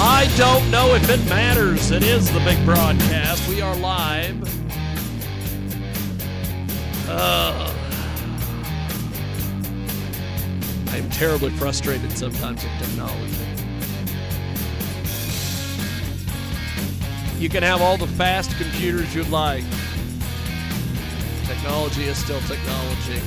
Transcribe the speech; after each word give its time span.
I 0.00 0.32
don't 0.36 0.70
know 0.70 0.94
if 0.94 1.10
it 1.10 1.28
matters. 1.28 1.90
It 1.90 2.04
is 2.04 2.32
the 2.32 2.38
big 2.40 2.64
broadcast. 2.64 3.48
We 3.48 3.60
are 3.60 3.74
live. 3.74 4.40
Uh, 7.08 7.74
I'm 10.90 11.10
terribly 11.10 11.50
frustrated 11.50 12.16
sometimes 12.16 12.62
with 12.62 12.72
technology. 12.78 13.44
You 17.40 17.48
can 17.48 17.64
have 17.64 17.82
all 17.82 17.96
the 17.96 18.06
fast 18.06 18.56
computers 18.56 19.12
you'd 19.16 19.30
like. 19.30 19.64
Technology 21.44 22.04
is 22.04 22.16
still 22.16 22.40
technology. 22.42 23.20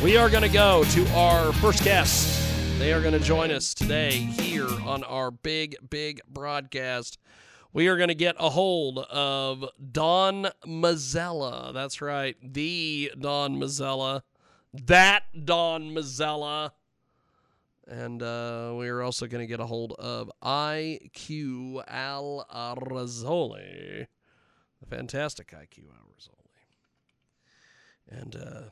We 0.00 0.16
are 0.16 0.30
going 0.30 0.44
to 0.44 0.48
go 0.48 0.84
to 0.84 1.08
our 1.14 1.52
first 1.54 1.82
guest. 1.82 2.37
They 2.78 2.92
are 2.92 3.02
going 3.02 3.12
to 3.12 3.18
join 3.18 3.50
us 3.50 3.74
today 3.74 4.12
here 4.12 4.68
on 4.86 5.02
our 5.02 5.32
big, 5.32 5.74
big 5.90 6.20
broadcast. 6.28 7.18
We 7.72 7.88
are 7.88 7.96
going 7.96 8.08
to 8.08 8.14
get 8.14 8.36
a 8.38 8.50
hold 8.50 9.00
of 9.00 9.64
Don 9.90 10.46
Mazzella. 10.64 11.74
That's 11.74 12.00
right, 12.00 12.36
the 12.40 13.10
Don 13.18 13.56
Mazzella. 13.56 14.22
That 14.72 15.24
Don 15.44 15.90
Mazzella. 15.90 16.70
And 17.88 18.22
uh, 18.22 18.74
we 18.76 18.88
are 18.88 19.02
also 19.02 19.26
going 19.26 19.42
to 19.42 19.48
get 19.48 19.58
a 19.58 19.66
hold 19.66 19.94
of 19.98 20.30
IQ 20.40 21.82
Al 21.88 22.46
Rassooli. 22.54 24.06
The 24.80 24.86
fantastic 24.86 25.48
IQ 25.50 25.86
Al 25.90 26.12
Rassooli. 26.14 26.68
And 28.08 28.36
uh, 28.36 28.62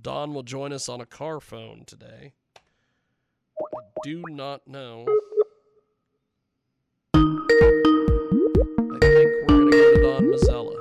Don 0.00 0.34
will 0.34 0.44
join 0.44 0.72
us 0.72 0.88
on 0.88 1.00
a 1.00 1.06
car 1.06 1.40
phone 1.40 1.82
today. 1.84 2.34
Do 4.04 4.22
not 4.28 4.66
know. 4.68 5.06
I 7.14 7.18
think 9.00 9.30
we're 9.42 9.46
going 9.46 9.70
to 9.70 9.76
go 9.76 9.94
to 9.94 10.00
Don 10.02 10.30
Mazzella. 10.30 10.76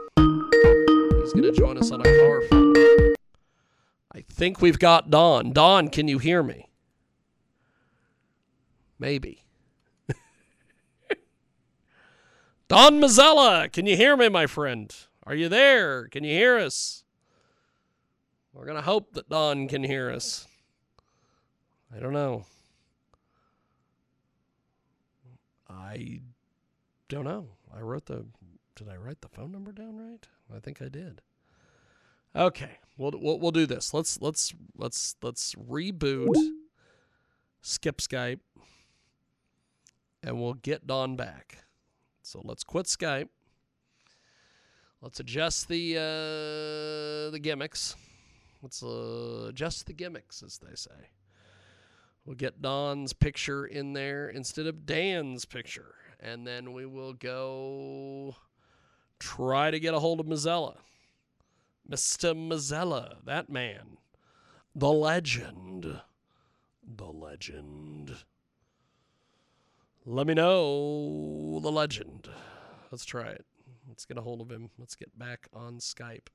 He's 1.21 1.33
going 1.33 1.43
to 1.43 1.51
join 1.51 1.77
us 1.77 1.91
on 1.91 2.01
a 2.01 2.03
car 2.03 2.41
phone. 2.43 2.75
I 4.13 4.21
think 4.29 4.61
we've 4.61 4.77
got 4.77 5.09
Don. 5.09 5.51
Don, 5.51 5.89
can 5.89 6.07
you 6.07 6.19
hear 6.19 6.43
me? 6.43 6.69
Maybe. 8.99 9.45
Don 12.67 12.99
Mazzella, 12.99 13.71
can 13.71 13.87
you 13.87 13.95
hear 13.95 14.15
me, 14.15 14.29
my 14.29 14.45
friend? 14.45 14.95
Are 15.23 15.33
you 15.35 15.49
there? 15.49 16.07
Can 16.07 16.23
you 16.23 16.31
hear 16.31 16.57
us? 16.57 17.03
We're 18.53 18.65
going 18.65 18.77
to 18.77 18.83
hope 18.83 19.13
that 19.13 19.29
Don 19.29 19.67
can 19.67 19.83
hear 19.83 20.11
us. 20.11 20.47
I 21.95 21.99
don't 21.99 22.13
know. 22.13 22.45
I 25.69 26.21
don't 27.09 27.25
know. 27.25 27.49
I 27.75 27.81
wrote 27.81 28.05
the. 28.05 28.25
Did 28.75 28.89
I 28.89 28.95
write 28.95 29.21
the 29.21 29.27
phone 29.27 29.51
number 29.51 29.71
down 29.71 29.97
right? 29.97 30.27
I 30.55 30.59
think 30.59 30.81
I 30.81 30.89
did. 30.89 31.21
Okay, 32.35 32.77
we'll 32.97 33.13
we'll, 33.15 33.39
we'll 33.39 33.51
do 33.51 33.65
this. 33.65 33.93
Let's 33.93 34.21
let's 34.21 34.53
let's 34.75 35.15
let's 35.21 35.55
reboot. 35.55 36.35
Skip 37.61 37.97
Skype, 37.97 38.39
and 40.23 40.39
we'll 40.39 40.53
get 40.53 40.87
Don 40.87 41.15
back. 41.15 41.65
So 42.21 42.41
let's 42.43 42.63
quit 42.63 42.85
Skype. 42.85 43.29
Let's 45.01 45.19
adjust 45.19 45.67
the 45.67 45.97
uh, 45.97 47.31
the 47.31 47.39
gimmicks. 47.41 47.95
Let's 48.61 48.81
uh, 48.83 49.47
adjust 49.49 49.85
the 49.85 49.93
gimmicks, 49.93 50.43
as 50.43 50.59
they 50.59 50.75
say. 50.75 51.09
We'll 52.27 52.35
get 52.35 52.61
Don's 52.61 53.13
picture 53.13 53.65
in 53.65 53.93
there 53.93 54.27
instead 54.27 54.67
of 54.67 54.85
Dan's 54.85 55.45
picture. 55.45 55.95
And 56.19 56.45
then 56.45 56.73
we 56.73 56.85
will 56.85 57.13
go 57.13 58.35
try 59.17 59.71
to 59.71 59.79
get 59.79 59.93
a 59.93 59.99
hold 59.99 60.19
of 60.19 60.25
Mazzella. 60.25 60.75
Mr. 61.89 62.35
Mazzella, 62.35 63.15
that 63.25 63.49
man. 63.49 63.95
The 64.75 64.91
legend. 64.91 66.01
The 66.83 67.05
legend. 67.05 68.17
Let 70.05 70.27
me 70.27 70.33
know 70.33 71.61
the 71.61 71.71
legend. 71.71 72.27
Let's 72.91 73.05
try 73.05 73.27
it. 73.27 73.45
Let's 73.87 74.03
get 74.03 74.17
a 74.17 74.21
hold 74.21 74.41
of 74.41 74.51
him. 74.51 74.69
Let's 74.77 74.95
get 74.95 75.17
back 75.17 75.47
on 75.53 75.77
Skype. 75.77 76.27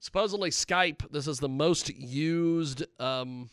Supposedly, 0.00 0.48
Skype, 0.48 1.10
this 1.10 1.28
is 1.28 1.40
the 1.40 1.48
most 1.48 1.90
used. 1.90 2.86
Um, 2.98 3.50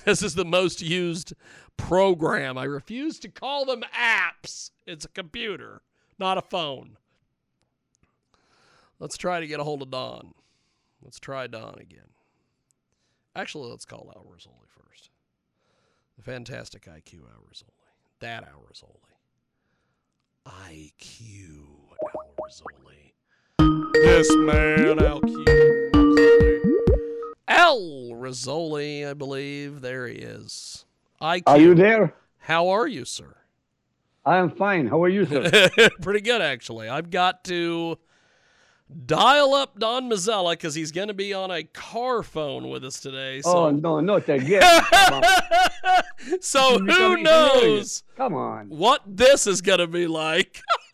this 0.04 0.22
is 0.22 0.34
the 0.34 0.44
most 0.44 0.80
used 0.80 1.34
program. 1.76 2.58
I 2.58 2.64
refuse 2.64 3.18
to 3.20 3.28
call 3.28 3.64
them 3.64 3.82
apps. 3.96 4.70
It's 4.86 5.04
a 5.04 5.08
computer, 5.08 5.82
not 6.18 6.38
a 6.38 6.42
phone. 6.42 6.96
Let's 8.98 9.16
try 9.16 9.40
to 9.40 9.46
get 9.46 9.60
a 9.60 9.64
hold 9.64 9.82
of 9.82 9.90
Don. 9.90 10.34
Let's 11.02 11.20
try 11.20 11.46
Don 11.46 11.78
again. 11.78 12.10
Actually, 13.36 13.70
let's 13.70 13.84
call 13.84 14.12
Al 14.16 14.24
Rassooli 14.24 14.68
first. 14.68 15.10
The 16.16 16.24
fantastic 16.24 16.86
IQ 16.86 17.20
Al 17.20 17.44
Rassooli. 17.48 17.70
That 18.20 18.42
Al 18.44 18.64
Rassooli. 18.68 19.14
IQ 20.46 21.66
Al 22.02 22.34
Rassooli. 22.42 23.12
This 23.94 24.34
man, 24.34 24.98
Al 24.98 25.20
Rassooli. 25.20 26.87
Al 27.48 28.10
Rassooli, 28.12 29.08
I 29.08 29.14
believe. 29.14 29.80
There 29.80 30.06
he 30.06 30.16
is. 30.16 30.84
IQ. 31.20 31.42
Are 31.46 31.58
you 31.58 31.74
there? 31.74 32.14
How 32.38 32.68
are 32.68 32.86
you, 32.86 33.04
sir? 33.04 33.36
I 34.24 34.36
am 34.36 34.50
fine. 34.50 34.86
How 34.86 35.02
are 35.02 35.08
you, 35.08 35.24
sir? 35.24 35.70
Pretty 36.02 36.20
good, 36.20 36.42
actually. 36.42 36.88
I've 36.88 37.10
got 37.10 37.44
to 37.44 37.98
dial 39.06 39.54
up 39.54 39.78
Don 39.78 40.10
Mazzella 40.10 40.52
because 40.52 40.74
he's 40.74 40.92
going 40.92 41.08
to 41.08 41.14
be 41.14 41.32
on 41.32 41.50
a 41.50 41.62
car 41.62 42.22
phone 42.22 42.68
with 42.68 42.84
us 42.84 43.00
today. 43.00 43.40
So. 43.40 43.66
Oh, 43.66 43.70
no, 43.70 44.00
not 44.00 44.28
again. 44.28 44.62
So 46.40 46.78
who 46.78 47.16
knows. 47.22 48.02
Come 48.16 48.34
on. 48.34 48.68
what 48.68 49.00
this 49.06 49.46
is 49.46 49.62
going 49.62 49.78
to 49.78 49.86
be 49.86 50.06
like? 50.06 50.60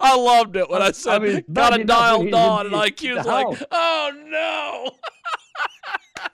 I 0.00 0.16
loved 0.16 0.56
it 0.56 0.68
when 0.70 0.80
I, 0.82 0.86
I 0.86 0.92
said, 0.92 1.22
mean, 1.22 1.34
got 1.34 1.46
bad 1.48 1.70
to 1.70 1.74
enough 1.82 1.98
dial 1.98 2.18
when 2.20 2.30
Don, 2.30 2.66
and 2.66 2.74
IQ's 2.74 3.26
like, 3.26 3.68
oh 3.70 4.12
no. 4.26 4.90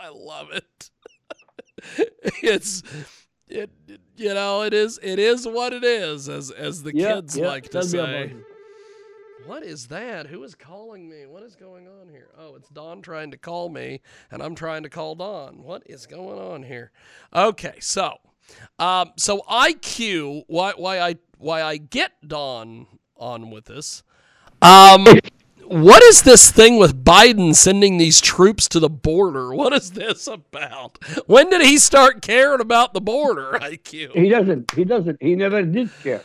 I 0.00 0.08
love 0.08 0.48
it. 0.50 0.90
it's, 2.42 2.82
it, 3.48 3.70
you 4.16 4.34
know, 4.34 4.62
it 4.62 4.74
is, 4.74 4.98
it 5.02 5.18
is 5.18 5.46
what 5.46 5.72
it 5.72 5.84
is, 5.84 6.28
as 6.28 6.50
as 6.50 6.82
the 6.82 6.94
Yeah, 6.94 7.14
kids 7.14 7.36
yeah, 7.36 7.46
like 7.46 7.64
to 7.64 7.68
tell 7.70 7.86
me 7.86 7.98
about 7.98 8.28
say. 8.30 8.36
What 9.46 9.62
is 9.62 9.88
that? 9.88 10.28
Who 10.28 10.42
is 10.42 10.54
calling 10.54 11.08
me? 11.08 11.26
What 11.26 11.42
is 11.42 11.54
going 11.54 11.86
on 11.86 12.08
here? 12.08 12.30
Oh, 12.38 12.54
it's 12.56 12.68
Don 12.70 13.02
trying 13.02 13.30
to 13.30 13.36
call 13.36 13.68
me, 13.68 14.00
and 14.30 14.42
I'm 14.42 14.54
trying 14.54 14.84
to 14.84 14.88
call 14.88 15.14
Don. 15.14 15.62
What 15.62 15.82
is 15.86 16.06
going 16.06 16.38
on 16.38 16.62
here? 16.62 16.92
Okay, 17.34 17.74
so, 17.80 18.16
um, 18.78 19.12
so 19.18 19.42
IQ, 19.50 20.44
why, 20.46 20.72
why 20.76 20.98
I, 20.98 21.16
why 21.36 21.62
I 21.62 21.76
get 21.76 22.12
Don 22.26 22.86
on 23.24 23.50
with 23.50 23.64
this? 23.64 24.02
Um, 24.62 25.06
what 25.66 26.02
is 26.04 26.22
this 26.22 26.50
thing 26.50 26.76
with 26.76 27.04
Biden 27.04 27.54
sending 27.54 27.96
these 27.96 28.20
troops 28.20 28.68
to 28.68 28.80
the 28.80 28.90
border? 28.90 29.54
What 29.54 29.72
is 29.72 29.92
this 29.92 30.26
about? 30.26 30.98
When 31.26 31.48
did 31.50 31.62
he 31.62 31.78
start 31.78 32.22
caring 32.22 32.60
about 32.60 32.92
the 32.92 33.00
border? 33.00 33.52
IQ. 33.60 34.12
He 34.12 34.28
doesn't. 34.28 34.72
He 34.74 34.84
doesn't. 34.84 35.22
He 35.22 35.34
never 35.34 35.62
did 35.62 35.90
care. 36.02 36.22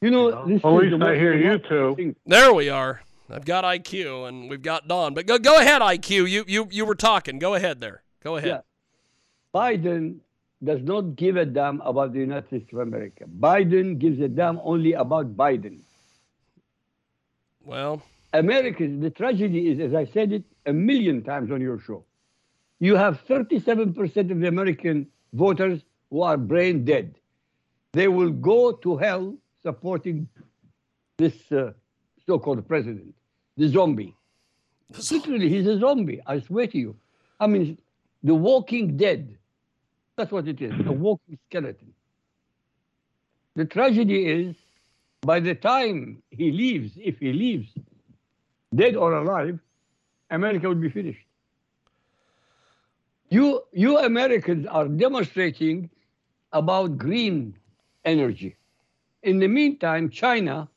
You 0.00 0.10
know, 0.10 0.46
this 0.46 0.62
At 0.64 0.68
is 0.68 0.80
least 0.80 0.90
the 0.90 0.96
I 0.96 1.10
most 1.10 1.18
hear 1.18 1.34
you 1.34 1.50
remarkable 1.50 1.94
two. 1.96 2.16
There 2.26 2.52
we 2.52 2.68
are. 2.68 3.02
I've 3.30 3.44
got 3.44 3.64
IQ 3.64 4.28
and 4.28 4.50
we've 4.50 4.62
got 4.62 4.88
Don. 4.88 5.14
But 5.14 5.26
go 5.26 5.38
go 5.38 5.60
ahead, 5.60 5.82
IQ. 5.82 6.28
You 6.28 6.44
you 6.48 6.66
you 6.70 6.84
were 6.84 6.94
talking. 6.96 7.38
Go 7.38 7.54
ahead 7.54 7.80
there. 7.80 8.02
Go 8.24 8.36
ahead. 8.36 8.48
Yeah. 8.48 8.60
Biden 9.54 10.16
does 10.62 10.80
not 10.82 11.16
give 11.16 11.36
a 11.36 11.44
damn 11.44 11.80
about 11.82 12.12
the 12.12 12.20
United 12.20 12.46
States 12.48 12.72
of 12.72 12.80
America. 12.80 13.24
Biden 13.24 13.98
gives 13.98 14.20
a 14.20 14.28
damn 14.28 14.58
only 14.62 14.92
about 14.94 15.36
Biden. 15.36 15.80
Well, 17.64 18.02
America, 18.32 18.86
the 18.86 19.10
tragedy 19.10 19.70
is, 19.70 19.80
as 19.80 19.94
I 19.94 20.06
said 20.06 20.32
it 20.32 20.44
a 20.66 20.72
million 20.72 21.22
times 21.22 21.50
on 21.50 21.60
your 21.60 21.78
show, 21.78 22.04
you 22.78 22.96
have 22.96 23.24
37% 23.26 24.30
of 24.30 24.40
the 24.40 24.48
American 24.48 25.06
voters 25.32 25.82
who 26.10 26.22
are 26.22 26.36
brain 26.36 26.84
dead. 26.84 27.16
They 27.92 28.08
will 28.08 28.30
go 28.30 28.72
to 28.72 28.96
hell 28.96 29.34
supporting 29.62 30.28
this 31.18 31.34
uh, 31.52 31.72
so-called 32.26 32.66
president, 32.66 33.14
the 33.56 33.68
zombie. 33.68 34.14
Literally, 35.10 35.48
he's 35.48 35.66
a 35.66 35.78
zombie. 35.78 36.20
I 36.26 36.40
swear 36.40 36.66
to 36.68 36.78
you. 36.78 36.96
I 37.38 37.46
mean, 37.46 37.78
the 38.22 38.34
walking 38.34 38.96
dead. 38.96 39.36
That's 40.16 40.32
what 40.32 40.48
it 40.48 40.60
is, 40.60 40.72
a 40.86 40.92
walking 40.92 41.38
skeleton. 41.48 41.92
The 43.56 43.64
tragedy 43.64 44.26
is, 44.26 44.56
by 45.22 45.40
the 45.40 45.54
time 45.54 46.22
he 46.30 46.50
leaves, 46.50 46.92
if 46.96 47.18
he 47.18 47.32
leaves, 47.32 47.70
dead 48.74 48.96
or 48.96 49.14
alive, 49.14 49.58
America 50.30 50.68
will 50.68 50.76
be 50.76 50.88
finished. 50.88 51.26
You, 53.28 53.62
you 53.72 53.98
Americans 53.98 54.66
are 54.66 54.88
demonstrating 54.88 55.90
about 56.52 56.98
green 56.98 57.56
energy. 58.04 58.56
In 59.22 59.38
the 59.38 59.48
meantime, 59.48 60.10
China 60.10 60.68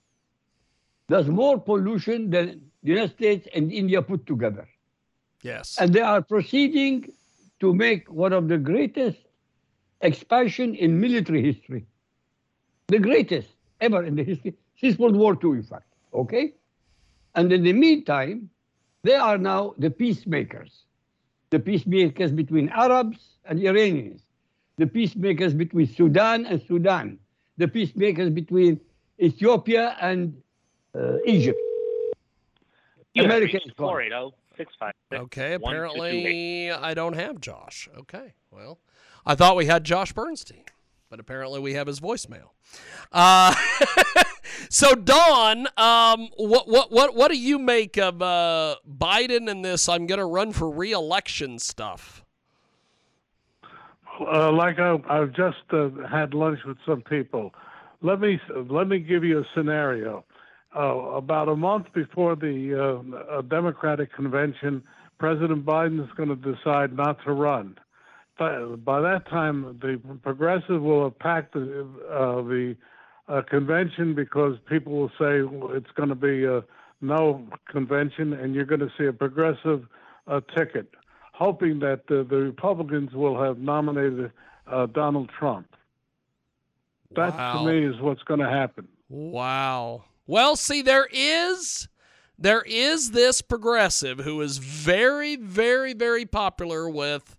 does 1.10 1.28
more 1.28 1.60
pollution 1.60 2.30
than 2.30 2.62
the 2.84 2.90
United 2.90 3.14
States 3.14 3.48
and 3.56 3.72
India 3.72 4.02
put 4.02 4.26
together. 4.26 4.68
Yes. 5.42 5.78
And 5.80 5.94
they 5.94 6.02
are 6.02 6.22
proceeding 6.22 7.12
to 7.60 7.74
make 7.74 8.12
one 8.12 8.34
of 8.34 8.48
the 8.48 8.58
greatest 8.58 9.18
expansion 10.02 10.76
in 10.76 11.00
military 11.00 11.42
history. 11.42 11.86
The 12.88 13.00
greatest 13.00 13.53
ever 13.88 14.04
in 14.10 14.16
the 14.16 14.24
history, 14.32 14.54
since 14.82 14.98
World 14.98 15.16
War 15.24 15.34
II, 15.44 15.52
in 15.62 15.64
fact. 15.64 15.88
Okay? 16.14 16.46
And 17.36 17.52
in 17.52 17.64
the 17.64 17.74
meantime, 17.74 18.50
they 19.04 19.16
are 19.16 19.38
now 19.38 19.62
the 19.78 19.90
peacemakers. 19.90 20.72
The 21.50 21.60
peacemakers 21.60 22.32
between 22.32 22.70
Arabs 22.70 23.20
and 23.46 23.56
Iranians. 23.72 24.22
The 24.78 24.88
peacemakers 24.88 25.54
between 25.54 25.88
Sudan 25.88 26.46
and 26.46 26.62
Sudan. 26.68 27.20
The 27.58 27.68
peacemakers 27.68 28.30
between 28.30 28.80
Ethiopia 29.20 29.96
and 30.02 30.20
uh, 30.96 31.18
Egypt. 31.26 31.60
You 33.14 33.24
America 33.26 33.54
have 33.54 33.62
is 33.62 33.66
reached 33.66 33.78
gone. 33.78 33.88
Laredo, 33.90 34.34
656 34.58 35.24
Okay, 35.26 35.58
1228. 35.58 35.60
apparently 35.60 36.72
I 36.72 36.94
don't 36.94 37.14
have 37.14 37.40
Josh. 37.40 37.88
Okay, 38.02 38.34
well, 38.52 38.80
I 39.26 39.36
thought 39.36 39.56
we 39.56 39.66
had 39.68 39.84
Josh 39.84 40.14
Bernstein, 40.14 40.64
but 41.14 41.20
apparently 41.20 41.60
we 41.60 41.76
have 41.76 41.86
his 41.86 42.00
voicemail. 42.00 42.50
Uh, 43.12 43.54
so 44.70 44.96
Don, 44.96 45.68
um, 45.78 46.30
what 46.38 46.68
what 46.68 46.92
what 46.92 47.16
what 47.16 47.30
do 47.30 47.38
you 47.38 47.60
make 47.60 47.98
of 47.98 48.20
uh, 48.20 48.78
Biden 48.92 49.48
and 49.48 49.64
this? 49.64 49.88
I'm 49.88 50.08
going 50.08 50.18
to 50.18 50.26
run 50.26 50.54
for 50.54 50.72
re-election 50.72 51.60
stuff. 51.60 52.26
uh, 54.22 54.52
like 54.52 54.80
I, 54.80 54.98
I've 55.08 55.34
just 55.34 55.62
uh, 55.72 55.90
had 56.12 56.34
lunch 56.34 56.62
with 56.66 56.78
some 56.84 57.04
people. 57.04 57.54
Let 58.02 58.20
me 58.20 58.40
let 58.72 58.88
me 58.88 58.98
give 58.98 59.24
you 59.24 59.38
a 59.38 59.44
scenario. 59.56 60.26
Uh, 60.76 60.82
about 61.14 61.48
a 61.48 61.56
month 61.56 61.94
before 61.94 62.36
the 62.36 63.04
uh, 63.30 63.42
Democratic 63.44 64.12
convention, 64.16 64.82
President 65.20 65.64
Biden 65.64 66.04
is 66.04 66.10
going 66.18 66.30
to 66.30 66.36
decide 66.36 66.98
not 66.98 67.24
to 67.26 67.34
run. 67.34 67.78
By, 68.38 68.60
by 68.64 69.02
that 69.02 69.28
time, 69.30 69.78
the 69.82 70.00
progressive 70.22 70.82
will 70.82 71.04
have 71.04 71.20
packed 71.20 71.54
the, 71.54 71.88
uh, 72.12 72.42
the 72.42 72.76
uh, 73.28 73.42
convention 73.50 74.16
because 74.16 74.58
people 74.70 74.94
will 74.94 75.12
say 75.20 75.42
well, 75.42 75.72
it's 75.74 75.92
going 75.96 76.10
to 76.10 76.16
be 76.16 76.46
a 76.46 76.64
no 77.02 77.46
convention, 77.70 78.34
and 78.34 78.56
you're 78.56 78.66
going 78.66 78.80
to 78.80 78.92
see 78.98 79.06
a 79.06 79.14
progressive 79.14 79.86
uh, 80.28 80.40
ticket, 80.56 80.90
hoping 81.34 81.80
that 81.80 82.02
uh, 82.10 82.24
the 82.30 82.38
Republicans 82.38 83.12
will 83.14 83.42
have 83.42 83.58
nominated 83.58 84.32
uh, 84.68 84.86
Donald 84.88 85.30
Trump. 85.38 85.68
That 87.16 87.36
Wow. 87.36 87.66
to 87.66 87.72
me 87.72 87.86
is 87.86 88.00
what's 88.02 88.24
going 88.24 88.40
to 88.40 88.50
happen. 88.50 88.88
Wow. 89.10 90.06
Well, 90.26 90.56
see, 90.56 90.82
there 90.82 91.08
is 91.12 91.88
there 92.40 92.64
is 92.66 93.12
this 93.12 93.42
progressive 93.42 94.20
who 94.20 94.42
is 94.42 94.58
very, 94.58 95.36
very, 95.36 95.94
very 95.94 96.26
popular 96.26 96.90
with 96.90 97.38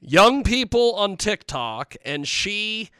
young 0.00 0.42
people 0.42 0.94
on 0.94 1.16
TikTok, 1.16 1.94
and 2.04 2.26
she 2.26 2.90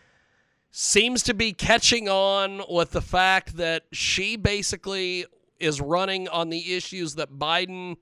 seems 0.71 1.23
to 1.25 1.35
be 1.35 1.53
catching 1.53 2.09
on 2.09 2.63
with 2.69 2.93
the 2.93 3.01
fact 3.01 3.57
that 3.57 3.85
she 3.93 4.37
basically 4.37 5.27
is 5.59 5.81
running 5.81 6.29
on 6.29 6.49
the 6.49 6.75
issues 6.75 7.17
that 7.17 7.33
Biden 7.33 7.97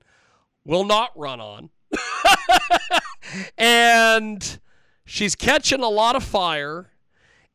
will 0.65 0.83
not 0.83 1.11
run 1.15 1.39
on. 1.39 1.69
and 3.57 4.59
she's 5.05 5.35
catching 5.35 5.81
a 5.81 5.89
lot 5.89 6.15
of 6.15 6.23
fire. 6.23 6.91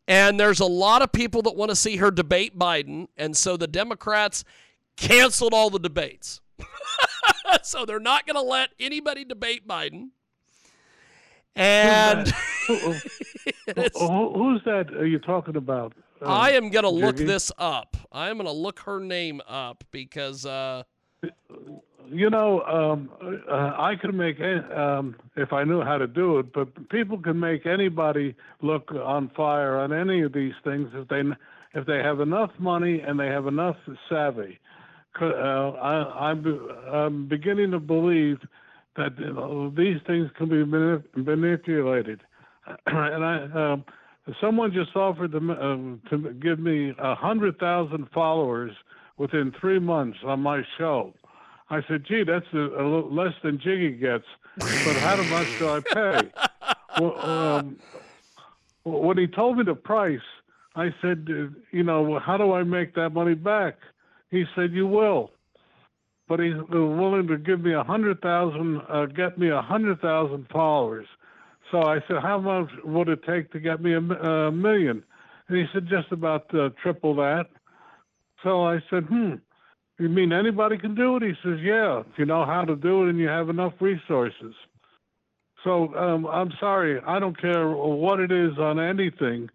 And 0.06 0.38
there's 0.38 0.60
a 0.60 0.66
lot 0.66 1.00
of 1.00 1.12
people 1.12 1.40
that 1.42 1.56
want 1.56 1.70
to 1.70 1.76
see 1.76 1.96
her 1.96 2.10
debate 2.10 2.58
Biden. 2.58 3.06
And 3.16 3.36
so 3.36 3.56
the 3.56 3.66
Democrats 3.66 4.44
canceled 4.96 5.54
all 5.54 5.70
the 5.70 5.78
debates. 5.78 6.42
so 7.62 7.86
they're 7.86 7.98
not 7.98 8.26
going 8.26 8.34
to 8.34 8.42
let 8.42 8.70
anybody 8.78 9.24
debate 9.24 9.66
Biden. 9.66 10.08
And 11.56 12.28
Who, 12.66 12.74
who- 12.76 12.92
who- 13.94 14.32
who's 14.34 14.62
that 14.64 14.92
are 14.96 15.06
you 15.06 15.18
talking 15.18 15.56
about? 15.56 15.92
Uh, 16.22 16.26
I 16.26 16.50
am 16.50 16.70
going 16.70 16.84
to 16.84 16.90
look 16.90 17.16
this 17.16 17.52
up. 17.58 17.96
I 18.10 18.30
am 18.30 18.36
going 18.36 18.46
to 18.46 18.52
look 18.52 18.80
her 18.80 18.98
name 19.00 19.40
up 19.46 19.84
because 19.90 20.46
uh, 20.46 20.84
You 22.10 22.28
know, 22.30 22.62
um, 22.62 23.10
uh, 23.50 23.72
I 23.78 23.94
could 24.00 24.14
make 24.14 24.38
um, 24.40 25.16
if 25.36 25.52
I 25.52 25.64
knew 25.64 25.82
how 25.82 25.96
to 25.98 26.06
do 26.06 26.38
it, 26.38 26.52
but 26.52 26.88
people 26.90 27.18
can 27.18 27.38
make 27.40 27.66
anybody 27.66 28.34
look 28.62 28.90
on 28.92 29.30
fire 29.36 29.78
on 29.78 29.92
any 29.92 30.22
of 30.22 30.32
these 30.32 30.52
things 30.64 30.90
if 30.94 31.08
they 31.08 31.22
if 31.74 31.86
they 31.86 31.98
have 31.98 32.20
enough 32.20 32.50
money 32.58 33.00
and 33.00 33.18
they 33.18 33.26
have 33.28 33.46
enough 33.46 33.76
savvy. 34.08 34.58
Uh, 35.20 35.24
I, 35.70 36.30
I'm 36.30 36.68
I'm 36.92 37.26
beginning 37.28 37.70
to 37.72 37.80
believe 37.80 38.38
that 38.96 39.16
these 39.76 40.00
things 40.06 40.30
can 40.36 40.48
be 40.48 40.64
manipulated, 40.64 42.20
and 42.86 43.24
I. 43.24 43.72
Um, 43.72 43.84
Someone 44.40 44.72
just 44.72 44.96
offered 44.96 45.32
to, 45.32 45.38
um, 45.38 46.00
to 46.08 46.32
give 46.32 46.58
me 46.58 46.94
a 46.98 47.14
hundred 47.14 47.58
thousand 47.58 48.08
followers 48.14 48.72
within 49.18 49.52
three 49.60 49.78
months 49.78 50.18
on 50.24 50.40
my 50.40 50.62
show. 50.78 51.12
I 51.68 51.82
said, 51.86 52.04
"Gee, 52.08 52.24
that's 52.24 52.46
a, 52.54 52.58
a 52.58 52.84
less 53.04 53.34
than 53.42 53.58
Jiggy 53.58 53.92
gets, 53.92 54.24
but 54.56 54.96
how 54.96 55.16
much 55.30 55.58
do 55.58 55.68
I 55.68 55.80
pay?" 55.80 56.30
well, 56.98 57.20
um, 57.28 57.78
when 58.84 59.18
he 59.18 59.26
told 59.26 59.58
me 59.58 59.64
the 59.64 59.74
price, 59.74 60.20
I 60.74 60.94
said, 61.02 61.26
"You 61.70 61.82
know, 61.82 62.18
how 62.18 62.38
do 62.38 62.52
I 62.52 62.62
make 62.62 62.94
that 62.94 63.10
money 63.10 63.34
back?" 63.34 63.74
He 64.30 64.44
said, 64.56 64.72
"You 64.72 64.86
will." 64.86 65.32
But 66.26 66.40
he's 66.40 66.54
uh, 66.54 66.80
willing 66.80 67.26
to 67.28 67.36
give 67.36 67.60
me 67.60 67.74
a 67.74 67.82
hundred 67.82 68.20
thousand, 68.22 68.80
uh, 68.88 69.06
get 69.06 69.38
me 69.38 69.50
a 69.50 69.60
hundred 69.60 70.00
thousand 70.00 70.46
followers. 70.50 71.06
So 71.70 71.82
I 71.82 72.00
said, 72.08 72.18
"How 72.22 72.38
much 72.38 72.70
would 72.84 73.08
it 73.08 73.22
take 73.24 73.52
to 73.52 73.60
get 73.60 73.82
me 73.82 73.92
a, 73.94 73.98
a 73.98 74.52
million? 74.52 75.02
And 75.48 75.58
he 75.58 75.64
said, 75.72 75.86
"Just 75.88 76.12
about 76.12 76.54
uh, 76.54 76.70
triple 76.82 77.14
that." 77.16 77.46
So 78.42 78.64
I 78.66 78.82
said, 78.90 79.04
"Hmm." 79.04 79.34
You 79.98 80.08
mean 80.08 80.32
anybody 80.32 80.76
can 80.76 80.94
do 80.94 81.16
it? 81.16 81.22
He 81.22 81.34
says, 81.44 81.60
Yeah, 81.62 82.00
if 82.00 82.18
you 82.18 82.24
know 82.24 82.44
how 82.44 82.64
to 82.64 82.74
do 82.74 83.04
it 83.04 83.10
and 83.10 83.18
you 83.18 83.28
have 83.28 83.48
enough 83.48 83.74
resources. 83.80 84.54
So 85.62 85.94
um, 85.94 86.26
I'm 86.26 86.52
sorry, 86.60 87.00
I 87.06 87.18
don't 87.18 87.40
care 87.40 87.68
what 87.68 88.20
it 88.20 88.32
is 88.32 88.58
on 88.58 88.78
anything. 88.80 89.48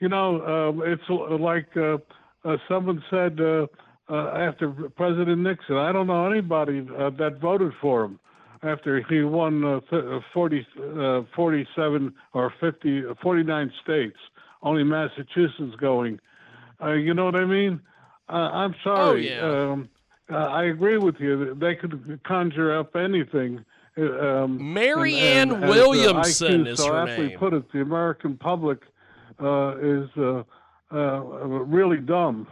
You 0.00 0.08
know, 0.08 0.44
um, 0.44 0.82
it's 0.84 1.40
like 1.40 1.68
uh, 1.76 1.98
uh, 2.44 2.56
someone 2.68 3.02
said 3.08 3.38
uh, 4.08 4.28
after 4.36 4.70
President 4.96 5.40
Nixon, 5.42 5.76
I 5.76 5.92
don't 5.92 6.06
know 6.06 6.30
anybody 6.30 6.86
uh, 6.98 7.10
that 7.18 7.38
voted 7.40 7.72
for 7.80 8.04
him 8.04 8.18
after 8.62 9.02
he 9.08 9.22
won 9.22 9.64
uh, 9.64 9.80
th- 9.90 10.04
uh, 10.04 10.20
40, 10.32 10.66
uh, 10.98 11.22
47 11.34 12.14
or 12.32 12.52
50, 12.60 13.06
uh, 13.06 13.14
49 13.22 13.72
states, 13.82 14.16
only 14.62 14.84
Massachusetts 14.84 15.74
going. 15.78 16.18
Uh, 16.82 16.92
you 16.92 17.14
know 17.14 17.24
what 17.26 17.34
I 17.36 17.44
mean? 17.44 17.80
Uh, 18.28 18.32
I'm 18.52 18.74
sorry. 18.82 19.30
Oh, 19.30 19.34
yeah. 19.44 19.72
Um, 19.72 19.88
I 20.30 20.64
agree 20.64 20.96
with 20.96 21.16
you. 21.20 21.54
They 21.54 21.74
could 21.74 22.20
conjure 22.26 22.78
up 22.78 22.96
anything. 22.96 23.64
Um, 23.98 24.72
Mary 24.72 25.14
and- 25.16 25.50
Ann 25.52 25.56
and 25.56 25.64
uh, 25.64 25.68
Williamson 25.68 26.64
IQ 26.64 26.68
is 26.68 26.78
so 26.78 26.92
her 26.92 27.04
name. 27.04 27.38
put 27.38 27.52
it, 27.52 27.70
the 27.72 27.82
American 27.82 28.36
public 28.38 28.78
uh, 29.42 29.76
is 29.80 30.08
uh, 30.16 30.42
uh, 30.92 31.20
really 31.20 31.98
dumb. 31.98 32.46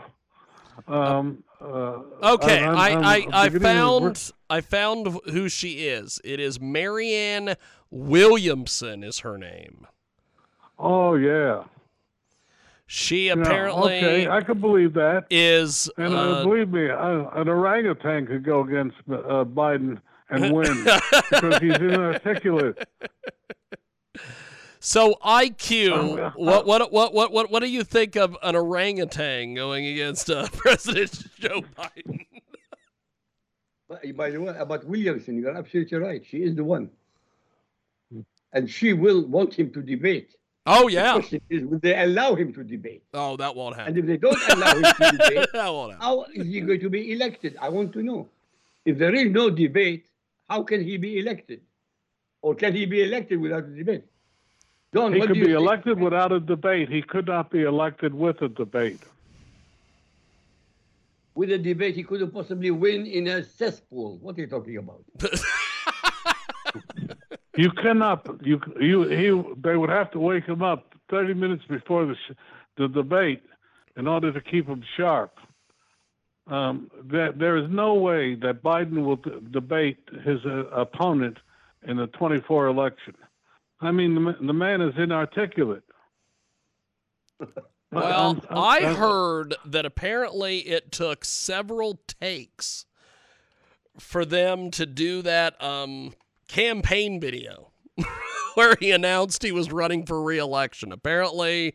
Um, 0.88 1.42
uh, 1.60 2.00
Okay, 2.22 2.60
I'm- 2.62 2.76
I, 2.76 2.90
I'm 2.90 3.04
I, 3.04 3.26
I 3.32 3.48
beginning 3.48 3.62
found 3.76 4.32
I 4.50 4.60
found 4.60 5.18
who 5.30 5.48
she 5.48 5.86
is. 5.88 6.20
It 6.24 6.40
is 6.40 6.60
Marianne 6.60 7.54
Williamson 7.90 9.02
is 9.04 9.20
her 9.20 9.38
name. 9.38 9.86
Oh 10.78 11.14
yeah. 11.14 11.64
She 12.86 13.28
apparently 13.28 13.96
okay, 13.98 14.28
I 14.28 14.42
can 14.42 14.60
believe 14.60 14.92
that. 14.94 15.24
is 15.30 15.90
And 15.96 16.12
uh, 16.14 16.18
uh, 16.18 16.42
believe 16.44 16.70
me, 16.70 16.90
uh, 16.90 17.28
an 17.40 17.48
orangutan 17.48 18.26
could 18.26 18.44
go 18.44 18.60
against 18.62 18.96
uh, 19.10 19.44
Biden 19.44 19.98
and 20.28 20.52
win 20.54 20.84
because 20.84 21.58
he's 21.58 21.76
inarticulate. 21.76 22.86
So 24.84 25.14
IQ, 25.24 26.34
what 26.34 26.66
what 26.66 26.90
what 26.90 27.14
what 27.14 27.32
what 27.32 27.50
what 27.52 27.60
do 27.62 27.68
you 27.70 27.84
think 27.84 28.16
of 28.16 28.36
an 28.42 28.56
orangutan 28.56 29.54
going 29.54 29.86
against 29.86 30.28
uh, 30.28 30.48
President 30.52 31.22
Joe 31.38 31.62
Biden? 31.78 32.26
By 33.88 34.10
by 34.10 34.30
the 34.30 34.38
way, 34.40 34.52
about 34.58 34.84
Williamson, 34.84 35.38
you're 35.38 35.56
absolutely 35.56 35.98
right. 35.98 36.20
She 36.28 36.38
is 36.38 36.56
the 36.56 36.64
one. 36.64 36.90
And 38.52 38.68
she 38.68 38.92
will 38.92 39.24
want 39.24 39.54
him 39.54 39.72
to 39.72 39.82
debate. 39.82 40.34
Oh 40.66 40.88
The 40.88 40.94
yeah. 40.94 41.12
question 41.12 41.40
is, 41.48 41.62
will 41.64 41.78
they 41.78 41.96
allow 42.02 42.34
him 42.34 42.52
to 42.52 42.64
debate? 42.64 43.04
Oh, 43.14 43.36
that 43.36 43.54
won't 43.54 43.76
happen. 43.76 43.96
And 43.96 43.98
if 44.00 44.06
they 44.06 44.16
don't 44.16 44.42
allow 44.50 44.74
him 44.74 44.82
to 44.82 45.10
debate, 45.12 45.48
that 45.52 45.68
won't 45.72 45.92
happen. 45.92 46.04
how 46.06 46.24
is 46.34 46.48
he 46.48 46.60
going 46.60 46.80
to 46.80 46.90
be 46.90 47.12
elected? 47.12 47.56
I 47.60 47.68
want 47.68 47.92
to 47.92 48.02
know. 48.02 48.28
If 48.84 48.98
there 48.98 49.14
is 49.14 49.30
no 49.30 49.48
debate, 49.48 50.06
how 50.48 50.64
can 50.64 50.82
he 50.82 50.96
be 50.96 51.20
elected? 51.20 51.60
Or 52.42 52.56
can 52.56 52.74
he 52.74 52.84
be 52.84 53.04
elected 53.04 53.40
without 53.40 53.64
a 53.64 53.74
debate? 53.76 54.04
Don, 54.92 55.12
He 55.14 55.20
could 55.20 55.32
be 55.34 55.44
think? 55.44 55.56
elected 55.56 55.98
without 55.98 56.32
a 56.32 56.40
debate. 56.40 56.90
He 56.90 57.00
could 57.02 57.26
not 57.26 57.50
be 57.50 57.62
elected 57.62 58.12
with 58.12 58.42
a 58.42 58.48
debate. 58.48 59.00
With 61.34 61.50
a 61.50 61.56
debate, 61.58 61.94
he 61.94 62.02
couldn't 62.02 62.30
possibly 62.30 62.70
win 62.70 63.06
in 63.06 63.26
a 63.26 63.42
cesspool. 63.42 64.18
What 64.20 64.36
are 64.36 64.40
you 64.42 64.46
talking 64.48 64.76
about? 64.76 65.02
You 67.54 67.70
cannot. 67.70 68.26
You 68.42 68.58
you 68.80 69.02
he. 69.02 69.26
They 69.60 69.76
would 69.76 69.90
have 69.90 70.10
to 70.12 70.18
wake 70.18 70.44
him 70.46 70.62
up 70.62 70.94
30 71.10 71.34
minutes 71.34 71.62
before 71.68 72.06
the 72.06 72.14
sh- 72.14 72.32
the 72.78 72.88
debate 72.88 73.42
in 73.94 74.08
order 74.08 74.32
to 74.32 74.40
keep 74.40 74.66
him 74.66 74.82
sharp. 74.96 75.38
Um, 76.46 76.90
that 77.10 77.38
there 77.38 77.58
is 77.58 77.68
no 77.70 77.92
way 77.92 78.36
that 78.36 78.62
Biden 78.62 79.04
will 79.04 79.16
d- 79.16 79.32
debate 79.50 79.98
his 80.24 80.40
uh, 80.46 80.64
opponent 80.72 81.36
in 81.86 81.98
the 81.98 82.06
24 82.06 82.68
election. 82.68 83.14
I 83.82 83.90
mean, 83.90 84.14
the, 84.14 84.36
the 84.40 84.52
man 84.52 84.80
is 84.80 84.94
inarticulate. 84.96 85.82
Well, 87.90 88.42
I 88.48 88.94
heard 88.94 89.54
that 89.66 89.84
apparently 89.84 90.60
it 90.60 90.92
took 90.92 91.24
several 91.24 92.00
takes 92.20 92.86
for 93.98 94.24
them 94.24 94.70
to 94.70 94.86
do 94.86 95.20
that 95.22 95.62
um, 95.62 96.14
campaign 96.48 97.20
video 97.20 97.72
where 98.54 98.76
he 98.80 98.92
announced 98.92 99.42
he 99.42 99.52
was 99.52 99.70
running 99.70 100.06
for 100.06 100.22
reelection. 100.22 100.90
Apparently, 100.92 101.74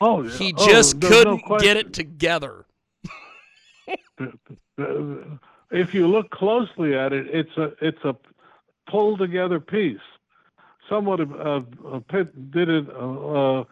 Oh, 0.00 0.22
he 0.22 0.54
oh, 0.56 0.66
just 0.66 0.96
no 0.96 1.08
couldn't 1.08 1.60
get 1.60 1.76
it 1.76 1.92
together. 1.92 2.66
If 5.70 5.92
you 5.92 6.06
look 6.06 6.30
closely 6.30 6.94
at 6.94 7.12
it, 7.12 7.26
it's 7.30 7.54
a 7.58 7.72
it's 7.82 8.02
a 8.02 8.16
pulled 8.90 9.18
together 9.18 9.60
piece. 9.60 9.98
Pit- 12.08 12.50
did 12.50 12.68
it, 12.68 12.86
uh, 12.90 13.60
uh, 13.60 13.64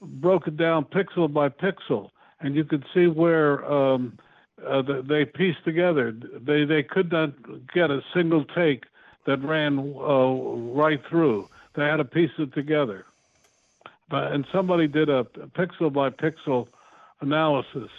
broke 0.00 0.54
down 0.56 0.84
pixel 0.84 1.32
by 1.32 1.48
pixel, 1.48 2.10
and 2.40 2.54
you 2.54 2.64
could 2.64 2.84
see 2.94 3.06
where 3.06 3.64
um, 3.70 4.18
uh, 4.66 4.82
th- 4.82 5.04
they 5.06 5.24
pieced 5.24 5.64
together. 5.64 6.12
They 6.12 6.64
they 6.64 6.82
could 6.82 7.12
not 7.12 7.32
get 7.72 7.90
a 7.90 8.02
single 8.14 8.44
take 8.44 8.84
that 9.26 9.42
ran 9.42 9.78
uh, 9.78 10.28
right 10.82 11.00
through. 11.08 11.48
They 11.74 11.84
had 11.84 11.96
to 11.96 12.04
piece 12.04 12.30
it 12.38 12.52
together, 12.52 13.06
but 14.08 14.32
and 14.32 14.46
somebody 14.52 14.86
did 14.86 15.08
a 15.08 15.24
pixel 15.24 15.92
by 15.92 16.10
pixel 16.10 16.68
analysis 17.20 17.90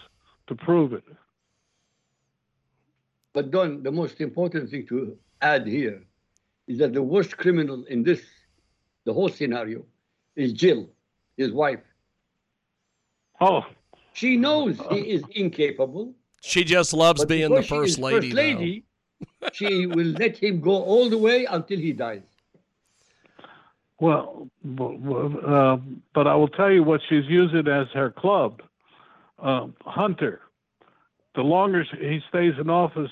to 0.47 0.55
prove 0.55 0.93
it. 0.93 1.03
But 3.33 3.49
Don, 3.49 3.81
the 3.81 3.91
most 3.91 4.21
important 4.21 4.69
thing 4.69 4.85
to 4.87 5.17
add 5.41 5.65
here 5.65 6.03
is 6.67 6.77
that 6.77 6.93
the 6.93 7.01
worst 7.01 7.37
criminal 7.37 7.83
in 7.85 8.03
this, 8.03 8.21
the 9.05 9.13
whole 9.13 9.29
scenario, 9.29 9.83
is 10.35 10.53
Jill, 10.53 10.89
his 11.37 11.51
wife. 11.51 11.79
Oh, 13.41 13.65
She 14.13 14.37
knows 14.37 14.79
he 14.89 14.99
is 15.11 15.23
incapable. 15.31 16.13
She 16.41 16.63
just 16.63 16.93
loves 16.93 17.25
being 17.25 17.53
the 17.53 17.63
first 17.63 17.99
lady. 17.99 18.29
First 18.29 18.33
lady, 18.35 18.83
she 19.53 19.85
will 19.87 20.07
let 20.07 20.37
him 20.37 20.61
go 20.61 20.71
all 20.83 21.09
the 21.09 21.17
way 21.17 21.45
until 21.45 21.79
he 21.79 21.93
dies. 21.93 22.21
Well, 23.99 24.49
bu- 24.63 24.97
bu- 24.97 25.39
uh, 25.39 25.77
but 26.13 26.27
I 26.27 26.35
will 26.35 26.49
tell 26.49 26.71
you 26.71 26.83
what 26.83 27.01
she's 27.07 27.25
using 27.25 27.67
as 27.67 27.87
her 27.93 28.11
club, 28.11 28.61
uh, 29.39 29.67
Hunter. 29.85 30.41
The 31.35 31.41
longer 31.41 31.83
he 31.99 32.21
stays 32.29 32.53
in 32.59 32.69
office, 32.69 33.11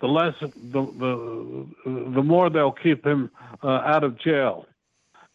the 0.00 0.06
less 0.08 0.34
the 0.40 0.48
the, 0.82 1.66
the 1.84 2.22
more 2.22 2.48
they'll 2.50 2.72
keep 2.72 3.04
him 3.06 3.30
uh, 3.62 3.68
out 3.68 4.02
of 4.02 4.18
jail. 4.18 4.66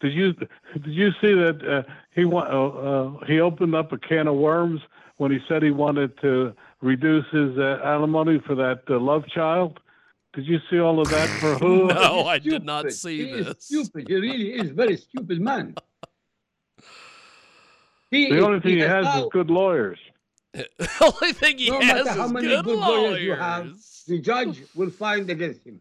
Did 0.00 0.12
you 0.12 0.32
did 0.34 0.86
you 0.86 1.10
see 1.20 1.32
that 1.34 1.60
uh, 1.66 1.82
he 2.14 2.24
wa- 2.24 2.42
uh, 2.50 2.68
uh, 3.20 3.24
he 3.26 3.40
opened 3.40 3.74
up 3.74 3.92
a 3.92 3.98
can 3.98 4.26
of 4.28 4.34
worms 4.36 4.80
when 5.16 5.30
he 5.30 5.38
said 5.48 5.62
he 5.62 5.70
wanted 5.70 6.18
to 6.20 6.54
reduce 6.82 7.24
his 7.32 7.56
uh, 7.58 7.80
alimony 7.82 8.38
for 8.46 8.54
that 8.56 8.82
uh, 8.90 8.98
love 8.98 9.26
child? 9.28 9.80
Did 10.34 10.46
you 10.46 10.58
see 10.68 10.78
all 10.78 11.00
of 11.00 11.08
that 11.08 11.28
for 11.40 11.54
who? 11.64 11.86
No, 11.86 12.26
I 12.26 12.38
did 12.38 12.62
not 12.62 12.92
see 12.92 13.24
he 13.24 13.30
Is 13.30 13.46
this. 13.46 13.64
stupid. 13.64 14.06
He 14.08 14.14
really 14.16 14.50
is 14.52 14.70
very 14.70 14.96
stupid 14.96 15.40
man. 15.40 15.74
He 18.10 18.28
The 18.30 18.36
is- 18.38 18.44
only 18.44 18.60
thing 18.60 18.74
he 18.76 18.80
has 18.80 19.04
now- 19.04 19.22
is 19.24 19.28
good 19.32 19.50
lawyers. 19.50 19.98
the 20.52 20.68
only 21.00 21.32
thing 21.34 21.58
he 21.58 21.68
no 21.70 21.80
has 21.80 22.04
matter 22.06 22.18
how 22.18 22.26
is 22.26 22.32
many 22.32 22.48
good, 22.48 22.64
good 22.64 22.78
lawyers 22.78 23.20
you 23.22 23.32
have, 23.34 23.74
the 24.06 24.18
judge 24.20 24.62
will 24.74 24.90
find 24.90 25.28
against 25.28 25.64
him. 25.66 25.80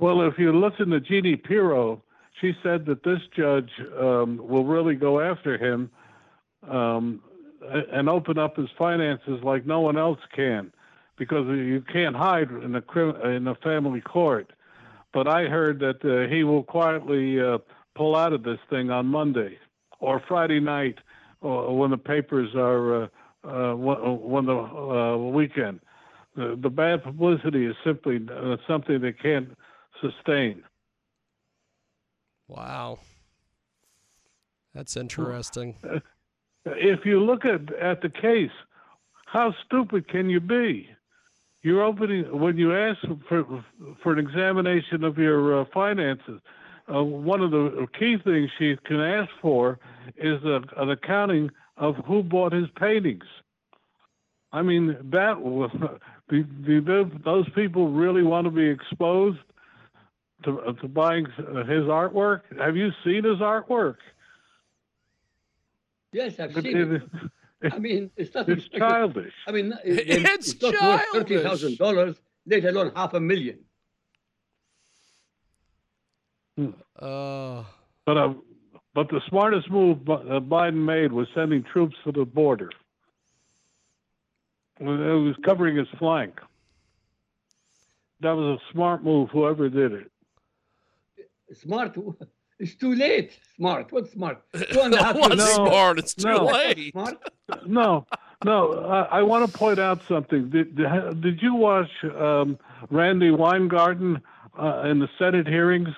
Well, 0.00 0.22
if 0.22 0.38
you 0.38 0.58
listen 0.58 0.90
to 0.90 1.00
Jeanine 1.00 1.42
Pirro, 1.44 2.02
she 2.40 2.54
said 2.62 2.86
that 2.86 3.02
this 3.02 3.20
judge 3.36 3.70
um, 3.98 4.38
will 4.38 4.64
really 4.64 4.94
go 4.94 5.20
after 5.20 5.58
him 5.58 5.90
um, 6.68 7.20
and 7.92 8.08
open 8.08 8.38
up 8.38 8.56
his 8.56 8.68
finances 8.78 9.40
like 9.42 9.66
no 9.66 9.80
one 9.80 9.98
else 9.98 10.20
can, 10.34 10.72
because 11.16 11.46
you 11.48 11.82
can't 11.92 12.16
hide 12.16 12.50
in 12.50 12.74
a 12.74 13.28
in 13.28 13.48
a 13.48 13.54
family 13.56 14.00
court. 14.00 14.52
But 15.12 15.26
I 15.26 15.44
heard 15.44 15.80
that 15.80 16.04
uh, 16.04 16.32
he 16.32 16.44
will 16.44 16.62
quietly 16.62 17.40
uh, 17.40 17.58
pull 17.94 18.14
out 18.14 18.32
of 18.32 18.42
this 18.42 18.60
thing 18.70 18.90
on 18.90 19.06
Monday 19.06 19.58
or 20.00 20.22
Friday 20.28 20.60
night, 20.60 20.98
or 21.40 21.76
when 21.76 21.90
the 21.90 21.98
papers 21.98 22.54
are 22.54 23.04
uh, 23.04 23.08
uh, 23.44 23.74
when 23.74 23.98
when 24.20 24.46
the 24.46 24.56
uh, 24.56 25.16
weekend. 25.16 25.80
The, 26.36 26.56
the 26.60 26.70
bad 26.70 27.02
publicity 27.02 27.66
is 27.66 27.74
simply 27.82 28.20
uh, 28.32 28.58
something 28.68 29.00
they 29.00 29.12
can't 29.12 29.56
sustain. 30.00 30.62
Wow. 32.48 32.98
That's 34.74 34.96
interesting. 34.96 35.76
If 36.64 37.04
you 37.04 37.20
look 37.22 37.44
at 37.44 37.72
at 37.74 38.02
the 38.02 38.08
case, 38.08 38.50
how 39.26 39.54
stupid 39.66 40.08
can 40.08 40.28
you 40.30 40.40
be? 40.40 40.88
You're 41.62 41.82
opening 41.82 42.24
when 42.38 42.56
you 42.56 42.74
ask 42.74 42.98
for 43.28 43.64
for 44.02 44.12
an 44.12 44.18
examination 44.18 45.04
of 45.04 45.18
your 45.18 45.60
uh, 45.60 45.64
finances. 45.72 46.40
Uh, 46.92 47.02
one 47.04 47.42
of 47.42 47.50
the 47.50 47.86
key 47.98 48.16
things 48.24 48.50
she 48.58 48.76
can 48.86 49.00
ask 49.00 49.30
for 49.42 49.78
is 50.16 50.42
a, 50.44 50.62
an 50.78 50.90
accounting 50.90 51.50
of 51.76 51.96
who 52.06 52.22
bought 52.22 52.52
his 52.52 52.68
paintings. 52.78 53.24
I 54.52 54.62
mean, 54.62 54.96
that 55.10 55.40
was, 55.42 55.70
do, 56.30 56.42
do 56.44 56.80
those- 56.80 57.12
those 57.24 57.48
people 57.50 57.88
really 57.90 58.22
want 58.22 58.46
to 58.46 58.50
be 58.50 58.66
exposed 58.66 59.38
to 60.44 60.60
uh, 60.60 60.72
to 60.74 60.88
buying 60.88 61.26
his 61.26 61.84
artwork? 62.00 62.42
Have 62.58 62.76
you 62.76 62.90
seen 63.04 63.24
his 63.24 63.38
artwork? 63.38 63.96
Yes, 66.12 66.38
I've 66.40 66.56
It- 66.56 66.62
seen 66.62 66.76
it. 66.76 67.02
it- 67.62 67.72
I 67.72 67.78
mean, 67.80 68.10
it's 68.16 68.32
nothing 68.34 68.56
it's 68.58 68.66
special. 68.66 68.88
childish. 68.88 69.34
I 69.48 69.50
mean, 69.50 69.74
It's 69.84 70.52
it's, 70.54 70.62
not 70.62 70.74
worth 70.80 71.02
thirty 71.12 71.42
thousand 71.42 71.76
dollars, 71.78 72.16
let 72.46 72.64
alone 72.64 72.92
half 72.94 73.14
a 73.14 73.20
million. 73.20 73.58
Uh, 77.00 77.64
But 78.06 78.16
uh, 78.16 78.34
but 78.94 79.08
the 79.10 79.20
smartest 79.28 79.70
move 79.70 80.04
Bi- 80.04 80.14
uh, 80.14 80.40
Biden 80.40 80.74
made 80.84 81.12
was 81.12 81.26
sending 81.34 81.62
troops 81.64 81.96
to 82.04 82.12
the 82.12 82.24
border. 82.24 82.70
It 84.80 84.84
was 84.84 85.34
covering 85.44 85.76
his 85.76 85.88
flank. 85.98 86.40
That 88.20 88.32
was 88.32 88.60
a 88.60 88.72
smart 88.72 89.02
move, 89.02 89.28
whoever 89.30 89.68
did 89.68 89.92
it. 89.92 90.10
Smart, 91.52 91.96
it's 92.58 92.74
too 92.74 92.94
late. 92.94 93.38
Smart, 93.56 93.90
what's 93.92 94.12
smart? 94.12 94.42
Two 94.70 94.80
and 94.80 94.94
a 94.94 95.02
half 95.02 95.16
what's 95.16 95.36
years 95.36 95.58
later. 95.58 95.70
smart? 95.70 95.98
It's 95.98 96.14
too 96.14 96.28
No. 96.28 96.44
late. 96.46 96.92
Smart? 96.92 97.16
No, 97.66 98.06
no. 98.44 98.72
I, 98.84 99.18
I 99.18 99.22
want 99.22 99.50
to 99.50 99.56
point 99.58 99.78
out 99.78 100.02
something. 100.08 100.50
Did 100.50 100.76
did, 100.76 101.20
did 101.20 101.42
you 101.42 101.54
watch 101.54 101.90
um, 102.04 102.58
Randi 102.90 103.30
Weingarten 103.30 104.20
uh, 104.58 104.82
in 104.82 104.98
the 104.98 105.08
Senate 105.18 105.46
hearings? 105.46 105.88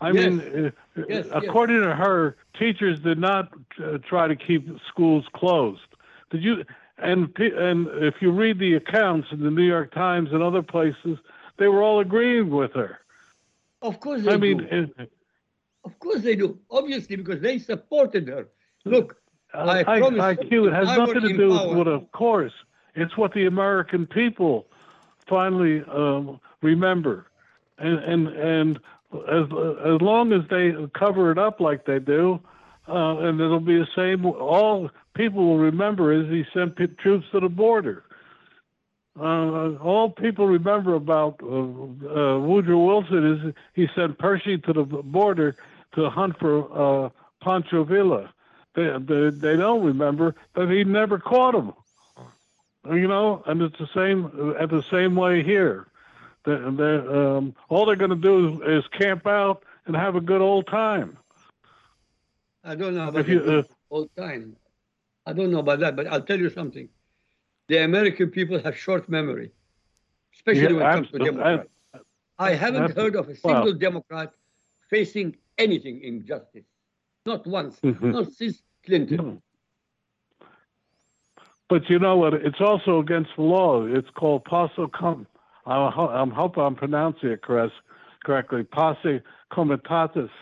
I 0.00 0.12
Yes. 0.12 0.14
mean, 0.14 0.40
uh, 0.66 0.70
Yes, 1.08 1.26
yes. 1.26 1.28
according 1.32 1.82
to 1.82 1.94
her, 1.94 2.36
teachers 2.58 3.00
did 3.00 3.18
not 3.18 3.52
uh, 3.84 3.98
try 3.98 4.26
to 4.28 4.34
keep 4.36 4.66
schools 4.88 5.24
closed. 5.34 5.80
Did 6.30 6.42
you? 6.42 6.64
And 6.98 7.34
and 7.38 7.88
if 8.02 8.14
you 8.20 8.30
read 8.30 8.58
the 8.58 8.74
accounts 8.74 9.28
in 9.32 9.42
the 9.42 9.50
New 9.50 9.62
York 9.66 9.92
Times 9.92 10.30
and 10.32 10.42
other 10.42 10.62
places, 10.62 11.18
they 11.58 11.68
were 11.68 11.82
all 11.82 12.00
agreeing 12.00 12.50
with 12.50 12.72
her. 12.74 12.99
Of 13.82 14.00
course 14.00 14.22
they 14.22 14.32
I 14.32 14.36
mean, 14.36 14.58
do. 14.58 15.06
Of 15.84 15.98
course 15.98 16.22
they 16.22 16.36
do. 16.36 16.58
Obviously, 16.70 17.16
because 17.16 17.40
they 17.40 17.58
supported 17.58 18.28
her. 18.28 18.48
Look, 18.84 19.16
I 19.54 19.80
I, 19.80 19.98
promise 19.98 20.20
I, 20.20 20.30
you, 20.32 20.36
IQ 20.36 20.68
it 20.68 20.74
has 20.74 20.98
nothing 20.98 21.22
to 21.22 21.36
do 21.36 21.74
with, 21.76 21.88
of 21.88 22.10
course. 22.12 22.52
It's 22.94 23.16
what 23.16 23.32
the 23.32 23.46
American 23.46 24.06
people 24.06 24.66
finally 25.28 25.82
um, 25.92 26.40
remember, 26.62 27.26
and 27.78 27.98
and 27.98 28.28
and 28.28 28.80
as 29.28 29.44
as 29.44 30.00
long 30.00 30.32
as 30.32 30.42
they 30.50 30.72
cover 30.98 31.30
it 31.30 31.38
up 31.38 31.60
like 31.60 31.86
they 31.86 31.98
do, 31.98 32.40
uh, 32.88 33.18
and 33.18 33.40
it'll 33.40 33.60
be 33.60 33.78
the 33.78 33.88
same. 33.96 34.26
All 34.26 34.90
people 35.14 35.46
will 35.46 35.58
remember 35.58 36.12
is 36.12 36.28
he 36.28 36.44
sent 36.52 36.76
troops 36.98 37.26
to 37.32 37.40
the 37.40 37.48
border. 37.48 38.04
Uh, 39.20 39.76
all 39.82 40.08
people 40.08 40.46
remember 40.46 40.94
about 40.94 41.40
uh, 41.42 41.46
uh, 41.46 42.38
Woodrow 42.38 42.78
Wilson 42.78 43.32
is 43.34 43.54
he 43.74 43.86
sent 43.94 44.18
Pershing 44.18 44.62
to 44.62 44.72
the 44.72 44.84
border 44.84 45.56
to 45.94 46.08
hunt 46.08 46.38
for 46.38 47.04
uh, 47.06 47.10
Pancho 47.42 47.84
Villa. 47.84 48.32
They, 48.74 48.88
they 48.98 49.30
they 49.30 49.56
don't 49.56 49.84
remember 49.84 50.34
that 50.54 50.70
he 50.70 50.84
never 50.84 51.18
caught 51.18 51.54
him. 51.54 51.72
You 52.86 53.08
know, 53.08 53.42
and 53.46 53.60
it's 53.60 53.76
the 53.78 53.88
same 53.94 54.54
at 54.58 54.70
the 54.70 54.82
same 54.90 55.14
way 55.16 55.42
here. 55.42 55.88
They, 56.46 56.54
they, 56.54 56.96
um, 56.96 57.54
all 57.68 57.84
they're 57.84 57.96
going 57.96 58.10
to 58.10 58.16
do 58.16 58.62
is 58.62 58.84
camp 58.98 59.26
out 59.26 59.64
and 59.84 59.94
have 59.94 60.16
a 60.16 60.20
good 60.22 60.40
old 60.40 60.66
time. 60.66 61.18
I 62.64 62.74
don't 62.74 62.94
know 62.94 63.08
about 63.08 63.28
you, 63.28 63.40
uh, 63.40 63.62
whole 63.90 64.08
time. 64.16 64.56
I 65.26 65.34
don't 65.34 65.50
know 65.50 65.58
about 65.58 65.80
that, 65.80 65.94
but 65.94 66.06
I'll 66.06 66.22
tell 66.22 66.38
you 66.38 66.48
something. 66.48 66.88
The 67.70 67.84
American 67.84 68.30
people 68.32 68.58
have 68.66 68.76
short 68.76 69.08
memory, 69.08 69.52
especially 70.34 70.62
Yeah, 70.62 70.72
when 70.72 70.86
it 70.90 70.94
comes 70.96 71.10
to 71.12 71.18
Democrats. 71.20 71.68
I 72.36 72.50
haven't 72.54 72.96
heard 72.96 73.14
of 73.14 73.28
a 73.28 73.36
well- 73.44 73.54
single 73.62 73.74
Democrat 73.88 74.32
facing 74.88 75.36
anything 75.56 75.96
in 76.02 76.26
justice. 76.26 76.68
Not 77.24 77.46
once. 77.46 77.78
Mhm. 77.88 78.12
Not 78.16 78.32
since 78.32 78.56
Clinton. 78.84 79.40
But 81.68 81.88
you 81.88 82.00
know 82.00 82.16
what? 82.16 82.34
It's 82.34 82.60
also 82.60 82.98
against 82.98 83.30
the 83.36 83.42
law. 83.56 83.86
It's 83.98 84.10
called 84.20 84.44
posse 84.52 84.86
com. 85.00 85.28
I 85.64 85.76
hope 86.40 86.58
I'm 86.58 86.74
pronouncing 86.74 87.28
it 87.34 87.42
correct, 87.42 87.74
correctly. 88.24 88.64
Posse 88.64 89.22
comitatus. 89.52 90.32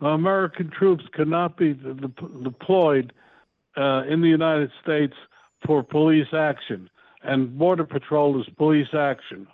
American 0.00 0.70
troops 0.70 1.04
cannot 1.12 1.56
be 1.56 1.68
de- 1.74 1.94
de- 1.94 2.28
deployed 2.50 3.12
uh, 3.76 4.02
in 4.12 4.18
the 4.22 4.32
United 4.40 4.72
States 4.82 5.14
for 5.66 5.82
police 5.82 6.32
action, 6.32 6.88
and 7.22 7.58
border 7.58 7.84
patrol 7.84 8.40
is 8.40 8.48
police 8.56 8.92
action. 8.94 9.46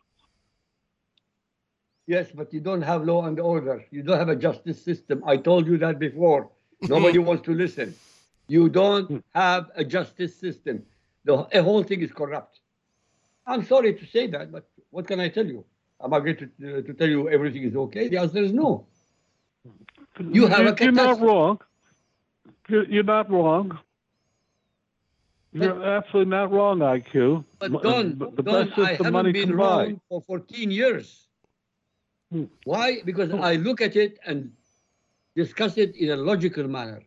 Yes, 2.07 2.29
but 2.35 2.53
you 2.53 2.61
don't 2.61 2.83
have 2.83 3.05
law 3.05 3.25
and 3.25 3.41
order. 3.41 3.85
You 3.91 4.03
don't 4.03 4.19
have 4.19 4.29
a 4.29 4.37
justice 4.37 4.83
system. 4.83 5.23
I 5.27 5.39
told 5.39 5.67
you 5.67 5.79
that 5.79 5.99
before. 5.99 6.51
Nobody 6.83 7.19
wants 7.19 7.45
to 7.45 7.55
listen. 7.55 7.95
You 8.49 8.69
don't 8.69 9.25
have 9.35 9.71
a 9.75 9.85
justice 9.85 10.37
system. 10.37 10.83
The 11.25 11.49
whole 11.63 11.83
thing 11.83 12.03
is 12.03 12.13
corrupt. 12.13 12.61
I'm 13.47 13.65
sorry 13.65 13.95
to 13.95 14.07
say 14.07 14.27
that, 14.29 14.53
but 14.53 14.69
what 14.91 15.07
can 15.07 15.21
I 15.21 15.29
tell 15.29 15.47
you? 15.47 15.65
Am 16.03 16.13
I 16.13 16.19
going 16.19 16.37
to, 16.37 16.45
uh, 16.45 16.83
to 16.83 16.93
tell 16.93 17.09
you 17.09 17.31
everything 17.31 17.63
is 17.63 17.77
okay? 17.77 18.09
The 18.09 18.19
answer 18.19 18.39
is 18.39 18.53
no. 18.53 18.87
You 20.19 20.47
have 20.47 20.67
a 20.67 20.85
You're 20.85 20.93
not 20.93 21.21
wrong. 21.21 21.61
You're, 22.69 22.85
you're 22.85 23.05
not 23.05 23.31
wrong. 23.31 23.79
You're 25.55 25.83
absolutely 25.85 26.31
not 26.31 26.51
wrong, 26.51 26.81
IQ. 26.81 27.45
But 27.61 27.83
Don, 27.83 28.19
the 28.19 28.43
Don 28.43 28.69
best 28.69 28.79
I 28.79 28.93
haven't 28.95 29.13
money 29.13 29.33
been 29.33 29.55
wrong 29.55 30.01
for 30.09 30.21
14 30.23 30.71
years. 30.71 31.29
Hmm. 32.33 32.45
Why? 32.65 33.03
Because 33.05 33.33
I 33.33 33.55
look 33.55 33.81
at 33.81 33.95
it 33.95 34.19
and 34.27 34.51
discuss 35.37 35.79
it 35.79 35.95
in 35.95 36.11
a 36.11 36.17
logical 36.17 36.67
manner, 36.67 37.03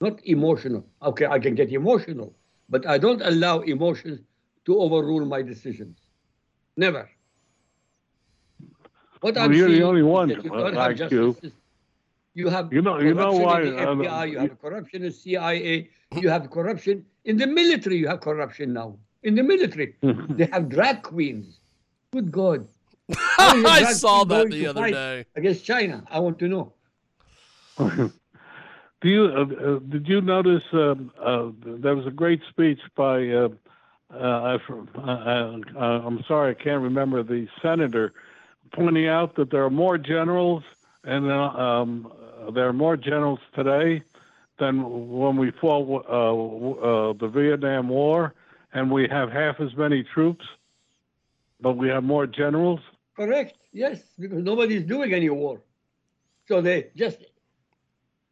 not 0.00 0.20
emotional. 0.26 0.84
Okay, 1.02 1.26
I 1.26 1.38
can 1.38 1.54
get 1.54 1.70
emotional, 1.70 2.34
but 2.68 2.86
I 2.86 2.98
don't 2.98 3.22
allow 3.22 3.60
emotions 3.60 4.20
to 4.66 4.78
overrule 4.80 5.24
my 5.24 5.40
decisions. 5.42 5.96
Never. 6.76 7.08
What 9.20 9.36
Well, 9.36 9.44
I'm 9.44 9.52
you're 9.52 9.68
the 9.68 9.82
only 9.82 10.02
one, 10.02 10.28
you 10.28 10.36
uh, 10.52 10.58
don't 10.58 10.74
have 10.74 11.00
like 11.00 11.10
you. 11.10 11.36
You 12.34 12.48
have 12.48 12.72
You 12.72 12.82
know- 12.82 12.98
you 12.98 13.14
know 13.14 13.30
corruption 13.30 13.42
why, 13.44 13.62
in 13.62 13.76
the 13.76 13.78
uh, 13.78 13.94
FBI, 13.94 14.26
you 14.26 14.32
you- 14.32 14.38
have 14.40 14.60
corruption 14.60 15.04
in 15.04 15.12
CIA, 15.12 15.88
you 16.20 16.28
have 16.28 16.50
corruption 16.50 17.06
in 17.24 17.36
the 17.36 17.46
military. 17.46 17.96
You 17.96 18.08
have 18.08 18.20
corruption 18.20 18.72
now 18.72 18.96
in 19.22 19.34
the 19.34 19.42
military. 19.42 19.96
they 20.02 20.46
have 20.46 20.68
drag 20.68 21.02
queens. 21.02 21.58
Good 22.12 22.30
God! 22.30 22.68
How 23.36 23.56
is 23.56 23.64
a 23.64 23.68
I 23.68 23.92
saw 23.92 24.24
that 24.24 24.50
the 24.50 24.66
other 24.66 24.90
day. 24.90 25.24
against 25.36 25.64
China. 25.64 26.04
I 26.10 26.20
want 26.20 26.38
to 26.38 26.48
know. 26.48 26.72
Do 29.04 29.10
you 29.10 29.24
uh, 29.26 29.42
uh, 29.42 29.78
did 29.80 30.08
you 30.08 30.22
notice 30.22 30.62
um, 30.72 31.12
uh, 31.22 31.50
there 31.62 31.94
was 31.94 32.06
a 32.06 32.10
great 32.10 32.40
speech 32.48 32.80
by 32.96 33.28
uh, 33.28 33.48
uh, 34.10 34.16
I, 34.16 34.58
uh, 34.96 35.58
uh, 35.76 35.78
I'm 35.78 36.24
sorry 36.26 36.52
I 36.52 36.54
can't 36.54 36.82
remember 36.82 37.22
the 37.22 37.46
senator 37.60 38.14
pointing 38.72 39.06
out 39.06 39.36
that 39.36 39.50
there 39.50 39.62
are 39.62 39.70
more 39.70 39.98
generals 39.98 40.62
and 41.04 41.30
uh, 41.30 41.34
um, 41.34 42.10
there 42.54 42.66
are 42.66 42.72
more 42.72 42.96
generals 42.96 43.40
today 43.54 44.02
than 44.58 44.82
when 45.10 45.36
we 45.36 45.50
fought 45.60 46.04
uh, 46.08 47.10
uh, 47.10 47.12
the 47.14 47.28
Vietnam 47.28 47.88
War, 47.88 48.34
and 48.72 48.90
we 48.90 49.08
have 49.08 49.30
half 49.30 49.60
as 49.60 49.74
many 49.76 50.02
troops, 50.14 50.44
but 51.60 51.76
we 51.76 51.88
have 51.88 52.04
more 52.04 52.26
generals. 52.26 52.80
Correct. 53.16 53.56
Yes, 53.72 54.02
because 54.18 54.42
nobody's 54.42 54.84
doing 54.84 55.12
any 55.12 55.30
war, 55.30 55.60
so 56.46 56.60
they 56.60 56.90
just 56.96 57.18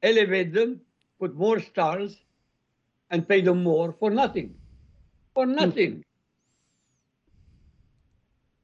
elevate 0.02 0.52
them, 0.52 0.80
put 1.18 1.35
more 1.35 1.61
stars, 1.61 2.16
and 3.11 3.26
pay 3.28 3.40
them 3.42 3.62
more 3.62 3.92
for 3.92 4.11
nothing, 4.11 4.54
for 5.35 5.46
Hmm. 5.58 5.70
nothing. 5.70 6.04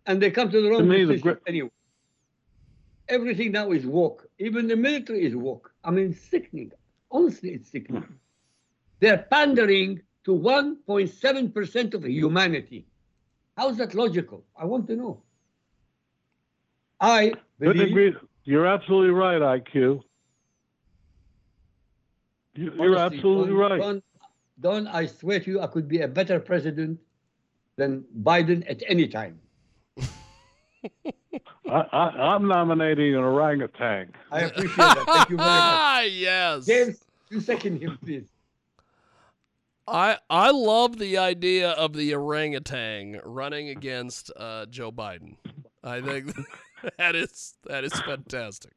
And 0.06 0.20
they 0.22 0.30
come 0.30 0.50
to 0.50 0.60
the 0.62 0.70
wrong 0.70 0.88
the 0.88 0.88
decision 0.88 1.38
anyway. 1.46 1.70
Everything 3.08 3.52
now 3.52 3.72
is 3.72 3.86
woke. 3.86 4.28
Even 4.38 4.66
the 4.68 4.76
military 4.76 5.24
is 5.24 5.36
woke. 5.36 5.72
I 5.84 5.90
mean, 5.90 6.12
sickening. 6.14 6.72
Honestly, 7.10 7.50
it's 7.50 7.70
sickening. 7.70 8.04
They're 9.00 9.18
pandering 9.30 10.02
to 10.24 10.32
1.7% 10.32 11.94
of 11.94 12.04
humanity. 12.06 12.86
How 13.56 13.70
is 13.70 13.76
that 13.78 13.94
logical? 13.94 14.44
I 14.56 14.64
want 14.64 14.86
to 14.88 14.96
know. 14.96 15.22
I 17.00 17.32
believe. 17.58 18.16
You're 18.44 18.66
absolutely 18.66 19.10
right, 19.10 19.40
IQ. 19.40 20.02
You- 22.54 22.72
You're 22.74 22.98
honestly, 22.98 23.18
absolutely 23.18 23.52
Don, 23.52 23.58
right. 23.58 23.80
Don, 23.80 24.02
Don, 24.60 24.86
I 24.88 25.06
swear 25.06 25.38
to 25.40 25.50
you, 25.50 25.60
I 25.60 25.66
could 25.68 25.86
be 25.86 26.00
a 26.00 26.08
better 26.08 26.40
president 26.40 26.98
than 27.76 28.04
Biden 28.22 28.68
at 28.68 28.82
any 28.88 29.06
time. 29.06 29.38
I, 31.70 31.80
I, 31.92 32.34
I'm 32.34 32.48
nominating 32.48 33.14
an 33.14 33.20
orangutan. 33.20 34.12
I 34.30 34.40
appreciate 34.42 34.76
that. 34.76 35.04
Thank 35.06 35.30
you 35.30 35.36
very 35.36 35.48
much. 35.48 35.60
Ah, 35.60 36.00
yes. 36.02 36.66
James, 36.66 37.04
you 37.30 37.40
second 37.40 37.80
him, 37.80 37.98
please. 38.02 38.28
I 39.86 40.18
I 40.28 40.50
love 40.50 40.98
the 40.98 41.16
idea 41.16 41.70
of 41.70 41.94
the 41.94 42.14
orangutan 42.14 43.20
running 43.24 43.70
against 43.70 44.30
uh, 44.36 44.66
Joe 44.66 44.92
Biden. 44.92 45.36
I 45.82 46.00
think 46.02 46.34
that 46.98 47.16
is 47.16 47.54
that 47.64 47.84
is 47.84 47.92
fantastic. 48.00 48.72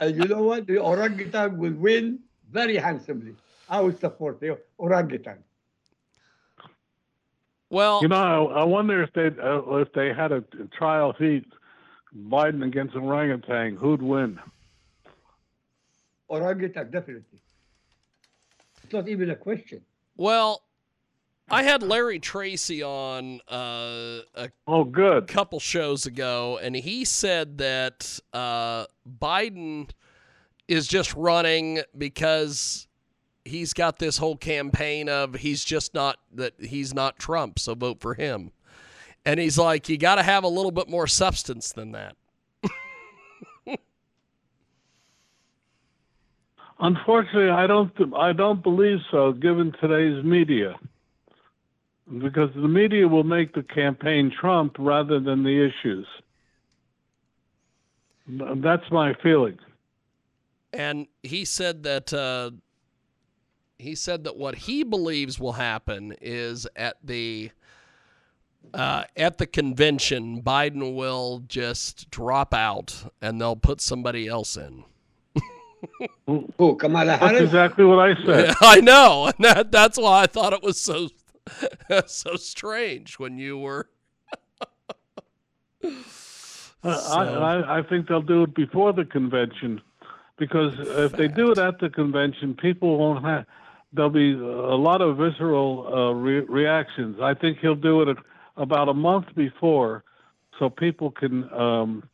And 0.00 0.16
you 0.16 0.24
know 0.24 0.42
what? 0.42 0.66
The 0.66 0.78
orangutan 0.78 1.58
will 1.58 1.74
win 1.74 2.20
very 2.50 2.76
handsomely. 2.76 3.34
I 3.68 3.80
will 3.80 3.96
support 3.96 4.40
the 4.40 4.58
orangutan. 4.78 5.38
Well, 7.70 8.00
You 8.02 8.08
know, 8.08 8.48
I, 8.48 8.62
I 8.62 8.64
wonder 8.64 9.00
if 9.02 9.12
they 9.12 9.26
uh, 9.26 9.76
if 9.76 9.92
they 9.92 10.12
had 10.12 10.32
a 10.32 10.42
trial 10.76 11.12
heat, 11.16 11.46
Biden 12.16 12.64
against 12.64 12.94
orangutan, 12.96 13.76
who'd 13.76 14.02
win? 14.02 14.38
Orangutan, 16.28 16.90
definitely. 16.90 17.38
It's 18.84 18.92
not 18.92 19.08
even 19.08 19.30
a 19.30 19.36
question. 19.36 19.82
well, 20.16 20.62
I 21.52 21.64
had 21.64 21.82
Larry 21.82 22.20
Tracy 22.20 22.80
on 22.80 23.40
uh, 23.50 24.20
a 24.36 24.50
Oh, 24.68 24.84
good. 24.84 25.26
couple 25.26 25.58
shows 25.58 26.06
ago, 26.06 26.60
and 26.62 26.76
he 26.76 27.04
said 27.04 27.58
that 27.58 28.20
uh, 28.32 28.84
Biden 29.20 29.90
is 30.68 30.86
just 30.86 31.12
running 31.14 31.80
because 31.98 32.86
he's 33.44 33.72
got 33.74 33.98
this 33.98 34.18
whole 34.18 34.36
campaign 34.36 35.08
of 35.08 35.34
he's 35.34 35.64
just 35.64 35.92
not 35.92 36.18
that 36.34 36.54
he's 36.60 36.94
not 36.94 37.18
Trump, 37.18 37.58
so 37.58 37.74
vote 37.74 38.00
for 38.00 38.14
him. 38.14 38.52
And 39.24 39.38
he's 39.38 39.58
like, 39.58 39.88
you 39.88 39.98
got 39.98 40.14
to 40.16 40.22
have 40.22 40.44
a 40.44 40.48
little 40.48 40.70
bit 40.70 40.88
more 40.88 41.06
substance 41.06 41.72
than 41.72 41.92
that. 41.92 42.16
Unfortunately, 46.82 47.50
I 47.50 47.66
don't. 47.66 47.92
I 48.16 48.32
don't 48.32 48.62
believe 48.62 49.00
so, 49.10 49.32
given 49.32 49.70
today's 49.82 50.24
media, 50.24 50.76
because 52.20 52.48
the 52.54 52.66
media 52.68 53.06
will 53.06 53.22
make 53.22 53.52
the 53.52 53.62
campaign 53.62 54.32
Trump 54.40 54.76
rather 54.78 55.20
than 55.20 55.42
the 55.42 55.68
issues. 55.70 56.06
That's 58.26 58.90
my 58.90 59.12
feeling. 59.22 59.58
and 60.72 61.06
he 61.22 61.44
said 61.44 61.82
that 61.82 62.12
uh, 62.12 62.50
he 63.78 63.94
said 63.94 64.24
that 64.24 64.36
what 64.36 64.54
he 64.54 64.82
believes 64.82 65.38
will 65.38 65.52
happen 65.52 66.14
is 66.20 66.66
at 66.76 66.96
the 67.04 67.50
uh, 68.74 69.04
at 69.16 69.38
the 69.38 69.46
convention, 69.46 70.42
Biden 70.42 70.94
will 70.94 71.42
just 71.48 72.10
drop 72.10 72.54
out 72.54 73.10
and 73.20 73.40
they'll 73.40 73.56
put 73.56 73.80
somebody 73.80 74.26
else 74.28 74.56
in. 74.56 74.84
Who, 76.26 76.76
Kamala 76.76 77.06
That's 77.06 77.22
Harris? 77.22 77.42
exactly 77.42 77.84
what 77.84 77.98
I 77.98 78.14
said. 78.24 78.48
Yeah, 78.48 78.54
I 78.60 78.80
know, 78.80 79.26
and 79.26 79.34
that, 79.44 79.72
that's 79.72 79.98
why 79.98 80.22
I 80.22 80.26
thought 80.26 80.52
it 80.52 80.62
was 80.62 80.80
so 80.80 81.08
so 82.06 82.36
strange 82.36 83.18
when 83.18 83.38
you 83.38 83.58
were. 83.58 83.88
Uh, 85.82 85.88
So- 86.96 87.14
I, 87.18 87.56
I, 87.56 87.78
I 87.78 87.82
think 87.82 88.08
they'll 88.08 88.22
do 88.22 88.42
it 88.44 88.54
before 88.54 88.92
the 88.92 89.04
convention, 89.04 89.80
because 90.38 90.74
if 90.78 91.12
they 91.12 91.28
do 91.28 91.50
it 91.52 91.58
at 91.58 91.78
the 91.80 91.90
convention, 91.90 92.54
people 92.54 92.98
won't 92.98 93.24
have. 93.24 93.46
There'll 93.92 94.10
be 94.10 94.32
a 94.32 94.76
lot 94.76 95.00
of 95.02 95.16
visceral 95.16 95.92
uh, 95.92 96.12
re- 96.14 96.40
reactions. 96.40 97.18
I 97.20 97.34
think 97.34 97.58
he'll 97.58 97.74
do 97.74 98.02
it 98.02 98.08
at, 98.08 98.16
about 98.60 98.88
a 98.88 98.94
month 98.94 99.26
before, 99.34 100.04
so 100.58 100.68
people 100.70 101.10
can 101.10 101.52
um, 101.52 102.08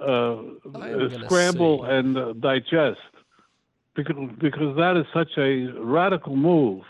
uh, 0.00 0.36
I 0.74 0.90
am 0.90 0.98
gonna 1.10 1.24
scramble 1.26 1.84
see. 1.84 1.90
and 1.94 2.18
uh, 2.18 2.32
digest, 2.34 3.00
because 3.94 4.16
because 4.38 4.76
that 4.76 4.96
is 4.96 5.06
such 5.14 5.38
a 5.38 5.66
radical 5.78 6.36
move. 6.36 6.82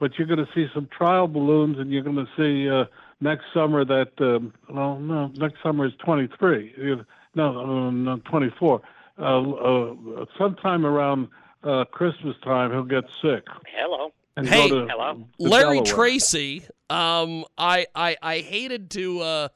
But 0.00 0.18
you're 0.18 0.26
going 0.26 0.44
to 0.44 0.52
see 0.54 0.66
some 0.74 0.88
trial 0.88 1.28
balloons, 1.28 1.78
and 1.78 1.90
you're 1.90 2.02
going 2.02 2.16
to 2.16 2.28
see 2.36 2.68
uh, 2.68 2.86
next 3.20 3.44
summer 3.54 3.84
that 3.84 4.10
um, 4.20 4.52
well, 4.68 4.98
no, 4.98 5.28
next 5.28 5.62
summer 5.62 5.86
is 5.86 5.92
23. 6.04 6.74
You- 6.76 7.06
No, 7.36 7.64
no, 7.64 7.90
no 7.90 8.16
24. 8.28 8.82
Uh, 9.18 9.22
uh, 9.22 9.94
sometime 10.36 10.84
around 10.84 11.28
uh, 11.62 11.84
Christmas 11.84 12.36
time, 12.42 12.70
he'll 12.72 12.82
get 12.82 13.04
sick 13.22 13.44
Hello. 13.74 14.12
And 14.36 14.48
Hey. 14.48 14.68
go 14.68 14.80
to, 14.82 14.88
Hello. 14.90 15.14
to 15.14 15.26
Larry 15.38 15.76
Delaware. 15.76 15.84
Tracy, 15.84 16.64
um, 16.90 17.44
I, 17.56 17.86
I 17.94 18.16
I 18.20 18.38
hated 18.40 18.90
to 18.92 19.20
uh, 19.20 19.48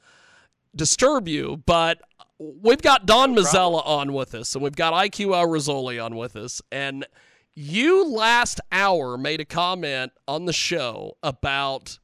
disturb 0.75 1.27
you, 1.27 1.61
but 1.65 2.01
we've 2.37 2.81
got 2.81 3.05
Don 3.05 3.35
Mazzella 3.35 3.85
on 3.85 4.13
with 4.13 4.33
us, 4.33 4.55
and 4.55 4.63
we've 4.63 4.75
got 4.75 4.93
IQ 4.93 5.35
Al 5.35 5.47
Rassooli 5.47 6.03
on 6.03 6.15
with 6.15 6.35
us, 6.37 6.61
and 6.71 7.05
you 7.53 8.07
last 8.07 8.61
hour 8.71 9.17
made 9.17 9.41
a 9.41 9.45
comment 9.45 10.13
on 10.27 10.45
the 10.45 10.53
show 10.53 11.17
about 11.21 11.99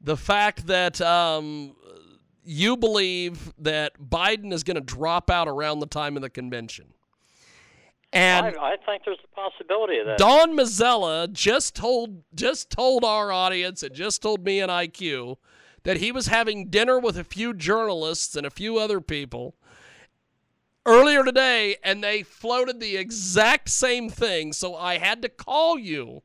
the 0.00 0.16
fact 0.16 0.68
that 0.68 1.00
um, 1.02 1.76
you 2.44 2.76
believe 2.78 3.52
that 3.58 3.92
Biden 4.00 4.52
is 4.54 4.62
going 4.62 4.76
to 4.76 4.80
drop 4.80 5.30
out 5.30 5.48
around 5.48 5.80
the 5.80 5.86
time 5.86 6.16
of 6.16 6.22
the 6.22 6.30
convention. 6.30 6.94
And 8.16 8.56
I, 8.56 8.72
I 8.72 8.76
think 8.84 9.02
there's 9.04 9.18
a 9.22 9.34
possibility 9.34 9.98
of 9.98 10.06
that. 10.06 10.18
Don 10.18 10.56
Mazzella 10.56 11.30
just 11.32 11.74
told 11.74 12.22
just 12.34 12.70
told 12.70 13.04
our 13.04 13.30
audience 13.30 13.82
and 13.82 13.94
just 13.94 14.22
told 14.22 14.44
me 14.44 14.60
and 14.60 14.70
IQ 14.70 15.36
that 15.82 15.98
he 15.98 16.10
was 16.10 16.26
having 16.26 16.68
dinner 16.68 16.98
with 16.98 17.18
a 17.18 17.24
few 17.24 17.52
journalists 17.52 18.34
and 18.34 18.46
a 18.46 18.50
few 18.50 18.78
other 18.78 19.00
people 19.00 19.54
earlier 20.86 21.24
today 21.24 21.76
and 21.82 22.02
they 22.02 22.22
floated 22.22 22.80
the 22.80 22.96
exact 22.96 23.68
same 23.68 24.08
thing 24.08 24.52
so 24.52 24.74
I 24.74 24.98
had 24.98 25.20
to 25.22 25.28
call 25.28 25.78
you 25.78 26.22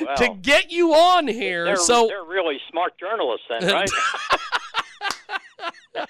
Wow. 0.00 0.14
to 0.16 0.34
get 0.42 0.72
you 0.72 0.92
on 0.92 1.28
here 1.28 1.64
they're, 1.64 1.76
so 1.76 2.08
they're 2.08 2.24
really 2.24 2.58
smart 2.70 2.94
journalists, 2.98 3.46
then, 3.48 3.64
right? 3.72 3.90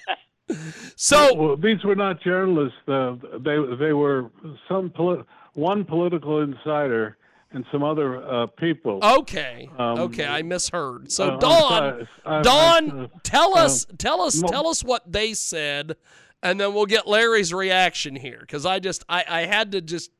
so 0.96 1.34
Well, 1.34 1.56
these 1.56 1.82
were 1.84 1.94
not 1.94 2.20
journalists. 2.22 2.78
Uh, 2.86 3.16
they 3.40 3.56
they 3.78 3.92
were 3.92 4.30
some 4.68 4.90
poli- 4.90 5.24
one 5.54 5.84
political 5.84 6.40
insider 6.42 7.16
and 7.52 7.64
some 7.72 7.82
other 7.82 8.22
uh, 8.26 8.46
people. 8.46 9.00
okay 9.02 9.68
Um, 9.78 9.98
okay 10.00 10.26
I 10.26 10.42
misheard 10.42 11.10
so 11.10 11.30
Uh, 11.30 11.36
Don 11.38 11.68
sorry. 11.68 12.08
I- 12.26 12.38
I- 12.38 12.42
Don, 12.42 13.10
tell 13.22 13.56
uh, 13.56 13.64
us, 13.64 13.86
tell 13.98 14.20
us, 14.22 14.42
tell 14.42 14.66
us 14.68 14.84
what 14.84 15.10
they 15.10 15.32
said, 15.34 15.96
and 16.42 16.60
then 16.60 16.74
we'll 16.74 16.86
get 16.86 17.06
Larry's 17.06 17.52
reaction 17.54 18.16
here 18.16 18.38
because 18.40 18.64
I 18.66 18.78
just, 18.80 19.04
I, 19.08 19.24
I 19.28 19.40
had 19.46 19.72
to 19.72 19.80
just 19.80 20.10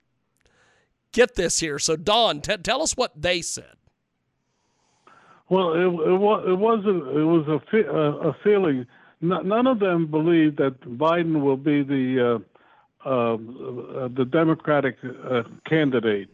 get 1.12 1.34
this 1.36 1.60
here. 1.60 1.78
So 1.78 1.96
Don, 1.96 2.40
t- 2.40 2.56
tell 2.58 2.82
us 2.82 2.92
what 2.96 3.20
they 3.20 3.40
said. 3.42 3.74
Well, 5.50 5.72
it, 5.72 5.80
it 5.80 6.18
was 6.18 6.44
it 6.46 6.58
was 6.58 6.84
a 6.84 7.18
it 7.18 7.24
was 7.24 7.48
a, 7.48 7.60
fe- 7.70 7.88
a, 7.88 8.30
a 8.30 8.36
feeling. 8.44 8.86
None 9.20 9.66
of 9.66 9.81
them 9.81 10.07
believe 10.07 10.57
that 10.57 10.81
Biden 10.81 11.42
will 11.42 11.57
be 11.57 11.83
the 11.83 12.42
uh, 13.04 13.09
uh, 13.09 13.37
the 14.09 14.24
Democratic 14.31 14.96
uh, 15.04 15.42
candidate. 15.66 16.28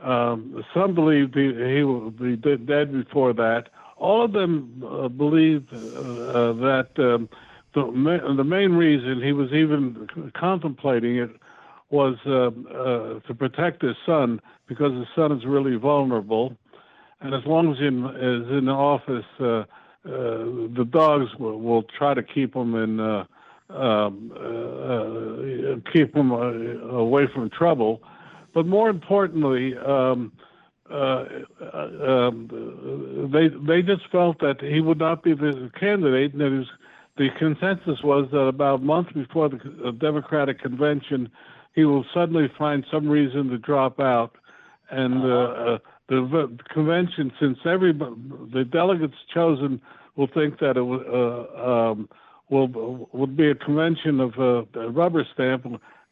Um, 0.00 0.64
some 0.74 0.94
believe 0.94 1.34
he, 1.34 1.52
he 1.54 1.82
will 1.84 2.10
be 2.10 2.36
de- 2.36 2.58
dead 2.58 2.92
before 2.92 3.32
that. 3.34 3.68
All 3.96 4.24
of 4.24 4.32
them 4.32 4.84
uh, 4.84 5.08
believe 5.08 5.66
uh, 5.72 5.76
uh, 5.76 6.52
that 6.54 6.88
um, 6.98 7.28
the 7.74 7.86
ma- 7.86 8.34
the 8.34 8.44
main 8.44 8.72
reason 8.72 9.22
he 9.22 9.32
was 9.32 9.52
even 9.52 10.08
contemplating 10.34 11.16
it 11.16 11.30
was 11.90 12.16
to 12.24 13.34
protect 13.38 13.82
his 13.82 13.96
son 14.04 14.40
because 14.66 14.92
his 14.92 15.06
son 15.14 15.30
is 15.30 15.44
really 15.44 15.76
vulnerable 15.76 16.56
and 17.20 17.34
as 17.34 17.44
long 17.46 17.72
as 17.72 17.78
he 17.78 17.86
is 17.86 18.58
in 18.58 18.68
office, 18.68 19.24
the 20.06 20.86
dogs 20.88 21.34
will, 21.38 21.60
will 21.60 21.82
try 21.82 22.14
to 22.14 22.22
keep 22.22 22.54
them 22.54 22.74
in, 22.74 23.00
uh, 23.00 23.24
um, 23.70 24.32
uh, 24.34 25.72
uh, 25.72 25.92
keep 25.92 26.14
him 26.14 26.32
uh, 26.32 26.96
away 26.96 27.26
from 27.34 27.50
trouble. 27.50 28.00
But 28.54 28.66
more 28.66 28.88
importantly, 28.88 29.76
um, 29.76 30.32
uh, 30.90 31.24
uh, 31.60 32.28
um, 32.28 33.30
they 33.32 33.48
they 33.48 33.82
just 33.82 34.08
felt 34.10 34.38
that 34.38 34.60
he 34.60 34.80
would 34.80 34.98
not 34.98 35.22
be 35.22 35.34
the 35.34 35.70
candidate, 35.78 36.32
and 36.32 36.40
that 36.40 36.52
his, 36.52 36.66
the 37.16 37.28
consensus 37.38 38.02
was 38.04 38.28
that 38.30 38.38
about 38.38 38.80
a 38.80 38.82
month 38.82 39.12
before 39.12 39.48
the 39.48 39.58
uh, 39.84 39.90
Democratic 39.90 40.60
convention, 40.60 41.28
he 41.74 41.84
will 41.84 42.04
suddenly 42.14 42.48
find 42.56 42.86
some 42.90 43.08
reason 43.08 43.48
to 43.48 43.58
drop 43.58 43.98
out, 43.98 44.36
and 44.90 45.24
uh, 45.24 45.26
uh, 45.26 45.78
the 46.08 46.58
convention, 46.72 47.32
since 47.40 47.58
every 47.64 47.92
the 47.92 48.64
delegates 48.70 49.16
chosen 49.32 49.80
will 50.16 50.28
think 50.28 50.58
that 50.60 50.76
it 50.76 50.82
uh, 50.82 51.90
um, 51.90 52.08
will 52.48 53.08
would 53.12 53.36
be 53.36 53.50
a 53.50 53.54
convention 53.54 54.20
of 54.20 54.38
uh, 54.38 54.80
a 54.80 54.90
rubber 54.90 55.26
stamp, 55.34 55.66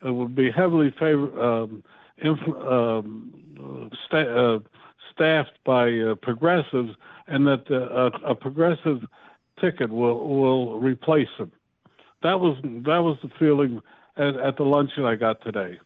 it 0.04 0.10
would 0.10 0.34
be 0.34 0.50
heavily 0.50 0.90
favor, 0.98 1.40
um, 1.40 1.82
inf- 2.18 2.56
um, 2.66 3.90
sta- 4.06 4.56
uh, 4.56 4.58
staffed 5.12 5.58
by 5.64 5.92
uh, 5.92 6.14
progressives, 6.16 6.94
and 7.28 7.46
that 7.46 7.70
uh, 7.70 8.10
a, 8.26 8.32
a 8.32 8.34
progressive 8.34 9.04
ticket 9.60 9.90
will 9.90 10.28
will 10.28 10.80
replace 10.80 11.28
him. 11.38 11.52
That 12.22 12.40
was 12.40 12.56
that 12.62 12.98
was 12.98 13.16
the 13.22 13.30
feeling 13.38 13.80
at, 14.16 14.36
at 14.36 14.56
the 14.56 14.64
luncheon 14.64 15.04
I 15.04 15.14
got 15.14 15.40
today. 15.42 15.78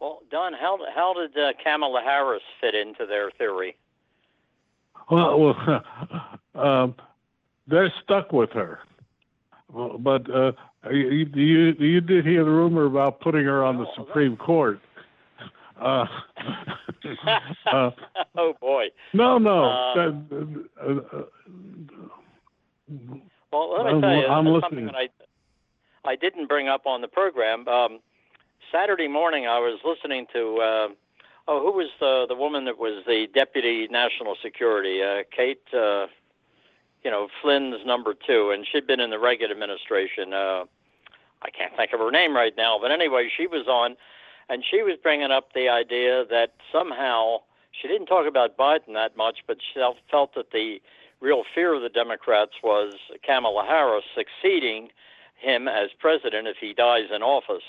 Well, 0.00 0.20
Don, 0.30 0.52
how 0.52 0.78
how 0.94 1.14
did 1.14 1.36
uh, 1.36 1.52
Kamala 1.62 2.02
Harris 2.02 2.42
fit 2.60 2.74
into 2.74 3.06
their 3.06 3.30
theory? 3.32 3.76
Well, 5.10 5.38
well 5.40 5.84
um, 6.54 6.94
they're 7.66 7.92
stuck 8.02 8.32
with 8.32 8.50
her. 8.52 8.80
But 9.72 10.28
uh, 10.34 10.52
you, 10.90 11.28
you 11.34 11.74
you 11.78 12.00
did 12.00 12.24
hear 12.26 12.44
the 12.44 12.50
rumor 12.50 12.86
about 12.86 13.20
putting 13.20 13.44
her 13.44 13.64
on 13.64 13.76
the 13.78 13.86
Supreme 13.96 14.36
Court. 14.36 14.80
Uh, 15.80 16.04
uh, 17.72 17.90
oh 18.36 18.52
boy. 18.60 18.84
no, 19.14 19.38
no. 19.38 19.94
That- 19.96 20.66
uh, 20.78 21.16
uh, 21.16 21.22
Well, 23.50 23.72
let 23.72 23.84
me 23.86 23.90
I'm- 23.92 24.00
tell 24.02 24.14
you, 24.14 24.26
I'm 24.26 24.44
something 24.44 24.52
listening. 24.60 24.86
that 24.86 24.94
I 24.94 25.08
I 26.04 26.16
didn't 26.16 26.48
bring 26.48 26.68
up 26.68 26.84
on 26.84 27.00
the 27.00 27.08
program. 27.08 27.66
Um, 27.66 28.00
Saturday 28.72 29.08
morning, 29.08 29.46
I 29.46 29.58
was 29.58 29.80
listening 29.84 30.26
to 30.32 30.58
uh, 30.58 30.88
oh, 31.48 31.60
who 31.60 31.72
was 31.72 31.88
the 31.98 32.26
the 32.28 32.36
woman 32.36 32.64
that 32.66 32.78
was 32.78 33.02
the 33.06 33.26
deputy 33.34 33.88
national 33.90 34.36
security? 34.42 35.02
Uh, 35.02 35.24
Kate, 35.34 35.62
uh, 35.74 36.06
you 37.02 37.10
know 37.10 37.28
Flynn's 37.42 37.84
number 37.84 38.14
two, 38.14 38.50
and 38.50 38.66
she'd 38.70 38.86
been 38.86 39.00
in 39.00 39.10
the 39.10 39.18
Reagan 39.18 39.50
administration. 39.50 40.32
Uh, 40.32 40.64
I 41.42 41.50
can't 41.50 41.74
think 41.76 41.92
of 41.92 42.00
her 42.00 42.10
name 42.10 42.34
right 42.36 42.54
now, 42.56 42.78
but 42.80 42.92
anyway, 42.92 43.28
she 43.34 43.46
was 43.46 43.66
on, 43.66 43.96
and 44.48 44.62
she 44.68 44.82
was 44.82 44.96
bringing 45.02 45.30
up 45.30 45.52
the 45.54 45.68
idea 45.68 46.24
that 46.26 46.52
somehow 46.72 47.38
she 47.72 47.88
didn't 47.88 48.06
talk 48.06 48.26
about 48.28 48.56
Biden 48.56 48.94
that 48.94 49.16
much, 49.16 49.38
but 49.46 49.58
she 49.60 49.80
felt 50.10 50.34
that 50.34 50.50
the 50.52 50.80
real 51.20 51.42
fear 51.54 51.74
of 51.74 51.82
the 51.82 51.88
Democrats 51.88 52.52
was 52.62 52.94
Kamala 53.26 53.64
Harris 53.66 54.04
succeeding 54.14 54.90
him 55.36 55.66
as 55.66 55.90
president 55.98 56.46
if 56.46 56.56
he 56.60 56.74
dies 56.74 57.08
in 57.14 57.22
office. 57.22 57.64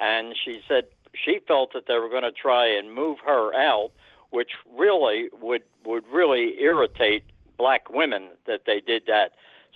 And 0.00 0.34
she 0.42 0.60
said 0.66 0.84
she 1.14 1.40
felt 1.46 1.72
that 1.74 1.86
they 1.86 1.98
were 1.98 2.08
going 2.08 2.22
to 2.22 2.32
try 2.32 2.66
and 2.66 2.94
move 2.94 3.18
her 3.24 3.54
out, 3.54 3.90
which 4.30 4.50
really 4.76 5.28
would 5.40 5.62
would 5.84 6.04
really 6.12 6.60
irritate 6.60 7.24
black 7.58 7.90
women 7.90 8.28
that 8.46 8.62
they 8.66 8.80
did 8.80 9.02
that. 9.06 9.32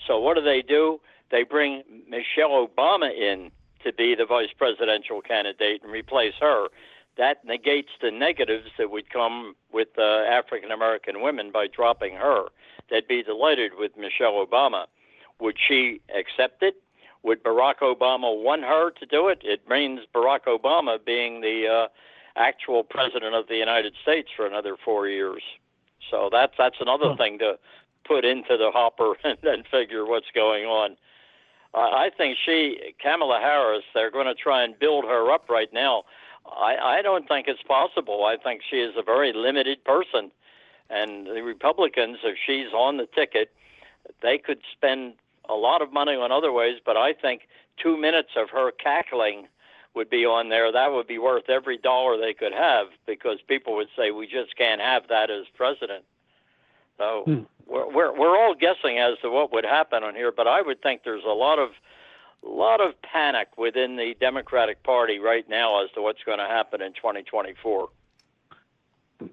So 0.06 0.18
what 0.18 0.36
do 0.36 0.42
they 0.42 0.62
do? 0.62 1.00
They 1.30 1.42
bring 1.42 1.82
Michelle 2.08 2.66
Obama 2.66 3.10
in 3.12 3.50
to 3.84 3.92
be 3.92 4.14
the 4.14 4.24
vice 4.24 4.52
presidential 4.56 5.20
candidate 5.20 5.82
and 5.82 5.92
replace 5.92 6.34
her. 6.40 6.68
That 7.16 7.44
negates 7.44 7.90
the 8.00 8.10
negatives 8.10 8.70
that 8.78 8.90
would 8.90 9.10
come 9.10 9.54
with 9.72 9.88
uh, 9.98 10.02
African 10.02 10.70
American 10.70 11.20
women 11.20 11.50
by 11.52 11.66
dropping 11.68 12.14
her. 12.14 12.46
They'd 12.90 13.06
be 13.06 13.22
delighted 13.22 13.72
with 13.78 13.92
Michelle 13.96 14.44
Obama. 14.44 14.86
Would 15.40 15.56
she 15.68 16.00
accept 16.16 16.62
it? 16.62 16.76
Would 17.24 17.42
Barack 17.42 17.78
Obama 17.80 18.40
want 18.40 18.62
her 18.62 18.90
to 18.90 19.06
do 19.06 19.28
it? 19.28 19.40
It 19.42 19.68
means 19.68 20.00
Barack 20.14 20.44
Obama 20.46 20.98
being 21.04 21.40
the 21.40 21.66
uh, 21.66 21.88
actual 22.36 22.84
president 22.84 23.34
of 23.34 23.48
the 23.48 23.56
United 23.56 23.94
States 24.02 24.28
for 24.36 24.46
another 24.46 24.76
four 24.84 25.08
years. 25.08 25.42
So 26.10 26.28
that's 26.30 26.52
that's 26.58 26.76
another 26.80 27.16
thing 27.16 27.38
to 27.38 27.58
put 28.06 28.26
into 28.26 28.58
the 28.58 28.70
hopper 28.70 29.14
and 29.24 29.38
then 29.42 29.64
figure 29.70 30.04
what's 30.04 30.30
going 30.34 30.64
on. 30.64 30.96
Uh, 31.72 31.78
I 31.78 32.10
think 32.16 32.36
she, 32.44 32.94
Kamala 33.02 33.40
Harris, 33.40 33.82
they're 33.94 34.10
going 34.10 34.26
to 34.26 34.34
try 34.34 34.62
and 34.62 34.78
build 34.78 35.04
her 35.04 35.32
up 35.32 35.48
right 35.48 35.72
now. 35.72 36.04
I, 36.46 36.76
I 36.76 37.02
don't 37.02 37.26
think 37.26 37.48
it's 37.48 37.62
possible. 37.62 38.24
I 38.26 38.36
think 38.36 38.60
she 38.70 38.76
is 38.76 38.94
a 38.96 39.02
very 39.02 39.32
limited 39.32 39.82
person. 39.82 40.30
And 40.90 41.26
the 41.26 41.42
Republicans, 41.42 42.18
if 42.22 42.36
she's 42.46 42.72
on 42.72 42.98
the 42.98 43.06
ticket, 43.06 43.50
they 44.22 44.38
could 44.38 44.60
spend 44.72 45.14
a 45.48 45.54
lot 45.54 45.82
of 45.82 45.92
money 45.92 46.14
on 46.14 46.32
other 46.32 46.52
ways, 46.52 46.78
but 46.84 46.96
I 46.96 47.12
think 47.12 47.42
two 47.82 47.96
minutes 47.96 48.30
of 48.36 48.50
her 48.50 48.70
cackling 48.72 49.48
would 49.94 50.10
be 50.10 50.24
on 50.24 50.48
there. 50.48 50.72
That 50.72 50.92
would 50.92 51.06
be 51.06 51.18
worth 51.18 51.48
every 51.48 51.78
dollar 51.78 52.16
they 52.16 52.34
could 52.34 52.52
have 52.52 52.88
because 53.06 53.38
people 53.46 53.76
would 53.76 53.88
say, 53.96 54.10
we 54.10 54.26
just 54.26 54.56
can't 54.56 54.80
have 54.80 55.08
that 55.08 55.30
as 55.30 55.44
president. 55.54 56.04
So 56.98 57.22
hmm. 57.26 57.40
we're, 57.66 57.92
we're, 57.92 58.18
we're 58.18 58.38
all 58.38 58.54
guessing 58.54 58.98
as 58.98 59.18
to 59.22 59.30
what 59.30 59.52
would 59.52 59.64
happen 59.64 60.02
on 60.02 60.14
here, 60.14 60.32
but 60.32 60.46
I 60.46 60.62
would 60.62 60.82
think 60.82 61.02
there's 61.04 61.24
a 61.24 61.34
lot 61.34 61.58
of 61.58 61.70
lot 62.46 62.80
of 62.80 63.00
panic 63.00 63.48
within 63.56 63.96
the 63.96 64.14
Democratic 64.20 64.82
Party 64.82 65.18
right 65.18 65.48
now 65.48 65.82
as 65.82 65.90
to 65.92 66.02
what's 66.02 66.22
going 66.24 66.38
to 66.38 66.44
happen 66.44 66.82
in 66.82 66.92
2024. 66.92 67.88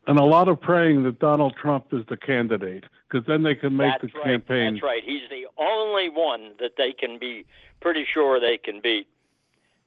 And 0.08 0.20
a 0.20 0.24
lot 0.24 0.48
of 0.48 0.62
praying 0.62 1.04
that 1.04 1.20
Donald 1.20 1.56
Trump 1.60 1.88
is 1.92 2.06
the 2.08 2.18
candidate, 2.18 2.86
because 3.10 3.26
then 3.28 3.44
they 3.44 3.56
can 3.56 3.76
make 3.76 3.92
That's 4.02 4.14
the 4.14 4.20
right. 4.20 4.28
campaign. 4.28 4.74
That's 4.76 4.84
right. 4.84 5.04
He's 5.04 5.28
the 5.30 5.48
only 5.58 6.10
one 6.10 6.54
that 6.60 6.74
they 6.78 6.94
can 6.94 7.18
be 7.20 7.46
pretty 7.82 8.06
sure 8.14 8.40
they 8.40 8.58
can 8.58 8.80
beat, 8.82 9.08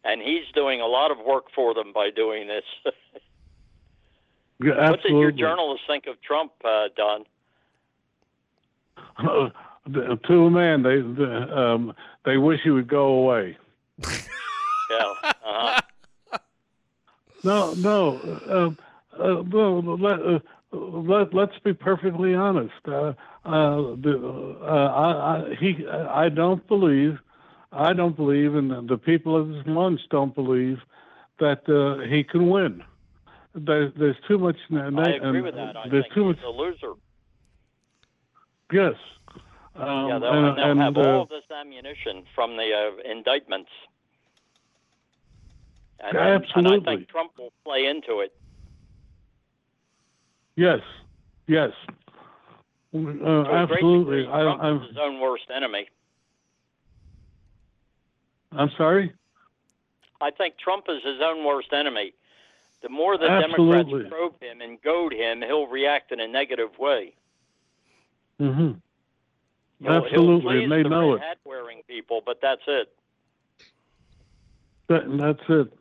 and 0.04 0.20
he's 0.20 0.44
doing 0.54 0.80
a 0.80 0.86
lot 0.86 1.10
of 1.10 1.18
work 1.24 1.46
for 1.54 1.74
them 1.74 1.92
by 1.92 2.10
doing 2.10 2.48
this. 2.48 2.64
yeah, 4.62 4.72
absolutely. 4.72 4.90
What 4.90 5.02
did 5.02 5.18
your 5.20 5.30
journalists 5.32 5.86
think 5.86 6.06
of 6.06 6.20
Trump, 6.22 6.52
uh, 6.64 6.88
Don? 6.96 7.24
Uh, 9.86 10.16
to 10.26 10.46
a 10.46 10.50
man, 10.50 10.82
they 10.82 11.00
um, 11.52 11.92
they 12.24 12.38
wish 12.38 12.60
he 12.64 12.70
would 12.70 12.88
go 12.88 13.06
away. 13.06 13.56
yeah. 14.08 15.12
Uh-huh. 15.22 15.80
No, 17.42 17.74
no. 17.74 18.16
Uh, 18.48 18.70
uh, 19.18 19.42
well, 19.50 19.82
let, 19.98 20.20
uh, 20.20 20.38
let, 20.72 21.34
let's 21.34 21.58
be 21.64 21.72
perfectly 21.72 22.34
honest. 22.34 22.72
Uh, 22.86 23.12
uh, 23.44 23.94
the, 23.96 24.58
uh, 24.62 24.66
I, 24.66 25.36
I, 25.36 25.54
he, 25.60 25.86
I 25.88 26.28
don't 26.28 26.66
believe, 26.68 27.18
I 27.72 27.92
don't 27.92 28.16
believe, 28.16 28.54
and 28.54 28.88
the 28.88 28.98
people 28.98 29.36
of 29.36 29.48
his 29.48 29.66
lunch 29.66 30.00
don't 30.10 30.34
believe 30.34 30.78
that 31.40 31.68
uh, 31.68 32.06
he 32.08 32.24
can 32.24 32.48
win. 32.48 32.82
There, 33.54 33.92
there's 33.96 34.16
too 34.26 34.38
much. 34.38 34.56
I 34.72 35.10
agree 35.10 35.40
with 35.40 35.54
that. 35.54 35.76
I 35.76 35.88
there's 35.88 36.08
too 36.14 36.24
much. 36.24 36.38
a 36.44 36.50
loser. 36.50 36.94
Yes. 38.72 38.94
Um, 39.76 40.08
yeah, 40.08 40.18
they'll, 40.18 40.32
and, 40.32 40.58
they'll 40.58 40.70
and, 40.70 40.80
have 40.80 40.96
uh, 40.96 41.00
all 41.00 41.22
of 41.22 41.28
this 41.28 41.44
ammunition 41.50 42.24
from 42.34 42.56
the 42.56 42.70
uh, 42.72 43.10
indictments. 43.10 43.70
And, 46.00 46.16
absolutely. 46.16 46.76
And 46.76 46.88
I 46.88 46.96
think 46.96 47.08
Trump 47.08 47.32
will 47.38 47.52
play 47.64 47.86
into 47.86 48.20
it. 48.20 48.32
Yes, 50.56 50.80
yes, 51.46 51.70
uh, 52.94 53.44
absolutely. 53.50 54.26
I, 54.26 54.42
Trump 54.42 54.62
I'm 54.62 54.76
is 54.76 54.88
his 54.88 54.98
own 54.98 55.20
worst 55.20 55.44
enemy. 55.54 55.88
I'm 58.52 58.70
sorry. 58.76 59.12
I 60.20 60.30
think 60.30 60.58
Trump 60.58 60.84
is 60.88 61.02
his 61.02 61.20
own 61.20 61.44
worst 61.44 61.72
enemy. 61.72 62.14
The 62.82 62.88
more 62.88 63.16
the 63.16 63.28
Absolutely. 63.28 63.76
Democrats 63.78 64.10
probe 64.10 64.42
him 64.42 64.60
and 64.60 64.80
goad 64.82 65.12
him, 65.12 65.42
he'll 65.42 65.66
react 65.66 66.12
in 66.12 66.20
a 66.20 66.28
negative 66.28 66.78
way. 66.78 67.14
Mm-hmm. 68.40 68.72
He'll, 69.80 69.92
Absolutely, 69.92 70.54
he'll 70.54 70.62
and 70.64 70.72
they 70.72 70.82
the 70.82 70.88
know 70.90 71.14
it. 71.14 71.20
Hat 71.20 71.38
wearing 71.44 71.82
people, 71.88 72.22
but 72.24 72.40
that's 72.42 72.62
it. 72.66 72.92
That, 74.88 75.04
that's 75.18 75.48
it. 75.48 75.72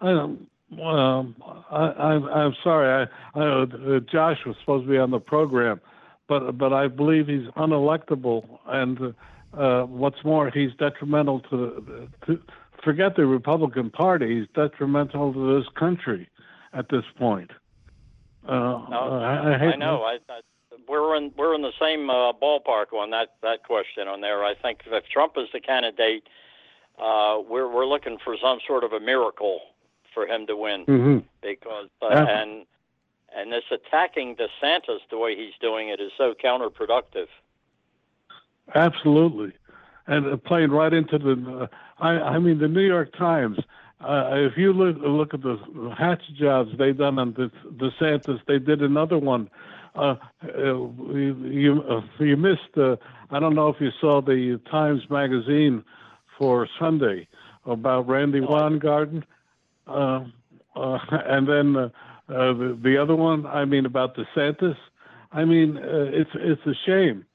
I 0.00 0.10
don't. 0.12 0.48
Um, 0.72 1.36
I, 1.70 1.92
I'm 1.92 2.24
I'm 2.24 2.54
sorry. 2.64 3.08
I, 3.34 3.38
I 3.38 3.62
uh, 3.62 4.00
Josh 4.00 4.38
was 4.46 4.56
supposed 4.60 4.86
to 4.86 4.90
be 4.90 4.98
on 4.98 5.10
the 5.10 5.20
program, 5.20 5.80
but 6.28 6.58
but 6.58 6.72
I 6.72 6.88
believe 6.88 7.28
he's 7.28 7.46
unelectable, 7.56 8.58
and 8.66 9.14
uh, 9.56 9.82
what's 9.82 10.24
more, 10.24 10.50
he's 10.50 10.72
detrimental 10.78 11.40
to, 11.50 12.08
to 12.26 12.40
forget 12.82 13.16
the 13.16 13.26
Republican 13.26 13.90
Party. 13.90 14.40
He's 14.40 14.48
detrimental 14.54 15.32
to 15.32 15.58
this 15.58 15.68
country 15.74 16.28
at 16.72 16.88
this 16.88 17.04
point. 17.16 17.50
Uh, 18.46 18.82
No, 18.90 19.20
I, 19.22 19.34
I, 19.34 19.72
I 19.72 19.76
know. 19.76 20.02
I, 20.02 20.18
I, 20.28 20.40
we're 20.88 21.16
in 21.16 21.32
we're 21.36 21.54
in 21.54 21.62
the 21.62 21.72
same 21.80 22.10
uh, 22.10 22.32
ballpark 22.32 22.92
on 22.92 23.10
that 23.10 23.34
that 23.42 23.64
question 23.64 24.08
on 24.08 24.20
there. 24.20 24.44
I 24.44 24.54
think 24.54 24.80
if 24.86 25.04
Trump 25.06 25.34
is 25.36 25.48
the 25.52 25.60
candidate, 25.60 26.28
uh, 26.98 27.38
we're 27.48 27.68
we're 27.68 27.86
looking 27.86 28.18
for 28.24 28.36
some 28.42 28.58
sort 28.66 28.82
of 28.82 28.92
a 28.92 29.00
miracle 29.00 29.60
for 30.14 30.26
him 30.26 30.46
to 30.46 30.56
win 30.56 30.84
hmm 30.84 31.18
because 31.42 31.88
uh, 32.02 32.08
Yeah. 32.10 32.42
and 32.42 32.66
and 33.36 33.52
this 33.52 33.64
attacking 33.70 34.36
DeSantis 34.36 35.00
the 35.10 35.18
way 35.18 35.36
he's 35.36 35.54
doing 35.60 35.88
it 35.88 36.00
is 36.00 36.12
so 36.16 36.34
counterproductive. 36.34 37.26
Absolutely, 38.74 39.52
and 40.06 40.26
uh, 40.26 40.36
playing 40.36 40.70
right 40.70 40.92
into 40.92 41.18
the. 41.18 41.32
Uh, 41.62 41.66
I, 41.98 42.10
I 42.34 42.38
mean, 42.38 42.58
the 42.58 42.68
New 42.68 42.86
York 42.86 43.12
Times. 43.16 43.58
Uh, 44.00 44.30
if 44.34 44.56
you 44.56 44.72
look 44.72 44.96
look 45.00 45.34
at 45.34 45.42
the 45.42 45.56
hatch 45.96 46.22
jobs 46.38 46.70
they've 46.78 46.96
done 46.96 47.18
on 47.18 47.32
the 47.34 47.50
DeSantis, 47.76 48.40
they 48.46 48.58
did 48.58 48.82
another 48.82 49.18
one. 49.18 49.48
Uh, 49.94 50.16
uh, 50.42 50.48
you 50.56 51.36
you, 51.44 51.82
uh, 51.88 52.00
you 52.18 52.36
missed. 52.36 52.76
Uh, 52.76 52.96
I 53.30 53.38
don't 53.40 53.54
know 53.54 53.68
if 53.68 53.76
you 53.80 53.90
saw 54.00 54.20
the 54.20 54.60
Times 54.70 55.02
magazine 55.10 55.84
for 56.38 56.68
Sunday 56.78 57.28
about 57.66 58.08
Randi 58.08 58.40
Weingarten, 58.40 59.24
uh, 59.86 60.24
uh, 60.76 60.98
and 61.10 61.48
then 61.48 61.76
uh, 61.76 61.88
uh, 62.28 62.52
the, 62.54 62.78
the 62.82 62.96
other 63.00 63.14
one. 63.14 63.46
I 63.46 63.64
mean 63.64 63.86
about 63.86 64.16
DeSantis. 64.16 64.76
I 65.32 65.44
mean, 65.44 65.76
uh, 65.76 66.10
it's 66.12 66.30
it's 66.34 66.62
a 66.66 66.74
shame. 66.86 67.26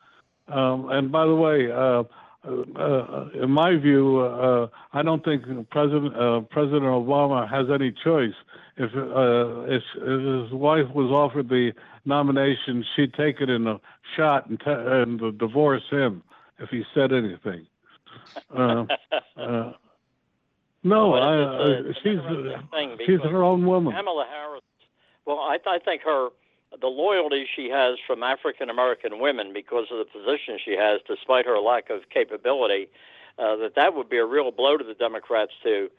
Um, 0.48 0.90
and 0.90 1.12
by 1.12 1.26
the 1.26 1.36
way, 1.36 1.72
uh, 1.72 2.04
uh, 2.48 3.26
in 3.44 3.52
my 3.52 3.76
view, 3.76 4.20
uh, 4.20 4.68
I 4.94 5.04
don't 5.04 5.24
think 5.24 5.44
President 5.70 6.16
uh, 6.16 6.42
President 6.50 6.84
Obama 6.84 7.50
has 7.50 7.68
any 7.74 7.94
choice. 8.04 8.34
If, 8.78 8.96
uh, 8.96 9.64
if 9.68 9.84
his 9.94 10.54
wife 10.54 10.88
was 10.96 11.12
offered 11.12 11.50
the 11.50 11.74
nomination, 12.06 12.86
she'd 12.96 13.14
take 13.14 13.42
it 13.42 13.50
in 13.50 13.68
a 13.68 13.78
shot 14.16 14.50
and, 14.50 14.58
t- 14.58 14.66
and 14.68 15.38
divorce 15.38 15.84
him 15.92 16.24
if 16.60 16.70
he 16.70 16.84
said 16.94 17.12
anything. 17.12 17.68
No, 20.84 21.14
I, 21.14 21.36
a- 21.36 21.44
uh, 21.90 21.94
she's 22.02 22.20
thing 22.72 22.98
she's 23.06 23.22
her 23.22 23.44
own 23.44 23.66
woman. 23.66 23.94
Kamala 23.94 24.26
Harris. 24.30 24.62
Well, 25.26 25.40
I, 25.40 25.58
I 25.68 25.80
think 25.80 26.04
her 26.04 26.30
the 26.80 26.88
loyalty 26.88 27.48
she 27.56 27.70
has 27.70 27.98
from 28.06 28.24
African 28.24 28.70
American 28.70 29.20
women 29.20 29.52
because 29.54 29.88
of 29.92 29.98
the 29.98 30.06
position 30.06 30.58
she 30.64 30.76
has, 30.78 31.02
despite 31.08 31.46
her 31.46 31.60
lack 31.60 31.90
of 31.90 32.10
capability, 32.10 32.88
uh, 33.38 33.56
that 33.58 33.76
that 33.76 33.96
would 33.96 34.10
be 34.10 34.18
a 34.18 34.26
real 34.26 34.52
blow 34.52 34.78
to 34.78 34.84
the 34.84 34.94
Democrats 34.94 35.52
to 35.64 35.90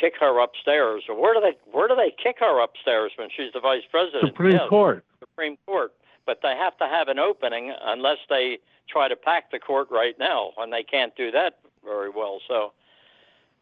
kick 0.00 0.14
her 0.20 0.38
upstairs. 0.40 1.04
Or 1.08 1.20
where 1.20 1.34
do 1.34 1.40
they 1.40 1.56
where 1.72 1.88
do 1.88 1.96
they 1.96 2.12
kick 2.22 2.36
her 2.40 2.62
upstairs 2.62 3.12
when 3.16 3.28
she's 3.34 3.52
the 3.52 3.60
vice 3.60 3.82
president? 3.90 4.26
Supreme 4.28 4.52
Yes, 4.52 4.68
Court. 4.68 5.04
Supreme 5.20 5.56
Court. 5.66 5.92
But 6.26 6.40
they 6.42 6.54
have 6.56 6.76
to 6.78 6.86
have 6.86 7.08
an 7.08 7.18
opening 7.18 7.74
unless 7.84 8.18
they 8.30 8.58
try 8.88 9.08
to 9.08 9.16
pack 9.16 9.50
the 9.50 9.58
court 9.58 9.88
right 9.90 10.18
now, 10.18 10.52
and 10.58 10.72
they 10.72 10.82
can't 10.82 11.14
do 11.16 11.32
that 11.32 11.58
very 11.84 12.10
well. 12.10 12.38
So. 12.46 12.72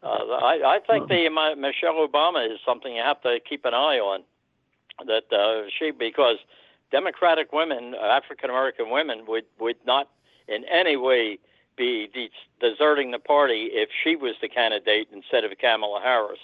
Uh, 0.03 0.07
I, 0.07 0.75
I 0.75 0.79
think 0.85 1.07
the 1.07 1.29
my, 1.29 1.55
Michelle 1.55 2.05
Obama 2.05 2.45
is 2.51 2.59
something 2.65 2.93
you 2.95 3.01
have 3.01 3.21
to 3.21 3.39
keep 3.47 3.63
an 3.65 3.73
eye 3.73 3.99
on. 3.99 4.23
That 5.07 5.31
uh, 5.35 5.69
she, 5.79 5.91
because 5.91 6.37
Democratic 6.91 7.51
women, 7.53 7.95
African 7.95 8.49
American 8.49 8.89
women, 8.89 9.25
would 9.27 9.45
would 9.59 9.77
not 9.85 10.09
in 10.47 10.65
any 10.65 10.97
way 10.97 11.39
be 11.77 12.07
de- 12.13 12.29
deserting 12.59 13.11
the 13.11 13.19
party 13.19 13.69
if 13.71 13.89
she 14.03 14.15
was 14.15 14.35
the 14.41 14.49
candidate 14.49 15.07
instead 15.13 15.43
of 15.43 15.51
Kamala 15.57 16.01
Harris. 16.01 16.39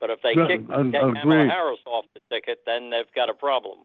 But 0.00 0.10
if 0.10 0.22
they 0.22 0.34
Yeah, 0.34 0.46
kick 0.46 0.60
I- 0.70 0.90
Kamala 0.90 1.18
agree. 1.18 1.48
Harris 1.48 1.80
off 1.86 2.06
the 2.14 2.20
ticket, 2.30 2.62
then 2.66 2.90
they've 2.90 3.12
got 3.14 3.28
a 3.28 3.34
problem. 3.34 3.78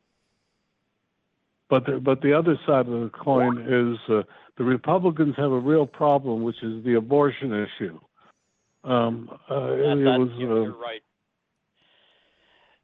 But 1.70 1.86
the, 1.86 2.00
but 2.00 2.22
the 2.22 2.34
other 2.34 2.58
side 2.66 2.88
of 2.88 3.02
the 3.02 3.10
coin 3.10 3.58
is 3.60 3.98
uh, 4.10 4.24
the 4.58 4.64
Republicans 4.64 5.36
have 5.38 5.52
a 5.52 5.60
real 5.60 5.86
problem, 5.86 6.44
which 6.44 6.62
is 6.62 6.84
the 6.84 6.96
abortion 6.96 7.54
issue. 7.54 8.00
Um, 8.84 9.30
uh, 9.50 9.60
That, 9.60 10.02
that, 10.04 10.20
was, 10.20 10.30
you're, 10.38 10.52
uh, 10.52 10.64
you're 10.64 10.78
right. 10.78 11.02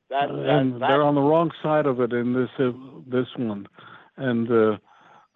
That, 0.10 0.32
and 0.32 0.82
they're 0.82 1.03
on 1.03 1.15
the 1.15 1.21
wrong 1.21 1.51
side 1.62 1.86
of 1.86 1.99
it 1.99 2.13
in 2.13 2.34
this 2.34 2.49
uh, 2.58 2.71
this 3.08 3.27
one, 3.38 3.67
and 4.17 4.49
uh, 4.51 4.77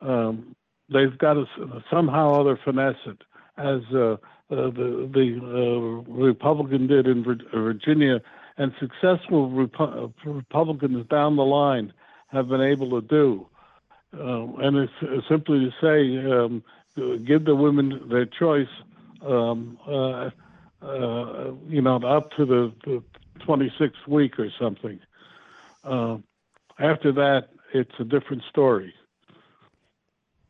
um, 0.02 0.56
they've 0.92 1.16
got 1.18 1.34
to 1.34 1.46
somehow 1.92 2.30
or 2.30 2.42
other 2.42 2.60
finesse 2.66 2.96
it, 3.06 3.22
as 3.58 3.82
uh, 3.94 4.14
uh, 4.14 4.18
the 4.50 5.10
the 5.14 5.40
uh, 5.44 6.12
Republican 6.12 6.88
did 6.88 7.06
in 7.06 7.24
Virginia, 7.54 8.20
and 8.58 8.72
successful 8.80 9.52
Repu- 9.52 10.06
uh, 10.06 10.30
Republicans 10.32 11.06
down 11.08 11.36
the 11.36 11.44
line 11.44 11.94
have 12.28 12.48
been 12.48 12.62
able 12.62 13.00
to 13.00 13.08
do. 13.08 13.48
Um, 14.14 14.56
and 14.60 14.78
it's 14.78 15.28
simply 15.28 15.60
to 15.60 15.72
say, 15.82 16.32
um, 16.32 16.64
give 17.26 17.46
the 17.46 17.56
women 17.56 18.08
their 18.10 18.26
choice. 18.26 18.68
Um, 19.26 19.78
uh, 19.88 20.30
uh, 20.82 21.54
you 21.68 21.82
know, 21.82 21.96
up 22.04 22.32
to 22.32 22.46
the, 22.46 22.74
the 22.84 23.02
26th 23.48 24.08
week 24.08 24.38
or 24.38 24.50
something. 24.60 25.00
Uh, 25.84 26.18
after 26.80 27.12
that, 27.14 27.50
it's 27.74 27.94
a 28.00 28.04
different 28.04 28.44
story. 28.50 28.94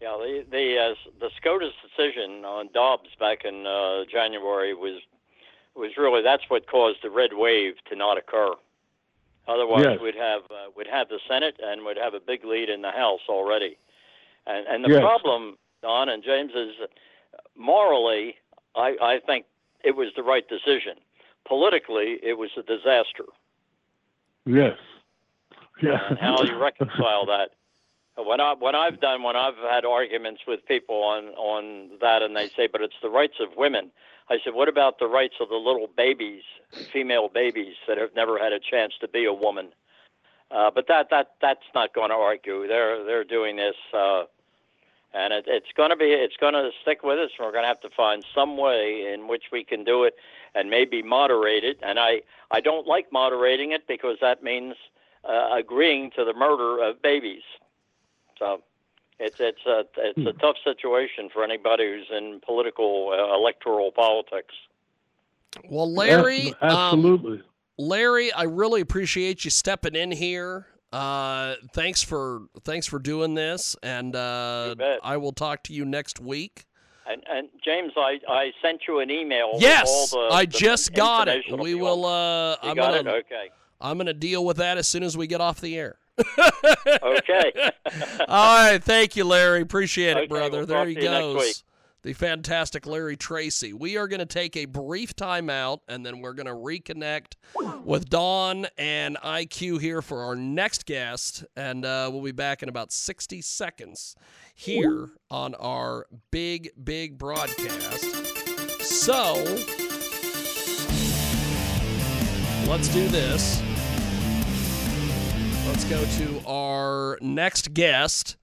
Yeah, 0.02 0.18
the 0.20 0.46
the 0.52 0.78
uh, 0.78 0.96
the 1.20 1.30
SCOTUS 1.38 1.74
decision 1.82 2.44
on 2.44 2.70
Dobbs 2.74 3.10
back 3.20 3.46
in 3.46 3.66
uh, 3.66 4.04
January 4.12 4.74
was 4.74 5.02
was 5.76 5.92
really 5.98 6.22
that's 6.22 6.44
what 6.50 6.68
caused 6.68 7.00
the 7.04 7.10
red 7.10 7.32
wave 7.34 7.76
to 7.90 7.96
not 7.96 8.18
occur. 8.18 8.54
Otherwise, 9.48 9.84
Yes. 9.86 10.00
we'd 10.00 10.16
have 10.16 10.42
uh, 10.50 10.70
we'd 10.76 10.88
have 10.88 11.10
the 11.10 11.20
Senate 11.28 11.60
and 11.62 11.86
we'd 11.86 11.98
have 11.98 12.14
a 12.14 12.20
big 12.20 12.46
lead 12.46 12.70
in 12.70 12.82
the 12.82 12.92
House 12.92 13.22
already. 13.28 13.78
And 14.48 14.66
and 14.68 14.86
the 14.86 14.90
Yes. 14.90 15.02
problem, 15.02 15.58
Don 15.82 16.10
and 16.10 16.24
James, 16.24 16.54
is 16.56 16.76
morally, 17.56 18.38
I 18.76 18.96
I 19.02 19.20
think 19.20 19.46
it 19.84 19.96
was 19.96 20.10
the 20.16 20.24
right 20.24 20.48
decision. 20.48 20.98
Politically, 21.46 22.20
it 22.24 22.38
was 22.38 22.52
a 22.58 22.64
disaster. 22.64 23.26
Yes. 24.46 24.78
Yeah. 25.82 26.08
and 26.10 26.18
how 26.20 26.42
you 26.44 26.56
reconcile 26.58 27.26
that. 27.26 27.52
When 28.16 28.40
I 28.40 28.54
when 28.54 28.76
I've 28.76 29.02
done 29.02 29.24
when 29.24 29.36
I've 29.36 29.58
had 29.58 29.84
arguments 29.86 30.42
with 30.48 30.66
people 30.68 31.04
on 31.04 31.30
on 31.36 31.90
that, 32.00 32.22
and 32.22 32.36
they 32.36 32.48
say, 32.50 32.68
but 32.68 32.82
it's 32.82 32.96
the 33.02 33.10
rights 33.10 33.40
of 33.40 33.58
women. 33.58 33.92
I 34.30 34.38
said, 34.44 34.54
what 34.54 34.70
about 34.70 35.00
the 35.00 35.08
rights 35.08 35.36
of 35.42 35.50
the 35.50 35.56
little 35.56 35.88
babies, 35.96 36.44
female 36.92 37.30
babies 37.30 37.76
that 37.88 37.98
have 37.98 38.16
never 38.16 38.40
had 38.40 38.54
a 38.54 38.60
chance 38.60 38.94
to 39.02 39.08
be 39.08 39.26
a 39.26 39.34
woman? 39.34 39.70
Uh, 40.50 40.70
but 40.70 40.88
that 40.88 41.10
that 41.10 41.32
that's 41.42 41.66
not 41.74 41.94
going 41.94 42.10
to 42.10 42.16
argue. 42.16 42.68
They're 42.68 43.04
they're 43.04 43.24
doing 43.24 43.56
this, 43.56 43.76
uh, 43.92 44.24
and 45.14 45.34
it, 45.34 45.46
it's 45.48 45.72
going 45.76 45.90
to 45.90 45.96
be 45.96 46.06
it's 46.06 46.38
going 46.38 46.54
to 46.54 46.70
stick 46.82 47.04
with 47.04 47.18
us. 47.18 47.32
We're 47.40 47.52
going 47.52 47.64
to 47.64 47.68
have 47.68 47.82
to 47.82 47.90
find 47.90 48.24
some 48.36 48.58
way 48.58 49.12
in 49.12 49.28
which 49.28 49.46
we 49.52 49.64
can 49.64 49.84
do 49.84 50.04
it, 50.04 50.16
and 50.54 50.70
maybe 50.70 51.02
moderate 51.02 51.64
it. 51.64 51.80
And 51.82 52.00
I 52.00 52.22
I 52.52 52.62
don't 52.62 52.86
like 52.86 53.12
moderating 53.12 53.72
it 53.72 53.88
because 53.88 54.18
that 54.22 54.44
means 54.44 54.76
uh, 55.28 55.50
agreeing 55.54 56.12
to 56.18 56.24
the 56.24 56.34
murder 56.34 56.84
of 56.84 57.02
babies. 57.02 57.44
So 58.38 58.62
it's 59.20 59.38
it's 59.40 59.66
a 59.66 59.84
it's 59.98 60.28
a 60.28 60.34
tough 60.40 60.56
situation 60.64 61.30
for 61.34 61.44
anybody 61.44 61.86
who's 61.86 62.08
in 62.18 62.40
political 62.46 63.12
uh, 63.14 63.36
electoral 63.36 63.92
politics. 63.92 64.54
Well, 65.70 65.92
Larry, 65.94 66.54
Ab- 66.62 66.72
um, 66.72 67.00
absolutely. 67.00 67.42
Larry, 67.78 68.32
I 68.34 68.44
really 68.44 68.82
appreciate 68.82 69.46
you 69.46 69.52
stepping 69.52 69.96
in 69.96 70.12
here. 70.12 70.68
Uh, 70.92 71.56
thanks 71.74 72.04
for 72.04 72.44
thanks 72.64 72.86
for 72.88 73.00
doing 73.00 73.34
this, 73.34 73.76
and 73.82 74.16
uh, 74.16 74.76
I 75.04 75.18
will 75.18 75.32
talk 75.32 75.64
to 75.64 75.74
you 75.74 75.86
next 75.86 76.20
week. 76.20 76.66
And 77.08 77.24
and 77.30 77.50
James, 77.64 77.92
I, 77.98 78.20
I 78.30 78.52
sent 78.62 78.82
you 78.88 79.00
an 79.00 79.12
email. 79.12 79.54
with 79.54 79.62
Yes, 79.62 79.90
all 80.14 80.30
the, 80.30 80.34
I 80.36 80.46
the 80.46 80.52
just 80.52 80.94
got 80.94 81.28
it. 81.28 81.44
We 81.52 81.76
will. 81.76 82.06
Uh, 82.06 82.52
You 82.64 82.70
I'm 82.70 82.76
got 82.76 82.94
gonna 82.96 83.10
it. 83.18 83.26
Okay. 83.26 83.50
I'm 83.82 83.98
gonna 83.98 84.14
deal 84.14 84.46
with 84.46 84.58
that 84.58 84.78
as 84.78 84.88
soon 84.88 85.04
as 85.04 85.18
we 85.18 85.28
get 85.28 85.42
off 85.42 85.60
the 85.60 85.78
air. 85.78 85.98
Okay. 86.20 87.52
All 88.28 88.72
right, 88.72 88.84
thank 88.84 89.16
you, 89.16 89.26
Larry. 89.26 89.62
Appreciate 89.62 90.12
Okay, 90.16 90.24
it, 90.24 90.30
brother. 90.30 90.58
we'll 90.60 90.66
there 90.68 90.88
he 90.88 90.96
to 90.96 91.02
you 91.02 91.10
next 91.10 91.22
goes. 91.22 91.64
The 92.04 92.12
fantastic 92.14 92.86
Larry 92.86 93.16
Tracy. 93.16 93.72
We 93.72 93.96
are 93.96 94.10
going 94.10 94.20
to 94.20 94.26
take 94.26 94.58
a 94.58 94.66
brief 94.66 95.16
timeout 95.16 95.80
and 95.88 96.06
then 96.06 96.20
we're 96.20 96.34
going 96.34 96.48
to 96.48 96.54
reconnect 96.54 97.36
with 97.86 98.10
Don 98.10 98.68
and 98.78 99.16
IQ 99.24 99.80
here 99.80 100.02
for 100.02 100.24
our 100.24 100.36
next 100.36 100.86
guest. 100.86 101.46
And 101.56 101.86
uh, 101.86 102.10
we'll 102.12 102.22
be 102.22 102.34
back 102.34 102.62
in 102.62 102.68
about 102.68 102.92
60 102.92 103.40
seconds 103.42 104.18
here 104.54 105.12
on 105.32 105.56
our 105.56 106.08
big, 106.30 106.72
big 106.84 107.18
broadcast. 107.18 108.04
So 108.84 109.36
let's 112.68 112.90
do 112.90 113.08
this. 113.08 113.62
Let's 115.66 115.86
go 115.86 116.04
to 116.04 116.42
our 116.46 117.18
next 117.22 117.74
guest. 117.74 118.36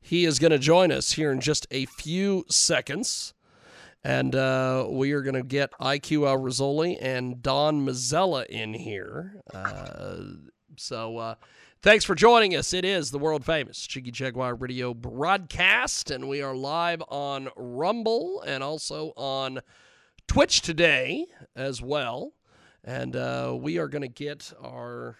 He 0.00 0.24
is 0.24 0.38
going 0.38 0.50
to 0.50 0.58
join 0.58 0.92
us 0.92 1.12
here 1.12 1.32
in 1.32 1.40
just 1.40 1.66
a 1.70 1.86
few 1.86 2.44
seconds. 2.50 3.32
And 4.04 4.34
uh, 4.34 4.86
we 4.88 5.12
are 5.12 5.22
going 5.22 5.34
to 5.34 5.42
get 5.42 5.72
IQ 5.80 6.28
Al 6.28 6.38
Rassooli 6.38 6.98
and 7.00 7.42
Don 7.42 7.84
Mazzella 7.84 8.44
in 8.46 8.74
here. 8.74 9.42
Uh, 9.52 10.18
so 10.76 11.16
uh, 11.16 11.34
thanks 11.80 12.04
for 12.04 12.14
joining 12.14 12.54
us. 12.54 12.74
It 12.74 12.84
is 12.84 13.10
the 13.10 13.18
world 13.18 13.44
famous 13.44 13.86
Jiggy 13.86 14.10
Jaguar 14.10 14.54
Radio 14.54 14.92
broadcast, 14.92 16.10
and 16.10 16.28
we 16.28 16.42
are 16.42 16.54
live 16.54 17.02
on 17.08 17.48
Rumble 17.56 18.42
and 18.46 18.62
also 18.62 19.12
on 19.16 19.60
Twitch 20.28 20.60
today 20.60 21.26
as 21.56 21.80
well. 21.80 22.34
And 22.84 23.16
uh, 23.16 23.56
we 23.58 23.78
are 23.78 23.88
going 23.88 24.02
to 24.02 24.08
get 24.08 24.52
our 24.62 25.16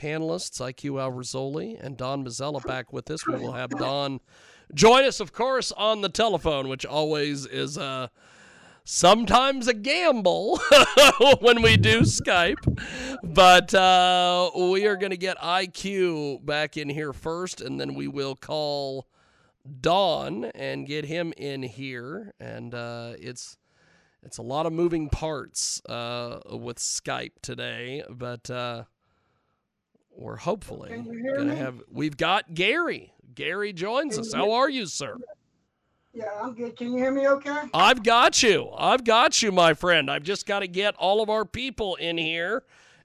panelists, 0.00 0.60
IQ 0.60 1.00
Al 1.00 1.12
Rassooli 1.12 1.78
and 1.80 1.96
Don 1.96 2.24
Mazzella, 2.24 2.64
back 2.64 2.92
with 2.92 3.10
us. 3.10 3.26
We 3.26 3.34
will 3.34 3.52
have 3.52 3.70
Don 3.70 4.20
join 4.74 5.04
us, 5.04 5.20
of 5.20 5.32
course, 5.32 5.72
on 5.72 6.00
the 6.00 6.08
telephone, 6.08 6.68
which 6.68 6.86
always 6.86 7.46
is 7.46 7.76
uh, 7.76 8.08
sometimes 8.84 9.68
a 9.68 9.74
gamble 9.74 10.58
when 11.40 11.62
we 11.62 11.76
do 11.76 12.00
Skype. 12.00 12.56
But 13.22 13.74
uh, 13.74 14.50
we 14.56 14.86
are 14.86 14.96
going 14.96 15.10
to 15.10 15.16
get 15.16 15.38
IQ 15.38 16.44
back 16.44 16.76
in 16.76 16.88
here 16.88 17.12
first, 17.12 17.60
and 17.60 17.80
then 17.80 17.94
we 17.94 18.08
will 18.08 18.36
call 18.36 19.06
Don 19.80 20.46
and 20.46 20.86
get 20.86 21.04
him 21.04 21.32
in 21.36 21.62
here. 21.62 22.32
And 22.40 22.74
uh, 22.74 23.14
it's 23.18 23.56
it's 24.22 24.38
a 24.38 24.42
lot 24.42 24.66
of 24.66 24.72
moving 24.72 25.08
parts 25.08 25.80
uh, 25.86 26.40
with 26.50 26.78
Skype 26.78 27.32
today, 27.42 28.02
but 28.10 28.50
uh, 28.50 28.84
we're 30.16 30.36
hopefully 30.36 30.90
Can 30.90 31.04
you 31.04 31.18
hear 31.18 31.36
gonna 31.36 31.56
have. 31.56 31.80
We've 31.90 32.16
got 32.16 32.54
Gary. 32.54 33.12
Gary 33.34 33.72
joins 33.72 34.18
us. 34.18 34.32
How 34.32 34.52
are 34.52 34.68
you, 34.68 34.86
sir? 34.86 35.16
Yeah, 36.12 36.24
I'm 36.42 36.54
good. 36.54 36.76
Can 36.76 36.92
you 36.92 36.98
hear 36.98 37.12
me 37.12 37.28
okay? 37.28 37.62
I've 37.72 38.02
got 38.02 38.42
you. 38.42 38.70
I've 38.76 39.04
got 39.04 39.42
you, 39.42 39.52
my 39.52 39.74
friend. 39.74 40.10
I've 40.10 40.24
just 40.24 40.44
got 40.44 40.60
to 40.60 40.68
get 40.68 40.96
all 40.96 41.22
of 41.22 41.30
our 41.30 41.44
people 41.44 41.94
in 41.96 42.18
here, 42.18 42.64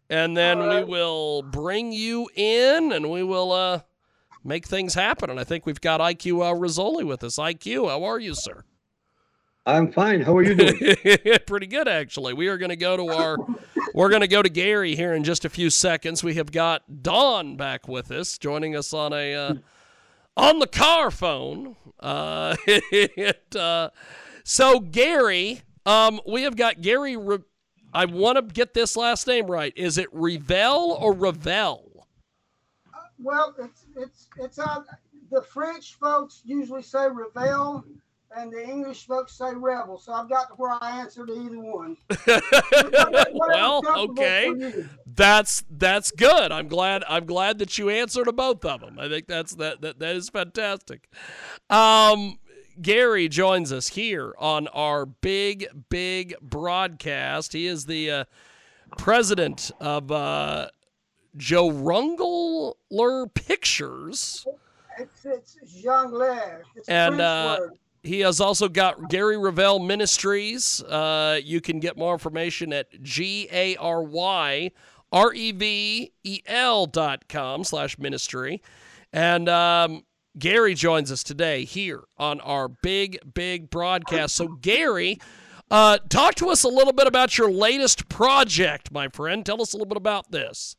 and 0.09 0.35
then 0.35 0.59
All 0.59 0.69
we 0.69 0.83
will 0.83 1.43
bring 1.43 1.91
you 1.91 2.27
in, 2.35 2.91
and 2.91 3.11
we 3.11 3.21
will 3.21 3.51
uh, 3.51 3.81
make 4.43 4.67
things 4.67 4.95
happen. 4.95 5.29
And 5.29 5.39
I 5.39 5.43
think 5.43 5.67
we've 5.67 5.81
got 5.81 6.01
IQ 6.01 6.41
uh, 6.41 6.53
Rassooli 6.55 7.05
with 7.05 7.23
us. 7.23 7.35
IQ, 7.35 7.89
how 7.89 8.03
are 8.03 8.19
you, 8.19 8.33
sir? 8.33 8.63
I'm 9.65 9.91
fine. 9.91 10.21
How 10.21 10.37
are 10.37 10.43
you 10.43 10.55
doing? 10.55 11.37
Pretty 11.47 11.65
good, 11.65 11.87
actually. 11.87 12.33
We 12.33 12.47
are 12.47 12.57
going 12.57 12.69
to 12.69 12.75
go 12.75 12.97
to 12.97 13.07
our, 13.09 13.37
we're 13.95 14.09
going 14.09 14.21
to 14.21 14.27
go 14.27 14.43
to 14.43 14.49
Gary 14.49 14.95
here 14.95 15.13
in 15.13 15.23
just 15.23 15.43
a 15.43 15.49
few 15.49 15.71
seconds. 15.71 16.23
We 16.23 16.35
have 16.35 16.51
got 16.51 17.01
Don 17.01 17.55
back 17.55 17.87
with 17.87 18.11
us, 18.11 18.37
joining 18.37 18.75
us 18.75 18.93
on 18.93 19.11
a, 19.11 19.33
uh, 19.33 19.55
on 20.37 20.59
the 20.59 20.67
car 20.67 21.09
phone. 21.09 21.75
Uh, 21.99 22.55
it, 22.67 23.55
uh, 23.55 23.89
so 24.43 24.79
Gary, 24.79 25.61
um, 25.87 26.21
we 26.27 26.43
have 26.43 26.55
got 26.55 26.81
Gary. 26.81 27.17
Re- 27.17 27.39
I 27.91 28.05
want 28.05 28.37
to 28.37 28.53
get 28.53 28.75
this 28.75 28.95
last 28.95 29.25
name 29.25 29.47
right. 29.47 29.73
Is 29.75 29.97
it 29.97 30.09
Revel 30.11 30.97
or 30.99 31.13
Revel? 31.13 32.07
Well, 33.17 33.55
it's 33.57 33.85
it's 33.95 34.27
it's 34.37 34.59
on. 34.59 34.85
The 35.31 35.41
French 35.41 35.95
folks 35.95 36.41
usually 36.45 36.83
say 36.83 37.07
revel, 37.07 37.83
and 38.35 38.51
the 38.51 38.63
English 38.63 39.07
folks 39.07 39.33
say 39.33 39.53
rebel. 39.53 39.97
So 39.97 40.13
I've 40.13 40.29
got 40.29 40.49
to 40.49 40.53
where 40.55 40.77
I 40.81 40.99
answer 40.99 41.25
to 41.25 41.33
either 41.33 41.59
one. 41.59 41.97
Well, 43.37 43.83
okay. 44.09 44.85
That's 45.05 45.63
that's 45.69 46.11
good. 46.11 46.51
I'm 46.51 46.67
glad 46.67 47.03
I'm 47.07 47.25
glad 47.25 47.59
that 47.59 47.77
you 47.77 47.89
answered 47.89 48.25
to 48.25 48.31
both 48.33 48.65
of 48.65 48.81
them. 48.81 48.99
I 48.99 49.07
think 49.07 49.27
that's 49.27 49.55
that 49.55 49.81
that, 49.81 49.99
that 49.99 50.15
is 50.15 50.29
fantastic. 50.29 51.09
Um 51.69 52.39
Gary 52.81 53.29
joins 53.29 53.71
us 53.71 53.89
here 53.89 54.33
on 54.37 54.67
our 54.69 55.05
big 55.05 55.67
big 55.89 56.35
broadcast. 56.41 57.53
He 57.53 57.67
is 57.67 57.85
the 57.85 58.11
uh, 58.11 58.25
president 58.97 59.71
of 59.79 60.11
uh, 60.11 60.69
Jongleur 61.37 62.73
Pictures. 63.33 64.45
It's 64.97 65.25
it's 65.25 65.57
jongleur. 65.83 66.61
It's 66.75 66.87
a 66.87 66.91
And, 66.91 67.15
French 67.15 67.21
uh, 67.21 67.57
word. 67.59 67.71
He 68.05 68.19
has 68.19 68.39
also 68.39 68.69
got 68.69 69.09
Gary 69.09 69.37
Revel 69.37 69.79
Ministries. 69.79 70.81
Uh, 70.83 71.39
you 71.43 71.59
can 71.59 71.79
get 71.79 71.97
more 71.97 72.13
information 72.13 72.71
at 72.71 73.01
G 73.01 73.47
A 73.51 73.75
R 73.77 74.03
Y 74.03 74.71
R 75.11 75.33
E 75.33 75.51
V 75.51 76.11
E 76.23 76.41
L 76.45 76.85
dot 76.85 77.27
com 77.27 77.63
slash 77.63 77.97
ministry. 77.97 78.61
And 79.11 79.49
um, 79.49 80.03
Gary 80.37 80.75
joins 80.75 81.11
us 81.11 81.23
today 81.23 81.63
here 81.65 82.03
on 82.17 82.39
our 82.41 82.67
big, 82.67 83.17
big 83.33 83.69
broadcast. 83.69 84.35
So, 84.35 84.49
Gary, 84.49 85.17
uh, 85.71 85.97
talk 86.09 86.35
to 86.35 86.49
us 86.49 86.63
a 86.63 86.67
little 86.67 86.93
bit 86.93 87.07
about 87.07 87.37
your 87.37 87.49
latest 87.49 88.07
project, 88.07 88.91
my 88.91 89.07
friend. 89.07 89.45
Tell 89.45 89.61
us 89.61 89.73
a 89.73 89.77
little 89.77 89.87
bit 89.87 89.97
about 89.97 90.31
this. 90.31 90.75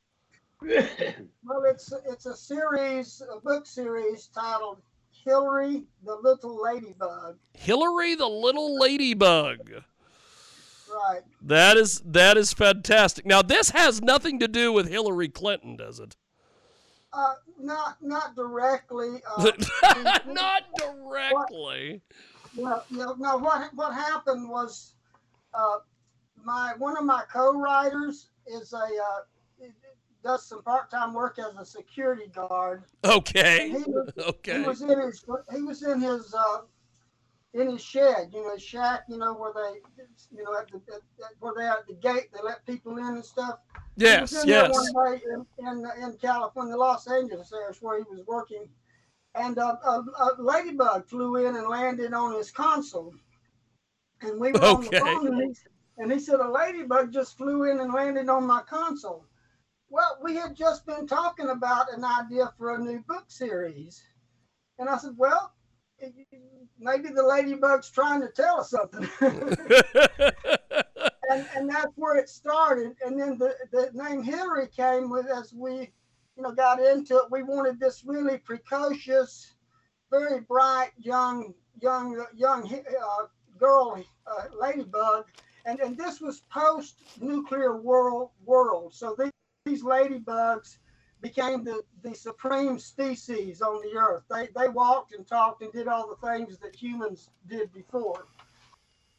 Well, 1.49 1.63
it's 1.65 1.93
it's 2.05 2.27
a 2.27 2.35
series, 2.35 3.23
a 3.33 3.39
book 3.39 3.67
series 3.67 4.29
titled 4.35 4.79
Hillary 5.27 5.83
the 6.05 6.15
Little 6.23 6.63
Ladybug. 6.63 7.37
Hillary 7.53 8.15
the 8.15 8.29
Little 8.29 8.79
Ladybug. 8.79 9.71
Right. 10.89 11.23
That 11.43 11.77
is 11.77 12.01
that 12.07 12.37
is 12.37 12.53
fantastic. 12.53 13.27
Now 13.27 13.43
this 13.43 13.71
has 13.71 14.01
nothing 14.01 14.39
to 14.39 14.49
do 14.49 14.73
with 14.73 14.89
Hillary 14.89 15.29
Clinton, 15.29 15.77
does 15.77 15.99
it? 15.99 16.17
Uh, 17.13 17.35
not 17.61 17.97
not 18.01 18.37
directly. 18.37 19.21
Uh, 19.37 19.51
Not 20.27 20.63
directly. 20.79 22.03
Well, 22.57 22.85
you 22.91 22.99
know, 22.99 23.15
no. 23.19 23.37
What 23.39 23.71
what 23.75 23.95
happened 23.95 24.49
was, 24.49 24.95
uh, 25.55 25.79
my 26.45 26.75
one 26.79 26.97
of 26.97 27.05
my 27.05 27.23
co-writers 27.33 28.29
is 28.47 28.73
a 28.73 28.77
uh, 28.77 29.21
does 30.27 30.45
some 30.45 30.63
part-time 30.63 31.15
work 31.15 31.39
as 31.39 31.57
a 31.57 31.65
security 31.65 32.27
guard. 32.35 32.83
Okay. 33.05 33.69
He 33.71 33.85
was, 33.87 34.13
he 34.45 34.59
was 34.59 34.83
in 34.83 35.01
his 35.01 35.25
he 35.55 35.63
was 35.63 35.83
in 35.85 36.01
his 36.01 36.35
uh, 36.35 36.59
in 37.55 37.71
his 37.71 37.83
shed, 37.83 38.31
you 38.33 38.43
know, 38.43 38.57
shack, 38.59 39.05
you 39.09 39.19
know, 39.19 39.35
where 39.35 39.53
they, 39.55 39.79
you 40.37 40.43
know, 40.43 40.59
at 40.59 40.69
the 40.69 40.79
at, 40.93 41.01
at, 41.25 41.31
where 41.39 41.55
they 41.57 41.67
at 41.67 41.87
the 41.87 41.95
gate, 41.95 42.29
they 42.33 42.41
let 42.43 42.67
people 42.67 42.99
in 42.99 43.07
and 43.07 43.25
stuff. 43.25 43.61
Yes, 43.97 44.43
yes. 44.45 44.71
One 44.75 45.13
day 45.13 45.23
in, 45.33 45.67
in 45.67 45.87
in 46.03 46.13
California, 46.15 46.77
Los 46.77 47.07
Angeles, 47.09 47.49
there 47.51 47.71
is 47.71 47.81
where 47.81 47.99
he 47.99 48.05
was 48.11 48.27
working, 48.27 48.69
and 49.37 49.59
uh, 49.59 49.77
a, 49.85 50.05
a 50.19 50.43
ladybug 50.43 51.07
flew 51.07 51.37
in 51.37 51.55
and 51.55 51.69
landed 51.69 52.13
on 52.13 52.37
his 52.37 52.51
console, 52.51 53.15
and 54.23 54.41
we 54.41 54.51
were 54.51 54.65
on 54.65 54.87
Okay. 54.87 54.99
the 54.99 55.05
phone, 55.05 55.27
and 55.29 55.41
he, 55.41 56.03
and 56.03 56.13
he 56.13 56.19
said 56.19 56.41
a 56.41 56.49
ladybug 56.49 57.13
just 57.13 57.39
flew 57.39 57.71
in 57.71 57.79
and 57.79 57.95
landed 57.95 58.29
on 58.29 58.45
my 58.45 58.63
console. 58.63 59.25
Well, 59.89 60.19
we 60.23 60.35
had 60.35 60.55
just 60.55 60.85
been 60.87 61.07
talking 61.07 61.49
about 61.49 61.93
an 61.93 62.05
idea 62.05 62.53
for 62.59 62.75
a 62.75 62.79
new 62.79 63.01
book 63.01 63.25
series, 63.29 64.03
and 64.79 64.89
I 64.89 64.99
said, 64.99 65.15
well. 65.17 65.53
Maybe 66.79 67.09
the 67.09 67.23
ladybug's 67.23 67.89
trying 67.89 68.21
to 68.21 68.29
tell 68.29 68.61
us 68.61 68.69
something. 68.69 69.09
and, 71.31 71.47
and 71.55 71.69
that's 71.69 71.93
where 71.97 72.17
it 72.17 72.29
started. 72.29 72.97
And 73.05 73.19
then 73.19 73.39
the, 73.39 73.55
the 73.73 73.91
name 73.93 74.23
Hillary 74.23 74.69
came 74.69 75.11
with 75.11 75.27
as 75.27 75.53
we, 75.53 75.93
you 76.37 76.43
know, 76.43 76.53
got 76.53 76.81
into 76.81 77.17
it. 77.17 77.31
We 77.31 77.43
wanted 77.43 77.81
this 77.81 78.05
really 78.05 78.39
precocious, 78.39 79.55
very 80.11 80.41
bright 80.43 80.91
young 80.99 81.55
young 81.81 82.25
young 82.35 82.73
uh, 82.75 83.27
girl, 83.59 84.03
uh, 84.27 84.45
ladybug, 84.59 85.25
and 85.65 85.81
and 85.81 85.97
this 85.97 86.21
was 86.21 86.43
post 86.51 87.01
nuclear 87.21 87.77
world 87.77 88.31
world. 88.45 88.95
So 88.95 89.15
these, 89.19 89.31
these 89.67 89.83
ladybugs 89.83 90.79
became 91.21 91.65
the, 91.65 91.83
the 92.03 92.15
supreme 92.15 92.79
species 92.79 93.61
on 93.61 93.83
the 93.83 93.99
earth. 93.99 94.23
They 94.31 94.49
they 94.57 94.69
walked 94.69 95.13
and 95.13 95.27
talked 95.27 95.63
and 95.63 95.73
did 95.73 95.89
all 95.89 96.09
the 96.09 96.27
things 96.29 96.59
that 96.59 96.75
humans 96.75 97.31
did 97.49 97.73
before. 97.73 98.27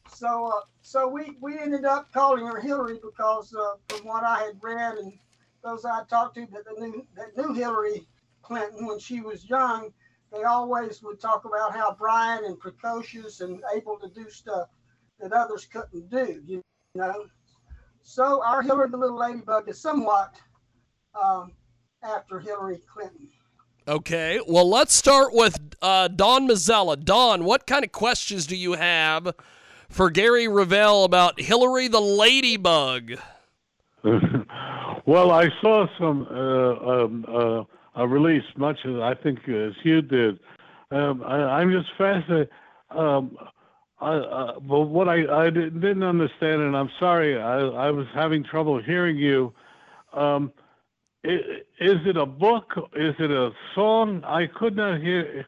So 0.10 0.48
uh, 0.48 0.62
so 0.82 1.08
we, 1.08 1.38
we 1.42 1.60
ended 1.60 1.86
up 1.86 2.12
calling 2.14 2.46
her 2.46 2.60
Hillary 2.60 3.00
because 3.04 3.54
uh, 3.54 3.74
from 3.90 4.08
what 4.08 4.24
I 4.24 4.44
had 4.44 4.58
read 4.62 4.98
and 4.98 5.14
those 5.64 5.84
I 5.84 6.04
talked 6.10 6.36
to 6.36 6.48
that 6.48 6.80
knew 6.80 7.06
that 7.16 7.36
knew 7.38 7.54
Hillary 7.54 8.08
Clinton 8.42 8.88
when 8.88 9.00
she 9.00 9.20
was 9.20 9.50
young, 9.50 9.92
they 10.32 10.44
always 10.44 11.04
would 11.04 11.20
talk 11.20 11.44
about 11.44 11.76
how 11.76 11.94
bright 11.94 12.44
and 12.46 12.58
precocious 12.58 13.42
and 13.42 13.62
able 13.76 13.98
to 14.00 14.08
do 14.08 14.30
stuff 14.30 14.70
that 15.20 15.34
others 15.34 15.66
couldn't 15.66 16.10
do. 16.10 16.42
You 16.46 16.62
know. 16.96 17.26
So 18.10 18.42
our 18.42 18.62
Hillary 18.62 18.90
the 18.90 18.96
Little 18.96 19.18
Ladybug 19.18 19.68
is 19.68 19.82
somewhat 19.82 20.40
um, 21.14 21.52
after 22.02 22.40
Hillary 22.40 22.80
Clinton. 22.92 23.28
Okay. 23.86 24.40
Well, 24.48 24.68
let's 24.68 24.94
start 24.94 25.34
with 25.34 25.60
uh, 25.82 26.08
Don 26.08 26.48
Mazzella. 26.48 27.04
Don, 27.04 27.44
what 27.44 27.68
kind 27.68 27.84
of 27.84 27.92
questions 27.92 28.48
do 28.48 28.56
you 28.56 28.74
have 28.74 29.36
for 29.90 30.10
Gary 30.10 30.48
Revel 30.48 31.04
about 31.04 31.42
Hillary 31.42 31.90
the 31.90 32.00
Ladybug? 32.00 33.16
well, 35.06 35.32
I 35.32 35.50
saw 35.62 35.86
some 36.00 36.28
uh, 36.32 36.90
um, 36.90 37.26
uh, 37.28 38.02
a 38.02 38.08
release, 38.08 38.46
much 38.56 38.80
as 38.86 38.96
I 39.02 39.16
think 39.22 39.40
as 39.50 39.74
you 39.84 40.02
did. 40.02 40.40
Um, 40.92 41.22
I, 41.24 41.60
I'm 41.60 41.72
just 41.72 41.90
fascinated. 41.98 42.50
Um, 42.90 43.38
I, 44.00 44.16
uh, 44.16 44.60
but 44.60 44.82
what 44.82 45.10
I, 45.10 45.46
I 45.46 45.50
didn't 45.50 45.80
didn't 45.82 46.04
understand, 46.04 46.62
and 46.62 46.78
I'm 46.78 46.90
sorry, 47.00 47.40
I, 47.42 47.58
I 47.60 47.92
was 47.92 48.06
having 48.14 48.44
trouble 48.44 48.82
hearing 48.82 49.18
you. 49.18 49.54
Um, 50.14 50.52
i- 51.26 51.62
is 51.80 51.98
it 52.06 52.16
a 52.16 52.26
book? 52.26 52.74
Is 52.96 53.16
it 53.20 53.32
a 53.32 53.52
song? 53.74 54.24
I 54.24 54.46
could 54.48 54.76
not 54.76 55.02
hear, 55.02 55.46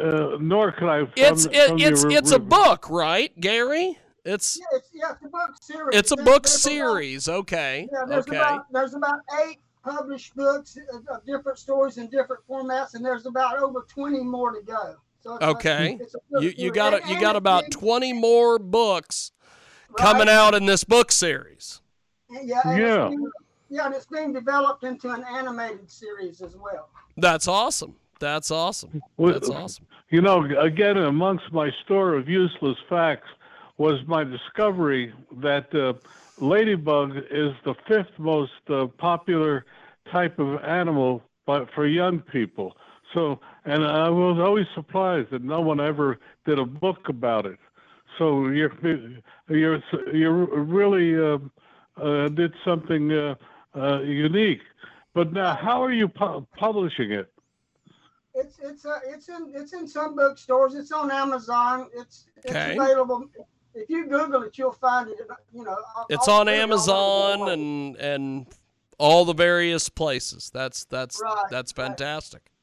uh, 0.00 0.36
nor 0.40 0.70
could 0.72 0.88
I. 0.88 1.00
From, 1.00 1.12
It's 1.16 1.46
it, 1.46 1.68
from 1.70 1.78
it's 1.80 2.04
re- 2.04 2.14
it's 2.16 2.30
a 2.30 2.38
book, 2.38 2.88
right, 2.88 3.32
Gary? 3.40 3.98
It's 4.24 4.58
Yeah, 4.58 4.78
it's, 4.78 4.90
yeah, 4.92 5.12
it's 5.12 5.24
a 5.24 5.28
book 5.28 5.50
series. 5.60 5.98
it's 5.98 6.12
a 6.12 6.16
There- 6.16 6.24
book 6.24 6.42
there's 6.44 6.64
about- 6.66 6.72
series. 6.72 7.28
Okay. 7.28 7.88
Yeah, 7.92 8.04
there's 8.06 8.28
Okay. 8.28 8.36
about 8.36 8.66
there's 8.72 8.94
about 8.94 9.18
eight 9.44 9.58
published 9.82 10.36
books 10.36 10.76
of, 10.92 11.06
of 11.08 11.24
different 11.26 11.58
stories 11.58 11.98
in 11.98 12.08
different 12.10 12.46
formats, 12.48 12.94
and 12.94 13.04
there's 13.04 13.26
about 13.26 13.58
over 13.58 13.86
twenty 13.88 14.20
more 14.22 14.52
to 14.52 14.62
go. 14.62 14.94
So 15.28 15.34
it's 15.34 15.44
a- 15.44 15.48
Okay. 15.50 15.98
it's 16.00 16.14
a 16.14 16.18
book 16.30 16.42
You 16.42 16.52
you 16.56 16.72
got 16.72 16.94
And- 16.94 17.10
you 17.10 17.20
got 17.20 17.36
about 17.36 17.70
twenty 17.70 18.12
more 18.14 18.58
books 18.58 19.30
coming 19.98 20.28
right? 20.28 20.34
out 20.34 20.54
in 20.54 20.64
this 20.64 20.84
book 20.84 21.12
series. 21.12 21.82
Yeah, 22.30 22.40
Yeah. 22.42 22.56
It's 23.06 23.10
being, 23.10 23.30
yeah, 23.68 23.86
and 23.86 23.94
it's 23.94 24.06
being 24.06 24.32
developed 24.32 24.84
into 24.84 25.10
an 25.10 25.24
animated 25.24 25.90
series 25.90 26.40
as 26.40 26.56
well. 26.56 26.88
That's 27.18 27.46
awesome. 27.46 27.96
That's 28.20 28.50
awesome. 28.50 29.02
That's 29.18 29.50
awesome. 29.50 29.86
You 30.10 30.22
know, 30.22 30.44
again, 30.58 30.96
amongst 30.96 31.52
my 31.52 31.70
store 31.84 32.14
of 32.14 32.26
useless 32.28 32.78
facts 32.88 33.28
was 33.76 34.00
my 34.06 34.24
discovery 34.24 35.12
that 35.40 35.72
uh, 35.74 35.92
ladybug 36.38 37.16
is 37.30 37.54
the 37.64 37.74
fifth 37.86 38.18
most 38.18 38.52
uh, 38.70 38.86
popular 38.96 39.66
type 40.10 40.38
of 40.38 40.62
animal 40.64 41.22
but 41.46 41.70
for 41.74 41.86
young 41.86 42.20
people. 42.20 42.76
So, 43.14 43.40
and 43.72 43.84
I 43.84 44.08
was 44.08 44.38
always 44.38 44.66
surprised 44.74 45.30
that 45.30 45.42
no 45.44 45.60
one 45.60 45.80
ever 45.80 46.18
did 46.46 46.58
a 46.58 46.64
book 46.64 47.08
about 47.08 47.44
it. 47.46 47.58
So 48.18 48.48
you're 48.48 48.72
you're 49.48 49.82
you 50.12 50.30
really 50.78 51.08
uh, 51.28 51.38
uh, 52.02 52.28
did 52.28 52.52
something 52.64 53.12
uh, 53.12 53.34
uh, 53.76 54.00
unique. 54.00 54.62
But 55.14 55.32
now, 55.32 55.54
how 55.54 55.82
are 55.82 55.92
you 55.92 56.08
pu- 56.08 56.46
publishing 56.56 57.12
it? 57.12 57.28
It's 58.34 58.58
it's 58.62 58.84
uh, 58.86 59.00
it's 59.06 59.28
in 59.28 59.52
it's 59.54 59.72
in 59.72 59.86
some 59.88 60.14
bookstores. 60.16 60.74
It's 60.74 60.92
on 60.92 61.10
Amazon. 61.10 61.88
It's 61.94 62.26
it's 62.36 62.50
Okay. 62.50 62.76
available. 62.76 63.28
If 63.74 63.88
you 63.90 64.06
Google 64.06 64.42
it, 64.44 64.56
you'll 64.58 64.72
find 64.72 65.08
it. 65.10 65.18
You 65.52 65.64
know, 65.64 65.76
all- 65.96 66.06
It's 66.08 66.28
all- 66.28 66.40
on 66.40 66.46
really 66.46 66.58
all 66.58 66.62
Amazon 66.64 67.48
and 67.50 67.96
and 67.96 68.46
all 68.98 69.24
the 69.24 69.34
various 69.34 69.88
places. 69.88 70.50
That's 70.52 70.84
that's 70.84 71.20
Right, 71.22 71.46
that's 71.50 71.72
fantastic. 71.72 72.42
You 72.46 72.50
know, 72.52 72.57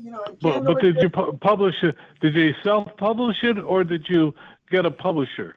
you 0.00 0.10
know, 0.10 0.24
But, 0.40 0.64
but 0.64 0.80
did 0.80 0.96
you 0.96 1.10
pu- 1.10 1.38
publish 1.38 1.74
it? 1.82 1.96
Did 2.20 2.34
you 2.34 2.54
self-publish 2.62 3.36
it, 3.42 3.58
or 3.58 3.84
did 3.84 4.06
you 4.08 4.34
get 4.70 4.86
a 4.86 4.90
publisher? 4.90 5.56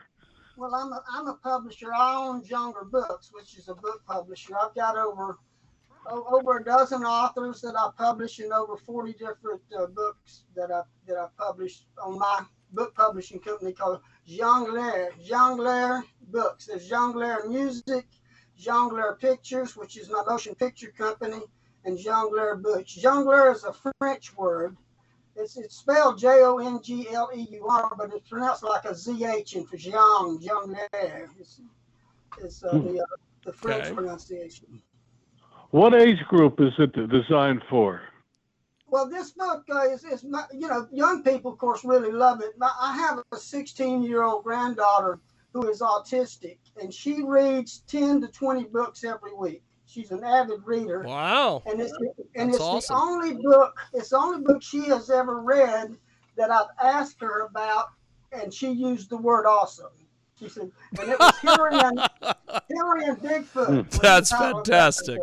Well, 0.57 0.75
I'm 0.75 0.91
a, 0.91 1.03
I'm 1.11 1.27
a 1.27 1.35
publisher. 1.35 1.93
I 1.93 2.15
own 2.15 2.43
Jongleur 2.43 2.89
Books, 2.91 3.31
which 3.33 3.57
is 3.57 3.67
a 3.67 3.75
book 3.75 4.01
publisher. 4.05 4.53
I've 4.61 4.75
got 4.75 4.97
over 4.97 5.39
over 6.09 6.57
a 6.57 6.63
dozen 6.63 7.03
authors 7.03 7.61
that 7.61 7.75
I 7.77 7.89
publish 7.97 8.39
and 8.39 8.51
over 8.51 8.75
40 8.75 9.13
different 9.13 9.61
uh, 9.77 9.85
books 9.87 10.43
that 10.55 10.71
I 10.71 10.81
that 11.07 11.17
I 11.17 11.27
published 11.37 11.85
on 12.03 12.17
my 12.17 12.41
book 12.71 12.95
publishing 12.95 13.39
company 13.39 13.73
called 13.73 14.01
Jongleur 14.27 15.11
Jongleur 15.27 16.03
Books. 16.29 16.65
There's 16.67 16.89
Jongleur 16.89 17.47
Music, 17.47 18.05
Jongleur 18.59 19.19
Pictures, 19.19 19.75
which 19.75 19.97
is 19.97 20.09
my 20.09 20.23
motion 20.27 20.55
picture 20.55 20.91
company, 20.91 21.41
and 21.85 21.97
Jongleur 21.97 22.61
Books. 22.61 22.97
Jongleur 22.97 23.53
is 23.55 23.63
a 23.63 23.73
French 23.99 24.35
word. 24.37 24.75
It's, 25.35 25.57
it's 25.57 25.77
spelled 25.77 26.19
J 26.19 26.43
O 26.43 26.57
N 26.57 26.81
G 26.83 27.07
L 27.11 27.29
E 27.35 27.47
U 27.51 27.67
R, 27.67 27.93
but 27.97 28.13
it's 28.13 28.27
pronounced 28.29 28.63
like 28.63 28.85
a 28.85 28.93
Z 28.93 29.25
H 29.25 29.55
in 29.55 29.65
for 29.65 29.77
Jean, 29.77 30.39
Jongleur. 30.39 31.29
It's, 31.39 31.61
it's 32.37 32.63
uh, 32.63 32.79
the, 32.79 32.99
uh, 33.01 33.15
the 33.45 33.53
French 33.53 33.85
Okay. 33.85 33.95
pronunciation. 33.95 34.81
What 35.71 35.93
age 35.93 36.19
group 36.27 36.59
is 36.59 36.73
it 36.79 36.91
designed 37.09 37.61
for? 37.69 38.01
well, 38.91 39.09
this 39.09 39.31
book 39.31 39.63
uh, 39.73 39.89
is, 39.89 40.03
is 40.03 40.23
my, 40.23 40.43
you 40.53 40.67
know, 40.67 40.85
young 40.91 41.23
people, 41.23 41.53
of 41.53 41.57
course, 41.57 41.83
really 41.85 42.11
love 42.11 42.41
it. 42.41 42.51
I 42.61 42.93
have 42.97 43.23
a 43.31 43.37
16 43.37 44.03
year 44.03 44.23
old 44.23 44.43
granddaughter 44.43 45.19
who 45.53 45.69
is 45.69 45.81
autistic, 45.81 46.57
and 46.81 46.93
she 46.93 47.23
reads 47.23 47.83
10 47.87 48.21
to 48.21 48.27
20 48.27 48.65
books 48.65 49.03
every 49.03 49.33
week. 49.33 49.63
She's 49.91 50.11
an 50.11 50.23
avid 50.23 50.61
reader. 50.63 51.03
Wow. 51.05 51.63
And 51.65 51.81
it's, 51.81 51.91
and 52.35 52.49
That's 52.49 52.55
it's 52.55 52.63
awesome. 52.63 52.95
the 52.95 53.01
only 53.01 53.33
book, 53.33 53.77
it's 53.93 54.09
the 54.09 54.17
only 54.17 54.41
book 54.41 54.63
she 54.63 54.85
has 54.85 55.09
ever 55.09 55.41
read 55.41 55.97
that 56.37 56.49
I've 56.49 56.69
asked 56.81 57.19
her 57.19 57.41
about, 57.41 57.87
and 58.31 58.53
she 58.53 58.71
used 58.71 59.09
the 59.09 59.17
word 59.17 59.45
awesome. 59.45 59.91
She 60.39 60.47
said, 60.47 60.71
and 60.97 61.09
it 61.09 61.19
was 61.19 61.37
Hillary 61.39 61.77
and, 61.77 61.99
Hillary 62.69 63.03
and 63.03 63.17
Bigfoot. 63.17 63.89
That's 63.99 64.29
title 64.29 64.59
of 64.59 64.65
that 64.65 64.71
fantastic. 64.71 65.19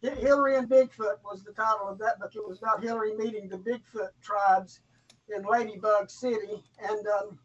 Hillary 0.00 0.56
and 0.56 0.68
Bigfoot 0.68 1.18
was 1.22 1.44
the 1.44 1.52
title 1.52 1.86
of 1.86 1.98
that 1.98 2.18
book. 2.18 2.32
It 2.34 2.48
was 2.48 2.58
about 2.58 2.82
Hillary 2.82 3.14
meeting 3.14 3.46
the 3.46 3.58
Bigfoot 3.58 4.08
tribes 4.22 4.80
in 5.28 5.42
Ladybug 5.42 6.10
City, 6.10 6.64
and 6.82 7.06
um, 7.08 7.38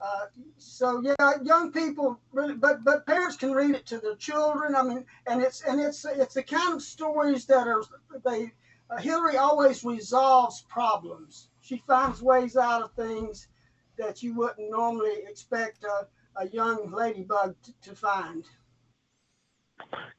uh, 0.00 0.26
so 0.58 1.00
yeah, 1.02 1.32
young 1.42 1.72
people 1.72 2.18
really, 2.32 2.54
but 2.54 2.84
but 2.84 3.06
parents 3.06 3.36
can 3.36 3.52
read 3.52 3.74
it 3.74 3.86
to 3.86 3.98
their 3.98 4.16
children. 4.16 4.74
I 4.74 4.82
mean, 4.82 5.04
and 5.26 5.42
it's 5.42 5.62
and 5.62 5.80
it's 5.80 6.04
it's 6.04 6.34
the 6.34 6.42
kind 6.42 6.74
of 6.74 6.82
stories 6.82 7.46
that 7.46 7.66
are 7.66 7.82
they. 8.24 8.52
Uh, 8.90 8.98
Hillary 8.98 9.38
always 9.38 9.82
resolves 9.82 10.62
problems. 10.68 11.48
She 11.60 11.82
finds 11.86 12.20
ways 12.20 12.54
out 12.54 12.82
of 12.82 12.92
things 12.92 13.48
that 13.96 14.22
you 14.22 14.34
wouldn't 14.34 14.70
normally 14.70 15.22
expect 15.26 15.84
a, 15.84 16.06
a 16.42 16.48
young 16.48 16.90
ladybug 16.92 17.54
t- 17.64 17.72
to 17.82 17.94
find. 17.94 18.44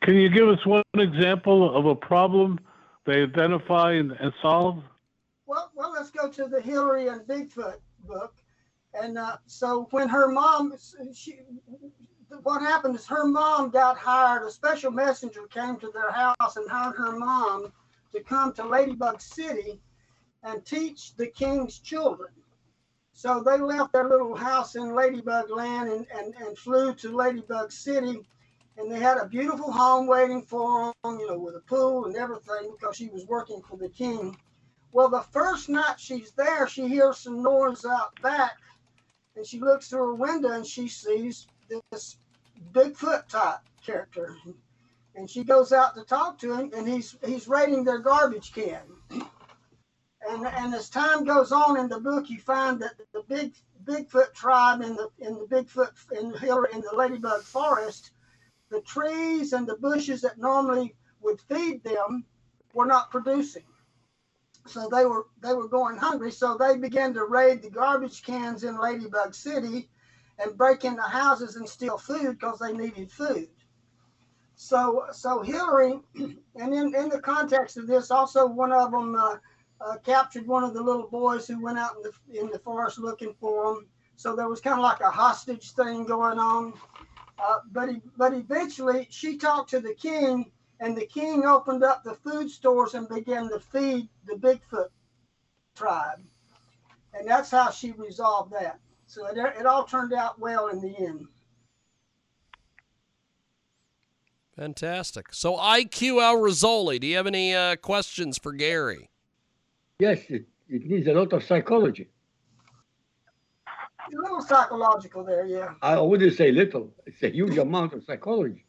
Can 0.02 0.16
you 0.16 0.30
give 0.30 0.48
us 0.50 0.66
one 0.66 0.84
example 0.96 1.78
of 1.78 1.86
a 1.86 1.96
problem 1.96 2.60
they 3.06 3.22
identify 3.22 3.94
and, 3.94 4.14
and 4.14 4.34
solve? 4.42 4.84
Well, 5.46 5.72
well, 5.76 5.92
let's 5.92 6.10
go 6.10 6.30
to 6.30 6.48
the 6.48 6.62
Hillary 6.62 7.08
and 7.08 7.22
Bigfoot 7.22 7.78
book. 8.08 8.34
And 9.00 9.18
uh, 9.18 9.38
so 9.46 9.88
when 9.92 10.08
her 10.10 10.28
mom, 10.30 10.74
she, 11.14 11.40
what 12.44 12.62
happened 12.62 12.96
is 12.96 13.06
her 13.08 13.26
mom 13.26 13.70
got 13.70 13.98
hired. 13.98 14.48
A 14.48 14.52
special 14.52 14.92
messenger 14.92 15.48
came 15.48 15.78
to 15.78 15.92
their 15.94 16.12
house 16.12 16.56
and 16.56 16.70
hired 16.70 16.96
her 16.96 17.18
mom 17.18 17.72
to 18.14 18.24
come 18.24 18.54
to 18.54 18.66
Ladybug 18.66 19.22
City 19.22 19.82
and 20.44 20.66
teach 20.66 21.16
the 21.16 21.28
king's 21.28 21.80
children. 21.80 22.32
So 23.14 23.42
they 23.42 23.58
left 23.58 23.94
their 23.94 24.08
little 24.08 24.36
house 24.36 24.76
in 24.76 24.94
Ladybug 24.94 25.50
Land 25.50 25.90
and, 25.90 26.06
and, 26.14 26.34
and 26.36 26.58
flew 26.58 26.94
to 26.96 27.16
Ladybug 27.16 27.72
City. 27.72 28.20
And 28.78 28.92
they 28.92 29.00
had 29.00 29.18
a 29.18 29.28
beautiful 29.28 29.72
home 29.72 30.06
waiting 30.06 30.42
for 30.42 30.94
them, 31.04 31.20
you 31.20 31.28
know, 31.28 31.40
with 31.40 31.56
a 31.56 31.62
pool 31.62 32.06
and 32.06 32.16
everything 32.16 32.72
because 32.72 32.98
she 32.98 33.08
was 33.08 33.26
working 33.26 33.62
for 33.62 33.78
the 33.78 33.90
king. 33.90 34.38
Well, 34.92 35.10
the 35.10 35.22
first 35.22 35.70
night 35.70 35.96
she's 35.98 36.32
there, 36.32 36.68
she 36.68 36.88
hears 36.88 37.18
some 37.18 37.42
noise 37.42 37.86
out 37.86 38.22
back, 38.22 38.58
and 39.36 39.46
she 39.46 39.60
looks 39.60 39.90
through 39.90 40.06
her 40.06 40.16
window 40.16 40.52
and 40.52 40.66
she 40.66 40.88
sees 40.88 41.48
this 41.92 42.18
Bigfoot 42.72 43.28
type 43.28 43.60
character. 43.86 44.36
And 45.16 45.30
she 45.30 45.44
goes 45.44 45.72
out 45.72 45.96
to 45.96 46.04
talk 46.04 46.40
to 46.40 46.54
him, 46.54 46.72
and 46.76 46.88
he's 46.88 47.16
he's 47.26 47.48
raiding 47.48 47.86
their 47.86 48.00
garbage 48.00 48.54
can. 48.54 48.82
And 49.12 50.46
and 50.46 50.76
as 50.76 50.90
time 50.90 51.24
goes 51.24 51.52
on 51.52 51.80
in 51.80 51.88
the 51.88 52.00
book, 52.00 52.30
you 52.30 52.40
find 52.40 52.82
that 52.82 52.94
the 53.14 53.24
big 53.28 53.54
Bigfoot 53.86 54.34
tribe 54.34 54.82
in 54.82 54.96
the 54.96 55.10
in 55.20 55.36
the 55.36 55.46
Bigfoot 55.46 55.92
in 56.20 56.32
the 56.32 56.40
hill 56.40 56.66
in 56.66 56.82
the 56.82 56.96
Ladybug 56.96 57.44
Forest, 57.44 58.12
the 58.70 58.82
trees 58.82 59.54
and 59.54 59.68
the 59.68 59.78
bushes 59.78 60.22
that 60.22 60.38
normally 60.38 60.96
would 61.22 61.40
feed 61.42 61.84
them 61.84 62.26
were 62.74 62.86
not 62.86 63.10
producing 63.10 63.64
so 64.68 64.90
they 64.92 65.06
were 65.06 65.28
they 65.42 65.54
were 65.54 65.68
going 65.68 65.98
hungry. 65.98 66.32
So 66.32 66.58
they 66.58 66.78
began 66.78 67.14
to 67.14 67.26
raid 67.26 67.62
the 67.62 67.70
garbage 67.70 68.24
cans 68.24 68.64
in 68.64 68.80
ladybug 68.80 69.34
city 69.36 69.90
and 70.40 70.58
break 70.58 70.84
into 70.84 71.02
houses 71.02 71.56
and 71.56 71.68
steal 71.68 71.98
food 71.98 72.40
because 72.40 72.60
they 72.60 72.74
needed 72.74 73.12
food. 73.12 73.48
So 74.56 75.06
so 75.12 75.42
hillary 75.42 76.00
and 76.16 76.74
in, 76.74 76.96
in 76.96 77.10
the 77.10 77.22
context 77.22 77.78
of 77.78 77.88
this 77.88 78.12
also 78.12 78.48
one 78.48 78.72
of 78.72 78.92
them 78.92 79.16
uh, 79.16 79.38
uh, 79.82 79.98
captured 80.04 80.48
one 80.48 80.64
of 80.64 80.74
the 80.74 80.82
little 80.82 81.08
boys 81.08 81.48
who 81.48 81.62
went 81.62 81.78
out 81.78 81.96
in 81.98 82.04
the 82.04 82.40
in 82.40 82.50
the 82.50 82.60
forest 82.60 82.98
looking 82.98 83.36
for 83.40 83.74
him 83.74 83.88
so 84.18 84.36
there 84.36 84.48
was 84.48 84.62
kind 84.62 84.80
of 84.80 84.84
like 84.84 85.02
a 85.02 85.10
hostage 85.10 85.72
thing 85.72 86.06
going 86.06 86.40
on. 86.40 86.74
Uh, 87.38 87.60
but 87.72 87.90
he, 87.90 88.02
but 88.18 88.34
eventually 88.34 89.08
she 89.10 89.38
talked 89.38 89.70
to 89.70 89.80
the 89.80 89.94
king 89.94 90.52
and 90.80 90.98
the 90.98 91.06
king 91.06 91.46
opened 91.46 91.84
up 91.84 92.04
the 92.04 92.16
food 92.16 92.50
stores 92.50 92.94
and 92.94 93.08
began 93.08 93.50
to 93.50 93.60
feed 93.60 94.10
the 94.26 94.36
Bigfoot 94.36 94.90
tribe. 95.76 96.22
And 97.14 97.28
that's 97.28 97.52
how 97.52 97.72
she 97.72 97.92
resolved 97.92 98.52
that. 98.54 98.80
So 99.08 99.28
it, 99.28 99.38
it 99.38 99.66
all 99.66 99.86
turned 99.86 100.14
out 100.14 100.40
well 100.40 100.68
in 100.68 100.82
the 100.82 100.98
end. 100.98 101.28
Fantastic. 104.58 105.34
So 105.34 105.58
IQ 105.58 106.22
Al 106.22 106.38
Rassooli, 106.38 107.00
do 107.00 107.08
you 107.08 107.18
have 107.18 107.28
any 107.28 107.54
uh, 107.54 107.76
questions 107.76 108.38
for 108.38 108.54
Gary? 108.54 109.10
Yes, 110.00 110.20
it, 110.30 110.46
it 110.70 110.86
needs 110.86 111.08
a 111.08 111.14
lot 111.14 111.34
of 111.34 111.44
psychology. 111.44 112.08
A 113.68 114.16
little 114.22 114.42
psychological 114.42 115.24
there, 115.24 115.46
yeah. 115.46 115.74
I 115.82 116.00
wouldn't 116.00 116.34
say 116.34 116.52
little. 116.52 116.94
It's 117.06 117.24
a 117.24 117.30
huge 117.30 117.58
amount 117.58 117.94
of 117.94 118.04
psychology. 118.04 118.66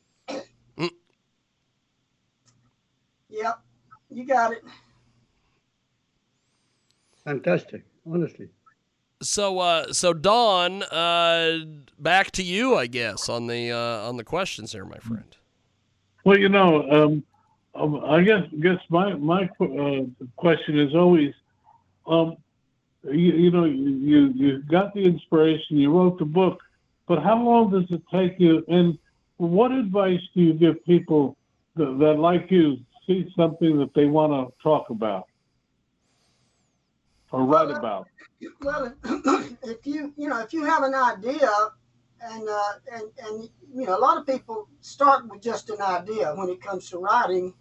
Yep, 3.28 3.58
you 4.10 4.24
got 4.24 4.52
it. 4.52 4.62
Fantastic, 7.24 7.84
honestly. 8.10 8.48
So 9.22 9.58
uh, 9.58 9.92
so 9.92 10.12
Don, 10.12 10.82
uh, 10.84 11.58
back 11.98 12.30
to 12.32 12.42
you, 12.42 12.76
I 12.76 12.86
guess, 12.86 13.28
on 13.28 13.46
the 13.46 13.72
uh, 13.72 14.08
on 14.08 14.16
the 14.16 14.24
questions 14.24 14.72
there, 14.72 14.84
my 14.84 14.98
friend. 14.98 15.36
Well, 16.24 16.38
you 16.38 16.48
know, 16.48 16.88
um, 16.90 17.24
um, 17.74 18.04
I 18.04 18.22
guess 18.22 18.42
guess 18.60 18.78
my 18.88 19.14
my 19.14 19.48
uh, 19.60 20.02
question 20.36 20.78
is 20.78 20.94
always, 20.94 21.34
um, 22.06 22.36
you, 23.04 23.32
you 23.32 23.50
know, 23.50 23.64
you 23.64 24.32
you 24.34 24.62
got 24.62 24.94
the 24.94 25.02
inspiration, 25.02 25.78
you 25.78 25.92
wrote 25.92 26.18
the 26.18 26.24
book, 26.24 26.62
but 27.08 27.22
how 27.22 27.42
long 27.42 27.70
does 27.70 27.90
it 27.90 28.02
take 28.12 28.38
you? 28.38 28.64
And 28.68 28.98
what 29.38 29.72
advice 29.72 30.20
do 30.34 30.42
you 30.42 30.52
give 30.52 30.84
people 30.84 31.36
that, 31.76 31.98
that 31.98 32.18
like 32.18 32.50
you 32.50 32.78
see 33.06 33.26
something 33.36 33.78
that 33.78 33.94
they 33.94 34.06
want 34.06 34.32
to 34.32 34.62
talk 34.62 34.90
about 34.90 35.26
or 37.32 37.44
write 37.44 37.68
Well, 37.68 37.76
about? 37.76 38.08
Well, 38.62 38.94
if 39.62 39.86
you 39.86 40.12
you 40.16 40.28
know 40.28 40.40
if 40.40 40.52
you 40.52 40.64
have 40.64 40.82
an 40.82 40.94
idea, 40.94 41.50
and 42.20 42.48
uh, 42.48 42.72
and 42.92 43.04
and 43.24 43.48
you 43.74 43.86
know 43.86 43.96
a 43.96 44.00
lot 44.00 44.16
of 44.16 44.26
people 44.26 44.68
start 44.80 45.28
with 45.28 45.42
just 45.42 45.70
an 45.70 45.80
idea 45.80 46.34
when 46.34 46.48
it 46.48 46.60
comes 46.60 46.90
to 46.90 46.98
writing. 46.98 47.54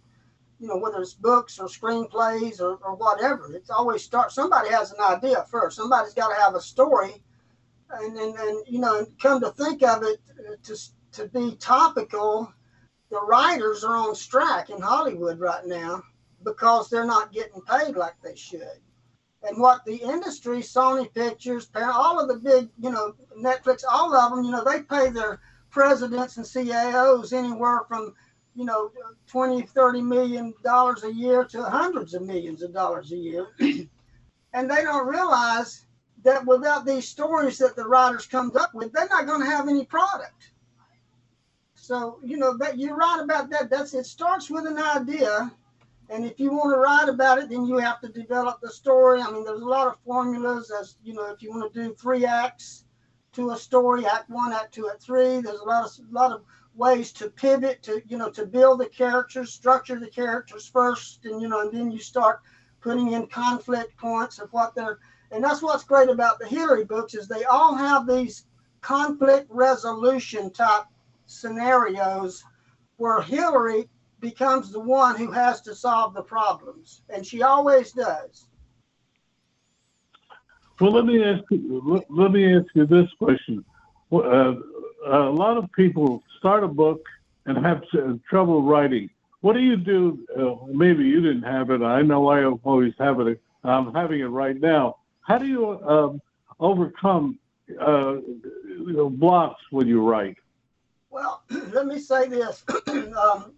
You 0.58 0.68
know 0.68 0.78
whether 0.78 1.02
it's 1.02 1.12
books 1.12 1.58
or 1.58 1.68
screenplays 1.68 2.60
or, 2.60 2.76
or 2.76 2.94
whatever. 2.94 3.52
It's 3.52 3.68
always 3.68 4.02
start. 4.02 4.32
Somebody 4.32 4.70
has 4.70 4.90
an 4.90 5.00
idea 5.00 5.44
first. 5.50 5.76
Somebody's 5.76 6.14
got 6.14 6.34
to 6.34 6.40
have 6.40 6.54
a 6.54 6.60
story, 6.60 7.22
and 7.90 8.16
and, 8.16 8.34
and 8.34 8.64
you 8.66 8.80
know 8.80 9.06
come 9.20 9.40
to 9.40 9.50
think 9.50 9.82
of 9.82 10.02
it 10.02 10.18
uh, 10.38 10.56
to 10.62 10.76
to 11.12 11.28
be 11.28 11.56
topical. 11.56 12.52
The 13.10 13.20
writers 13.22 13.84
are 13.84 13.96
on 13.96 14.14
strike 14.14 14.70
in 14.70 14.80
Hollywood 14.80 15.38
right 15.38 15.64
now 15.64 16.02
because 16.44 16.88
they're 16.88 17.06
not 17.06 17.32
getting 17.32 17.60
paid 17.62 17.96
like 17.96 18.14
they 18.22 18.36
should 18.36 18.80
and 19.46 19.58
what 19.58 19.84
the 19.84 19.96
industry, 19.96 20.58
Sony 20.58 21.12
Pictures, 21.12 21.68
all 21.74 22.18
of 22.18 22.28
the 22.28 22.36
big, 22.36 22.68
you 22.80 22.90
know, 22.90 23.14
Netflix, 23.38 23.82
all 23.88 24.14
of 24.14 24.32
them, 24.32 24.44
you 24.44 24.50
know, 24.50 24.64
they 24.64 24.82
pay 24.82 25.10
their 25.10 25.40
presidents 25.70 26.36
and 26.36 26.46
CEOs 26.46 27.32
anywhere 27.32 27.82
from, 27.86 28.14
you 28.54 28.64
know, 28.64 28.90
20, 29.26 29.62
30 29.62 30.02
million 30.02 30.54
dollars 30.64 31.04
a 31.04 31.12
year 31.12 31.44
to 31.44 31.62
hundreds 31.62 32.14
of 32.14 32.22
millions 32.22 32.62
of 32.62 32.72
dollars 32.72 33.12
a 33.12 33.16
year. 33.16 33.48
and 33.60 34.70
they 34.70 34.82
don't 34.82 35.06
realize 35.06 35.86
that 36.24 36.44
without 36.46 36.84
these 36.84 37.06
stories 37.06 37.58
that 37.58 37.76
the 37.76 37.86
writers 37.86 38.26
comes 38.26 38.56
up 38.56 38.74
with, 38.74 38.92
they're 38.92 39.08
not 39.08 39.26
going 39.26 39.40
to 39.40 39.46
have 39.50 39.68
any 39.68 39.84
product. 39.84 40.52
So, 41.86 42.18
you 42.22 42.36
know, 42.36 42.56
that 42.58 42.78
you're 42.78 42.96
right 42.96 43.20
about 43.22 43.50
that. 43.50 43.70
That's 43.70 43.94
it 43.94 44.06
starts 44.06 44.50
with 44.50 44.66
an 44.66 44.78
idea 44.78 45.52
and 46.08 46.24
if 46.24 46.38
you 46.38 46.52
want 46.52 46.72
to 46.72 46.78
write 46.78 47.08
about 47.08 47.38
it, 47.38 47.48
then 47.48 47.66
you 47.66 47.78
have 47.78 48.00
to 48.00 48.08
develop 48.08 48.60
the 48.60 48.70
story. 48.70 49.20
I 49.20 49.30
mean, 49.30 49.44
there's 49.44 49.62
a 49.62 49.68
lot 49.68 49.88
of 49.88 49.98
formulas 50.04 50.70
as 50.70 50.96
you 51.02 51.14
know, 51.14 51.32
if 51.32 51.42
you 51.42 51.50
want 51.50 51.72
to 51.72 51.82
do 51.82 51.94
three 51.94 52.24
acts 52.24 52.84
to 53.32 53.50
a 53.50 53.56
story, 53.56 54.06
act 54.06 54.30
one, 54.30 54.52
act 54.52 54.74
two, 54.74 54.88
act 54.88 55.02
three. 55.02 55.40
There's 55.40 55.60
a 55.60 55.64
lot 55.64 55.84
of 55.84 55.90
a 55.98 56.14
lot 56.14 56.32
of 56.32 56.42
ways 56.76 57.10
to 57.12 57.28
pivot 57.30 57.82
to 57.84 58.02
you 58.06 58.18
know 58.18 58.30
to 58.30 58.46
build 58.46 58.80
the 58.80 58.86
characters, 58.86 59.52
structure 59.52 59.98
the 59.98 60.08
characters 60.08 60.68
first, 60.68 61.24
and 61.24 61.42
you 61.42 61.48
know, 61.48 61.60
and 61.60 61.72
then 61.72 61.90
you 61.90 61.98
start 61.98 62.40
putting 62.80 63.12
in 63.12 63.26
conflict 63.26 63.96
points 63.96 64.38
of 64.38 64.52
what 64.52 64.74
they're. 64.74 65.00
And 65.32 65.42
that's 65.42 65.60
what's 65.60 65.82
great 65.82 66.08
about 66.08 66.38
the 66.38 66.46
Hillary 66.46 66.84
books 66.84 67.14
is 67.14 67.26
they 67.26 67.42
all 67.44 67.74
have 67.74 68.06
these 68.06 68.44
conflict 68.80 69.48
resolution 69.50 70.52
type 70.52 70.84
scenarios 71.26 72.44
where 72.96 73.20
Hillary 73.20 73.88
becomes 74.20 74.72
the 74.72 74.80
one 74.80 75.16
who 75.16 75.30
has 75.30 75.60
to 75.62 75.74
solve 75.74 76.14
the 76.14 76.22
problems, 76.22 77.02
and 77.10 77.26
she 77.26 77.42
always 77.42 77.92
does. 77.92 78.48
Well, 80.80 80.92
let 80.92 81.06
me 81.06 81.22
ask 81.24 81.42
you. 81.50 82.04
Let 82.10 82.32
me 82.32 82.54
ask 82.54 82.66
you 82.74 82.86
this 82.86 83.08
question. 83.18 83.64
Uh, 84.12 84.54
a 85.06 85.30
lot 85.30 85.56
of 85.56 85.70
people 85.72 86.22
start 86.38 86.64
a 86.64 86.68
book 86.68 87.00
and 87.46 87.56
have 87.64 87.82
trouble 88.28 88.62
writing. 88.62 89.08
What 89.40 89.54
do 89.54 89.60
you 89.60 89.76
do? 89.76 90.26
Uh, 90.36 90.66
maybe 90.66 91.04
you 91.04 91.20
didn't 91.20 91.44
have 91.44 91.70
it. 91.70 91.82
I 91.82 92.02
know 92.02 92.28
I 92.28 92.44
always 92.44 92.92
have 92.98 93.20
it. 93.20 93.40
I'm 93.64 93.92
having 93.94 94.20
it 94.20 94.26
right 94.26 94.58
now. 94.60 94.96
How 95.20 95.38
do 95.38 95.46
you 95.46 95.80
um, 95.82 96.20
overcome 96.60 97.38
uh, 97.80 98.14
you 98.14 98.92
know, 98.92 99.10
blocks 99.10 99.62
when 99.70 99.86
you 99.86 100.02
write? 100.02 100.36
Well, 101.16 101.44
let 101.72 101.86
me 101.86 101.98
say 101.98 102.28
this. 102.28 102.62
um, 102.88 103.54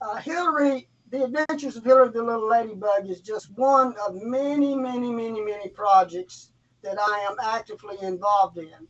uh, 0.00 0.16
Hillary, 0.16 0.88
The 1.10 1.24
Adventures 1.24 1.76
of 1.76 1.84
Hillary 1.84 2.08
the 2.08 2.22
Little 2.22 2.48
Ladybug 2.48 3.10
is 3.10 3.20
just 3.20 3.50
one 3.50 3.94
of 4.08 4.14
many, 4.22 4.74
many, 4.74 5.12
many, 5.12 5.42
many 5.42 5.68
projects 5.68 6.52
that 6.82 6.98
I 6.98 7.28
am 7.30 7.36
actively 7.42 7.98
involved 8.00 8.56
in. 8.56 8.88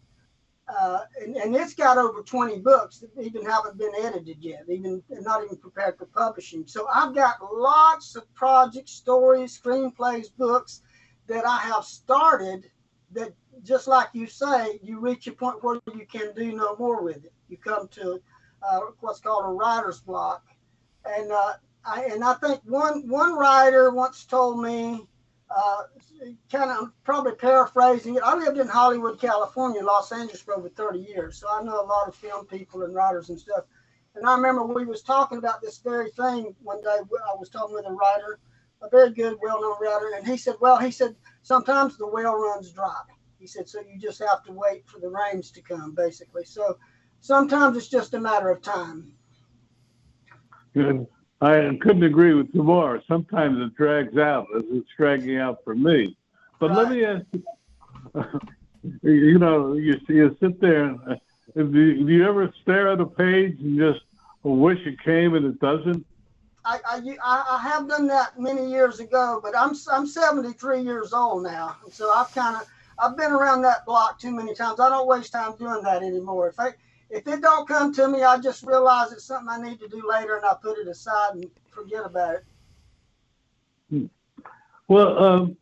Uh, 0.68 1.00
and, 1.20 1.36
and, 1.36 1.56
it's 1.56 1.74
got 1.74 1.98
over 1.98 2.22
20 2.22 2.60
books 2.60 2.98
that 2.98 3.10
even 3.20 3.44
haven't 3.44 3.76
been 3.76 3.92
edited 4.00 4.36
yet, 4.40 4.62
even 4.68 5.02
not 5.08 5.42
even 5.42 5.56
prepared 5.56 5.98
for 5.98 6.06
publishing. 6.06 6.62
So 6.64 6.86
I've 6.92 7.14
got 7.14 7.38
lots 7.52 8.14
of 8.14 8.32
projects, 8.34 8.92
stories, 8.92 9.60
screenplays, 9.60 10.26
books 10.38 10.82
that 11.26 11.44
I 11.44 11.58
have 11.58 11.84
started 11.84 12.70
that, 13.12 13.32
just 13.62 13.88
like 13.88 14.08
you 14.12 14.26
say, 14.26 14.78
you 14.82 15.00
reach 15.00 15.26
a 15.26 15.32
point 15.32 15.62
where 15.62 15.80
you 15.94 16.06
can 16.06 16.34
do 16.34 16.52
no 16.52 16.76
more 16.76 17.02
with 17.02 17.24
it. 17.24 17.32
You 17.48 17.56
come 17.56 17.88
to 17.88 18.20
uh, 18.62 18.80
what's 19.00 19.20
called 19.20 19.44
a 19.44 19.48
writer's 19.48 20.00
block. 20.00 20.44
And 21.04 21.30
uh, 21.30 21.54
I, 21.84 22.04
and 22.04 22.24
I 22.24 22.34
think 22.34 22.60
one 22.64 23.08
one 23.08 23.34
writer 23.34 23.90
once 23.90 24.24
told 24.24 24.62
me 24.62 25.06
uh, 25.50 25.82
kind 26.50 26.70
of 26.70 26.90
probably 27.04 27.32
paraphrasing 27.32 28.16
it. 28.16 28.22
I 28.24 28.34
lived 28.34 28.58
in 28.58 28.66
Hollywood, 28.66 29.20
California, 29.20 29.82
Los 29.82 30.10
Angeles 30.10 30.40
for 30.40 30.56
over 30.56 30.68
30 30.68 30.98
years, 30.98 31.38
so 31.38 31.46
I 31.48 31.62
know 31.62 31.80
a 31.80 31.86
lot 31.86 32.08
of 32.08 32.16
film 32.16 32.46
people 32.46 32.82
and 32.82 32.94
writers 32.94 33.28
and 33.28 33.38
stuff. 33.38 33.64
And 34.16 34.26
I 34.26 34.34
remember 34.34 34.64
we 34.64 34.84
was 34.84 35.02
talking 35.02 35.38
about 35.38 35.60
this 35.60 35.78
very 35.78 36.10
thing 36.10 36.54
one 36.62 36.80
day. 36.82 36.96
I 36.98 37.34
was 37.38 37.50
talking 37.50 37.74
with 37.74 37.86
a 37.86 37.92
writer, 37.92 38.38
a 38.82 38.88
very 38.88 39.10
good, 39.10 39.38
well-known 39.42 39.76
writer, 39.80 40.12
and 40.16 40.26
he 40.26 40.36
said, 40.36 40.56
"Well, 40.60 40.78
he 40.78 40.90
said 40.90 41.16
sometimes 41.42 41.96
the 41.96 42.06
well 42.06 42.34
runs 42.34 42.72
dry." 42.72 43.02
He 43.38 43.46
said, 43.46 43.68
"So 43.68 43.80
you 43.80 43.98
just 43.98 44.20
have 44.20 44.44
to 44.44 44.52
wait 44.52 44.86
for 44.88 45.00
the 45.00 45.08
rains 45.08 45.50
to 45.52 45.62
come, 45.62 45.94
basically." 45.94 46.44
So 46.44 46.78
sometimes 47.20 47.76
it's 47.76 47.88
just 47.88 48.14
a 48.14 48.20
matter 48.20 48.50
of 48.50 48.62
time. 48.62 49.14
Good. 50.74 51.06
I 51.40 51.78
couldn't 51.82 52.02
agree 52.02 52.32
with 52.32 52.48
you 52.54 52.62
more. 52.62 53.02
Sometimes 53.06 53.58
it 53.60 53.74
drags 53.74 54.16
out 54.16 54.46
as 54.56 54.62
it's 54.70 54.88
dragging 54.96 55.36
out 55.36 55.62
for 55.64 55.74
me. 55.74 56.16
But 56.58 56.70
right. 56.70 56.78
let 56.78 56.90
me 56.90 57.04
ask 57.04 57.26
you, 59.02 59.12
you 59.12 59.38
know, 59.38 59.74
you, 59.74 59.96
you 60.08 60.36
sit 60.40 60.60
there, 60.60 60.84
and, 60.84 61.00
uh, 61.08 61.16
do, 61.54 61.70
do 61.72 62.12
you 62.12 62.26
ever 62.26 62.52
stare 62.62 62.88
at 62.88 63.00
a 63.00 63.06
page 63.06 63.58
and 63.60 63.78
just 63.78 64.00
wish 64.42 64.78
it 64.86 64.98
came 65.00 65.34
and 65.34 65.44
it 65.46 65.60
doesn't? 65.60 66.06
I, 66.66 66.80
I, 66.84 67.44
I 67.48 67.62
have 67.62 67.88
done 67.88 68.08
that 68.08 68.40
many 68.40 68.68
years 68.68 68.98
ago, 68.98 69.40
but 69.42 69.56
I'm 69.56 69.74
I'm 69.92 70.06
73 70.06 70.82
years 70.82 71.12
old 71.12 71.44
now, 71.44 71.76
so 71.90 72.10
I've 72.10 72.34
kind 72.34 72.56
of 72.56 72.66
I've 72.98 73.16
been 73.16 73.30
around 73.30 73.62
that 73.62 73.86
block 73.86 74.18
too 74.18 74.32
many 74.32 74.52
times. 74.52 74.80
I 74.80 74.88
don't 74.88 75.06
waste 75.06 75.32
time 75.32 75.54
doing 75.56 75.82
that 75.84 76.02
anymore. 76.02 76.48
If 76.48 76.58
I 76.58 76.70
if 77.08 77.26
it 77.28 77.40
don't 77.40 77.68
come 77.68 77.94
to 77.94 78.08
me, 78.08 78.24
I 78.24 78.38
just 78.38 78.64
realize 78.64 79.12
it's 79.12 79.24
something 79.24 79.48
I 79.48 79.62
need 79.62 79.78
to 79.78 79.88
do 79.88 80.02
later, 80.08 80.36
and 80.36 80.44
I 80.44 80.54
put 80.60 80.78
it 80.78 80.88
aside 80.88 81.34
and 81.34 81.46
forget 81.70 82.04
about 82.04 82.34
it. 82.34 82.44
Hmm. 83.90 84.06
Well, 84.88 85.22
um, 85.22 85.56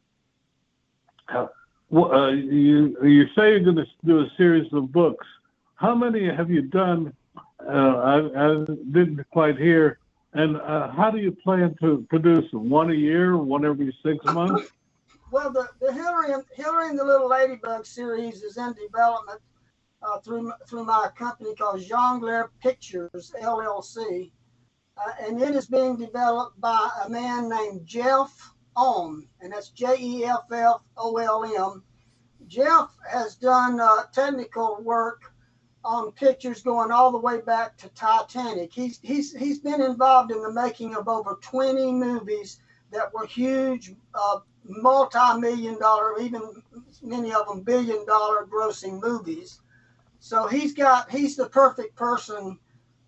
well 1.90 2.12
uh, 2.14 2.30
you 2.30 2.96
you 3.02 3.26
say 3.36 3.50
you're 3.50 3.60
going 3.60 3.76
to 3.76 3.86
do 4.06 4.20
a 4.20 4.30
series 4.38 4.72
of 4.72 4.90
books. 4.90 5.26
How 5.74 5.94
many 5.94 6.34
have 6.34 6.50
you 6.50 6.62
done? 6.62 7.12
Uh, 7.60 7.70
I, 7.70 8.16
I, 8.16 8.64
didn't 8.90 9.24
quite 9.30 9.58
hear. 9.58 9.98
And 10.34 10.56
uh, 10.56 10.90
how 10.90 11.10
do 11.10 11.18
you 11.18 11.30
plan 11.30 11.76
to 11.80 12.04
produce? 12.10 12.44
One 12.52 12.90
a 12.90 12.94
year, 12.94 13.36
one 13.36 13.64
every 13.64 13.96
six 14.04 14.24
months? 14.26 14.68
Well, 15.30 15.52
the, 15.52 15.68
the 15.80 15.92
Hillary 15.92 16.32
and, 16.32 16.44
Hillary 16.54 16.90
and 16.90 16.98
the 16.98 17.04
Little 17.04 17.28
Ladybug 17.28 17.86
series 17.86 18.42
is 18.42 18.56
in 18.56 18.72
development 18.74 19.40
uh, 20.02 20.18
through 20.20 20.52
through 20.68 20.84
my 20.84 21.08
company 21.16 21.54
called 21.54 21.80
Jongleur 21.80 22.50
Pictures 22.60 23.32
LLC, 23.40 24.30
uh, 24.96 25.12
and 25.26 25.40
it 25.40 25.54
is 25.54 25.66
being 25.66 25.96
developed 25.96 26.60
by 26.60 26.88
a 27.04 27.08
man 27.08 27.48
named 27.48 27.86
Jeff 27.86 28.52
Olm, 28.76 29.26
and 29.40 29.52
that's 29.52 29.70
J 29.70 29.96
E 29.98 30.24
F 30.24 30.44
F 30.52 30.82
O 30.96 31.16
L 31.16 31.44
M. 31.44 31.82
Jeff 32.46 32.90
has 33.10 33.36
done 33.36 33.80
uh, 33.80 34.04
technical 34.12 34.82
work 34.82 35.33
on 35.84 36.12
pictures 36.12 36.62
going 36.62 36.90
all 36.90 37.12
the 37.12 37.18
way 37.18 37.40
back 37.40 37.76
to 37.78 37.88
Titanic. 37.90 38.72
He's 38.72 38.98
he's 39.02 39.34
he's 39.34 39.58
been 39.58 39.82
involved 39.82 40.32
in 40.32 40.42
the 40.42 40.52
making 40.52 40.94
of 40.94 41.08
over 41.08 41.38
20 41.42 41.92
movies 41.92 42.60
that 42.90 43.12
were 43.12 43.26
huge, 43.26 43.94
uh, 44.14 44.38
multi-million 44.64 45.78
dollar, 45.78 46.18
even 46.20 46.62
many 47.02 47.32
of 47.32 47.46
them 47.46 47.60
billion 47.60 48.04
dollar 48.06 48.46
grossing 48.46 49.00
movies. 49.00 49.60
So 50.20 50.46
he's 50.46 50.72
got 50.72 51.10
he's 51.10 51.36
the 51.36 51.48
perfect 51.48 51.96
person 51.96 52.58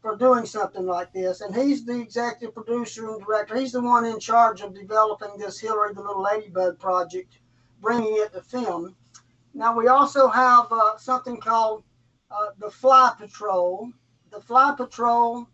for 0.02 0.16
doing 0.16 0.44
something 0.44 0.86
like 0.86 1.12
this, 1.12 1.40
and 1.40 1.54
he's 1.54 1.84
the 1.84 1.98
executive 1.98 2.54
producer 2.54 3.08
and 3.08 3.24
director. 3.24 3.56
He's 3.56 3.72
the 3.72 3.80
one 3.80 4.04
in 4.04 4.20
charge 4.20 4.60
of 4.60 4.74
developing 4.74 5.38
this 5.38 5.58
Hillary 5.58 5.94
the 5.94 6.02
Little 6.02 6.22
Ladybug 6.22 6.78
project, 6.78 7.38
bringing 7.80 8.16
it 8.18 8.32
to 8.34 8.42
film. 8.42 8.94
Now 9.54 9.74
we 9.74 9.88
also 9.88 10.28
have 10.28 10.66
uh, 10.70 10.98
something 10.98 11.38
called 11.38 11.82
uh, 12.30 12.48
the 12.58 12.70
Fly 12.70 13.12
Patrol. 13.18 13.90
The 14.30 14.40
Fly 14.40 14.74
Patrol 14.76 15.48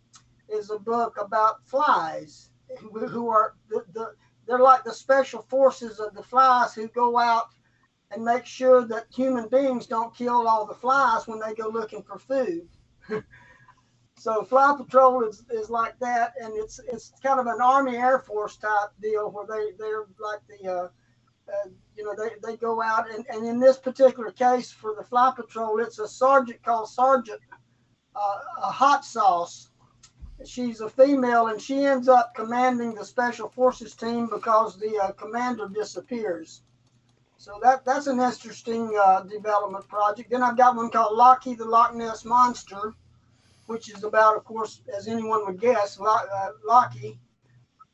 is 0.49 0.71
a 0.71 0.79
book 0.79 1.17
about 1.19 1.67
flies 1.67 2.51
who 2.79 3.29
are 3.29 3.55
the, 3.69 3.85
the 3.93 4.15
they're 4.47 4.59
like 4.59 4.85
the 4.85 4.93
special 4.93 5.43
forces 5.43 6.01
of 6.01 6.15
the 6.15 6.23
flies 6.23 6.75
who 6.75 6.89
go 6.89 7.19
out 7.19 7.49
and 8.11 8.25
make 8.25 8.45
sure 8.45 8.85
that 8.87 9.07
human 9.15 9.49
beings 9.49 9.87
don't 9.87 10.15
kill 10.15 10.49
all 10.49 10.67
the 10.67 10.75
flies 10.75 11.27
when 11.27 11.39
they 11.39 11.55
go 11.55 11.69
looking 11.69 12.03
for 12.03 12.19
food. 12.19 12.69
so 14.19 14.43
fly 14.45 14.75
patrol 14.77 15.25
is, 15.25 15.45
is 15.51 15.71
like 15.71 15.99
that, 16.01 16.35
and 16.41 16.55
it's 16.57 16.79
it's 16.81 17.13
kind 17.23 17.41
of 17.41 17.47
an 17.47 17.61
Army 17.61 17.97
Air 17.97 18.19
Force 18.19 18.57
type 18.57 18.91
deal 19.01 19.31
where 19.31 19.47
they 19.47 19.77
they're 19.79 20.07
like 20.19 20.41
the 20.49 20.71
uh, 20.71 20.89
uh, 21.49 21.69
you 21.97 22.05
know 22.05 22.15
they, 22.17 22.31
they 22.47 22.57
go 22.57 22.83
out 22.83 23.11
and, 23.11 23.25
and 23.29 23.47
in 23.47 23.61
this 23.61 23.79
particular 23.79 24.31
case 24.31 24.71
for 24.71 24.95
the 24.97 25.05
fly 25.05 25.33
patrol 25.35 25.81
it's 25.81 25.99
a 25.99 26.09
sergeant 26.09 26.63
called 26.63 26.89
Sergeant 26.89 27.41
uh, 28.15 28.39
a 28.63 28.71
hot 28.71 29.05
sauce. 29.05 29.69
She's 30.45 30.81
a 30.81 30.89
female 30.89 31.47
and 31.47 31.61
she 31.61 31.85
ends 31.85 32.09
up 32.09 32.35
commanding 32.35 32.95
the 32.95 33.05
special 33.05 33.49
forces 33.49 33.95
team 33.95 34.29
because 34.29 34.79
the 34.79 34.99
uh, 34.99 35.13
commander 35.13 35.69
disappears. 35.69 36.63
So 37.39 37.59
that 37.63 37.85
that's 37.85 38.07
an 38.07 38.21
interesting 38.21 38.97
uh, 39.03 39.23
development 39.23 39.87
project. 39.89 40.31
Then 40.31 40.43
I've 40.43 40.57
got 40.57 40.77
one 40.77 40.91
called 40.91 41.17
Lockie 41.17 41.55
the 41.55 41.65
Loch 41.65 41.95
Ness 41.95 42.25
Monster, 42.25 42.95
which 43.67 43.89
is 43.89 44.05
about, 44.05 44.37
of 44.37 44.45
course, 44.45 44.81
as 44.97 45.09
anyone 45.09 45.45
would 45.47 45.61
guess, 45.61 45.99
uh, 46.01 46.49
Lockie 46.65 47.19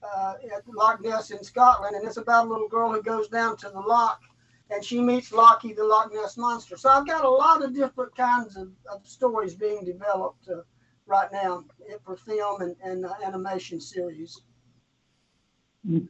uh, 0.03 0.35
at 0.55 0.63
Loch 0.69 1.01
Ness 1.03 1.31
in 1.31 1.43
Scotland, 1.43 1.97
and 1.97 2.07
it's 2.07 2.17
about 2.17 2.47
a 2.47 2.51
little 2.51 2.69
girl 2.69 2.93
who 2.93 3.03
goes 3.03 3.29
down 3.29 3.57
to 3.59 3.69
the 3.71 3.81
loch 3.81 4.21
and 4.71 4.85
she 4.85 5.01
meets 5.01 5.33
Lockie 5.33 5.73
the 5.73 5.85
Loch 5.85 6.13
Ness 6.13 6.37
Monster. 6.37 6.77
So 6.77 6.91
I've 6.91 7.07
got 7.07 7.25
a 7.25 7.29
lot 7.29 7.65
of 7.65 7.75
different 7.75 8.15
kinds 8.17 8.57
of, 8.57 8.71
of 8.91 9.07
stories 9.07 9.55
being 9.55 9.85
developed 9.85 10.49
uh, 10.49 10.63
right 11.07 11.31
now 11.33 11.65
for 12.05 12.17
film 12.17 12.61
and, 12.61 12.77
and 12.85 13.07
uh, 13.07 13.15
animation 13.25 13.81
series. 13.81 14.41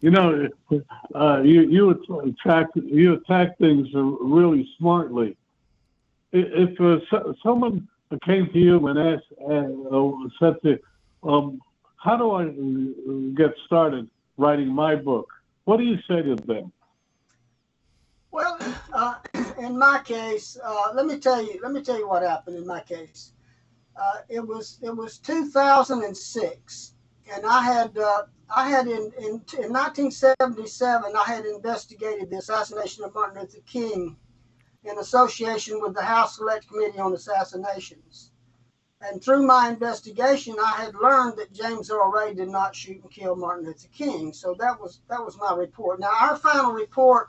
You 0.00 0.10
know, 0.10 0.48
uh, 1.14 1.40
you 1.42 1.62
you 1.62 1.90
attack 1.90 2.66
you 2.74 3.14
attack 3.14 3.56
things 3.58 3.88
really 3.94 4.68
smartly. 4.78 5.36
If 6.32 6.78
uh, 6.80 6.98
someone 7.42 7.88
came 8.24 8.50
to 8.52 8.58
you 8.58 8.86
and 8.88 8.98
asked, 8.98 9.24
uh, 9.40 10.10
said 10.38 10.56
to, 10.64 10.78
um, 11.22 11.60
"How 12.06 12.16
do 12.16 12.26
I 12.40 12.44
get 13.34 13.52
started 13.66 14.08
writing 14.36 14.68
my 14.72 14.94
book?" 14.94 15.28
What 15.64 15.78
do 15.78 15.82
you 15.82 15.98
say 16.08 16.22
to 16.22 16.36
them? 16.36 16.72
Well, 18.30 18.56
uh, 18.92 19.16
in 19.58 19.76
my 19.76 19.98
case, 20.04 20.56
uh, 20.62 20.92
let 20.94 21.06
me 21.06 21.18
tell 21.18 21.42
you. 21.42 21.58
Let 21.60 21.72
me 21.72 21.82
tell 21.82 21.98
you 21.98 22.08
what 22.08 22.22
happened 22.22 22.58
in 22.58 22.66
my 22.66 22.80
case. 22.80 23.32
Uh, 24.00 24.18
it 24.28 24.46
was 24.46 24.78
it 24.82 24.94
was 24.96 25.18
2006, 25.18 26.94
and 27.34 27.44
I 27.44 27.60
had 27.62 27.98
I 28.48 28.68
had 28.68 28.86
in, 28.86 29.12
in, 29.18 29.42
in 29.58 29.72
1977, 29.72 31.16
I 31.16 31.24
had 31.24 31.44
investigated 31.44 32.30
the 32.30 32.36
assassination 32.36 33.02
of 33.02 33.14
Martin 33.14 33.40
Luther 33.40 33.58
King 33.66 34.16
in 34.84 34.98
association 34.98 35.80
with 35.80 35.94
the 35.94 36.02
House 36.02 36.36
Select 36.36 36.68
Committee 36.68 37.00
on 37.00 37.12
Assassinations. 37.12 38.30
And 39.02 39.22
through 39.22 39.46
my 39.46 39.68
investigation, 39.68 40.56
I 40.58 40.84
had 40.84 40.94
learned 40.94 41.36
that 41.36 41.52
James 41.52 41.90
Earl 41.90 42.10
Ray 42.10 42.32
did 42.32 42.48
not 42.48 42.74
shoot 42.74 43.02
and 43.02 43.10
kill 43.10 43.36
Martin 43.36 43.66
Luther 43.66 43.88
King. 43.88 44.32
So 44.32 44.54
that 44.58 44.80
was 44.80 45.00
that 45.08 45.24
was 45.24 45.36
my 45.36 45.54
report. 45.54 46.00
Now 46.00 46.12
our 46.18 46.36
final 46.36 46.72
report 46.72 47.28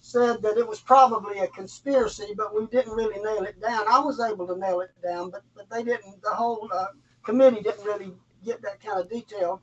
said 0.00 0.40
that 0.42 0.56
it 0.56 0.66
was 0.66 0.80
probably 0.80 1.40
a 1.40 1.48
conspiracy, 1.48 2.32
but 2.36 2.54
we 2.54 2.66
didn't 2.66 2.94
really 2.94 3.20
nail 3.20 3.42
it 3.42 3.60
down. 3.60 3.86
I 3.88 3.98
was 3.98 4.20
able 4.20 4.46
to 4.46 4.56
nail 4.56 4.80
it 4.80 4.92
down, 5.02 5.30
but 5.30 5.42
but 5.54 5.68
they 5.68 5.82
didn't. 5.82 6.22
The 6.22 6.30
whole 6.30 6.68
uh, 6.72 6.88
committee 7.24 7.60
didn't 7.60 7.84
really 7.84 8.12
get 8.44 8.62
that 8.62 8.80
kind 8.80 9.00
of 9.00 9.10
detail. 9.10 9.60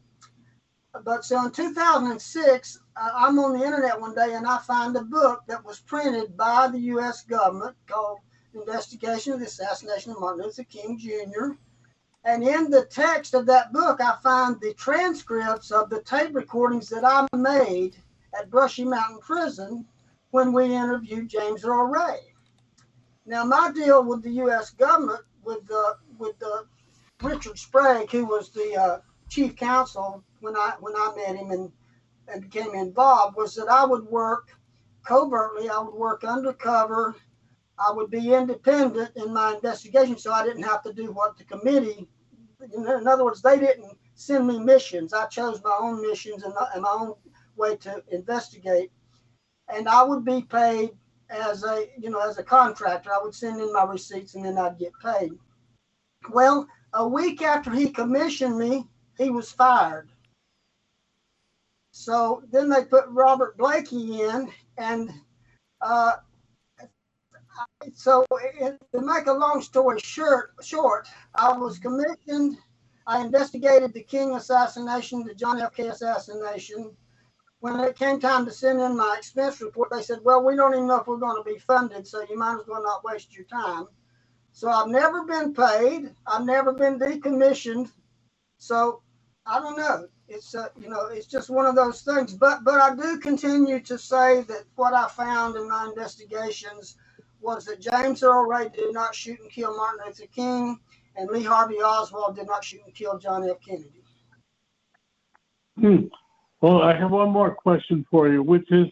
But 1.03 1.23
so 1.23 1.45
in 1.45 1.51
2006, 1.51 2.79
uh, 2.95 3.09
I'm 3.13 3.39
on 3.39 3.57
the 3.57 3.63
internet 3.63 3.99
one 4.01 4.15
day 4.15 4.33
and 4.33 4.47
I 4.47 4.57
find 4.59 4.95
a 4.95 5.03
book 5.03 5.43
that 5.47 5.63
was 5.63 5.79
printed 5.79 6.35
by 6.35 6.67
the 6.67 6.79
U.S. 6.95 7.23
government 7.23 7.77
called 7.87 8.19
Investigation 8.59 9.33
of 9.33 9.39
the 9.39 9.45
Assassination 9.45 10.11
of 10.11 10.19
Martin 10.19 10.43
Luther 10.43 10.63
King 10.63 10.97
Jr. 10.97 11.53
And 12.23 12.43
in 12.43 12.69
the 12.69 12.85
text 12.85 13.33
of 13.33 13.45
that 13.45 13.71
book, 13.71 14.01
I 14.01 14.17
find 14.21 14.59
the 14.59 14.73
transcripts 14.73 15.71
of 15.71 15.89
the 15.89 16.01
tape 16.01 16.35
recordings 16.35 16.89
that 16.89 17.05
I 17.05 17.25
made 17.35 17.95
at 18.37 18.49
Brushy 18.49 18.83
Mountain 18.83 19.19
Prison 19.19 19.85
when 20.31 20.51
we 20.51 20.65
interviewed 20.65 21.29
James 21.29 21.63
Earl 21.63 21.85
Ray. 21.87 22.19
Now, 23.25 23.43
my 23.43 23.71
deal 23.71 24.03
with 24.03 24.23
the 24.23 24.31
U.S. 24.31 24.71
government, 24.71 25.21
with 25.43 25.65
the 25.67 25.97
with 26.17 26.37
the 26.39 26.65
Richard 27.21 27.57
Sprague, 27.57 28.11
who 28.11 28.25
was 28.25 28.49
the 28.49 28.75
uh, 28.75 28.99
chief 29.29 29.55
counsel 29.55 30.23
when 30.39 30.55
I 30.55 30.73
when 30.79 30.95
I 30.95 31.13
met 31.15 31.35
him 31.35 31.51
and, 31.51 31.71
and 32.27 32.41
became 32.41 32.73
involved, 32.73 33.35
was 33.35 33.55
that 33.55 33.69
I 33.69 33.85
would 33.85 34.05
work 34.05 34.49
covertly. 35.05 35.69
I 35.69 35.79
would 35.79 35.93
work 35.93 36.23
undercover. 36.23 37.15
I 37.79 37.91
would 37.91 38.09
be 38.09 38.33
independent 38.33 39.11
in 39.15 39.33
my 39.33 39.53
investigation, 39.53 40.17
so 40.17 40.31
I 40.31 40.43
didn't 40.43 40.63
have 40.63 40.83
to 40.83 40.93
do 40.93 41.11
what 41.11 41.37
the 41.37 41.43
committee. 41.43 42.07
In 42.75 43.07
other 43.07 43.23
words, 43.23 43.41
they 43.41 43.59
didn't 43.59 43.97
send 44.15 44.47
me 44.47 44.59
missions. 44.59 45.13
I 45.13 45.27
chose 45.27 45.63
my 45.63 45.77
own 45.79 46.01
missions 46.01 46.43
and, 46.43 46.53
my 46.55 46.89
own 46.89 47.13
way 47.55 47.75
to 47.77 48.03
investigate, 48.11 48.91
and 49.71 49.87
I 49.87 50.03
would 50.03 50.25
be 50.25 50.41
paid 50.41 50.91
as 51.29 51.63
a 51.63 51.87
you 51.97 52.09
know 52.09 52.27
as 52.27 52.37
a 52.37 52.43
contractor. 52.43 53.11
I 53.11 53.21
would 53.21 53.35
send 53.35 53.61
in 53.61 53.71
my 53.73 53.83
receipts 53.83 54.33
and 54.35 54.43
then 54.43 54.57
I'd 54.57 54.79
get 54.79 54.93
paid. 55.03 55.33
Well, 56.31 56.67
a 56.93 57.07
week 57.07 57.41
after 57.41 57.69
he 57.71 57.89
commissioned 57.89 58.57
me, 58.57 58.87
he 59.17 59.29
was 59.29 59.51
fired. 59.51 60.09
So 61.91 62.43
then 62.51 62.69
they 62.69 62.85
put 62.85 63.05
Robert 63.09 63.57
Blakey 63.57 64.21
in, 64.21 64.51
and 64.77 65.11
uh, 65.81 66.13
so 67.93 68.25
it, 68.59 68.79
to 68.93 69.01
make 69.01 69.27
a 69.27 69.33
long 69.33 69.61
story 69.61 69.99
short, 69.99 70.51
short, 70.61 71.07
I 71.35 71.57
was 71.57 71.79
commissioned. 71.79 72.57
I 73.05 73.21
investigated 73.21 73.93
the 73.93 74.03
King 74.03 74.35
assassination, 74.35 75.23
the 75.23 75.33
John 75.33 75.61
F. 75.61 75.73
K. 75.73 75.87
assassination. 75.87 76.95
When 77.59 77.79
it 77.79 77.97
came 77.97 78.19
time 78.19 78.45
to 78.45 78.51
send 78.51 78.81
in 78.81 78.97
my 78.97 79.15
expense 79.17 79.61
report, 79.61 79.89
they 79.91 80.03
said, 80.03 80.19
"Well, 80.23 80.43
we 80.43 80.55
don't 80.55 80.73
even 80.73 80.87
know 80.87 80.99
if 80.99 81.07
we're 81.07 81.17
going 81.17 81.41
to 81.41 81.49
be 81.49 81.59
funded, 81.59 82.05
so 82.05 82.23
you 82.29 82.37
might 82.37 82.59
as 82.59 82.67
well 82.67 82.83
not 82.83 83.03
waste 83.03 83.35
your 83.35 83.45
time." 83.45 83.87
So 84.51 84.69
I've 84.69 84.87
never 84.87 85.23
been 85.23 85.53
paid. 85.53 86.13
I've 86.25 86.45
never 86.45 86.73
been 86.73 86.99
decommissioned. 86.99 87.91
So 88.57 89.01
I 89.45 89.59
don't 89.59 89.77
know. 89.77 90.07
It's 90.27 90.53
uh, 90.55 90.69
you 90.79 90.89
know, 90.89 91.07
it's 91.07 91.27
just 91.27 91.49
one 91.49 91.65
of 91.65 91.75
those 91.75 92.01
things. 92.01 92.33
But 92.33 92.63
but 92.63 92.79
I 92.79 92.95
do 92.95 93.19
continue 93.19 93.79
to 93.81 93.97
say 93.97 94.41
that 94.41 94.63
what 94.75 94.93
I 94.93 95.07
found 95.07 95.55
in 95.55 95.69
my 95.69 95.85
investigations 95.85 96.97
was 97.41 97.65
that 97.65 97.79
James 97.79 98.23
Earl 98.23 98.45
Ray 98.45 98.69
did 98.69 98.93
not 98.93 99.15
shoot 99.15 99.39
and 99.39 99.49
kill 99.49 99.75
Martin 99.75 100.05
Luther 100.05 100.25
King, 100.33 100.79
and 101.15 101.29
Lee 101.29 101.43
Harvey 101.43 101.75
Oswald 101.75 102.35
did 102.35 102.47
not 102.47 102.63
shoot 102.63 102.81
and 102.85 102.93
kill 102.93 103.17
John 103.17 103.47
F. 103.49 103.57
Kennedy. 103.65 104.03
Hmm. 105.79 106.07
Well, 106.61 106.81
I 106.81 106.97
have 106.97 107.11
one 107.11 107.29
more 107.29 107.53
question 107.53 108.05
for 108.09 108.27
you, 108.27 108.41
which 108.41 108.71
is 108.71 108.87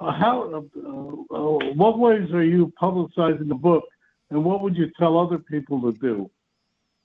uh, 0.00 0.12
how, 0.12 0.42
uh, 0.52 1.34
uh, 1.34 1.72
what 1.74 1.98
ways 1.98 2.30
are 2.32 2.42
you 2.42 2.72
publicizing 2.80 3.48
the 3.48 3.54
book, 3.54 3.84
and 4.30 4.44
what 4.44 4.62
would 4.62 4.76
you 4.76 4.90
tell 4.98 5.16
other 5.16 5.38
people 5.38 5.80
to 5.82 5.92
do? 5.98 6.30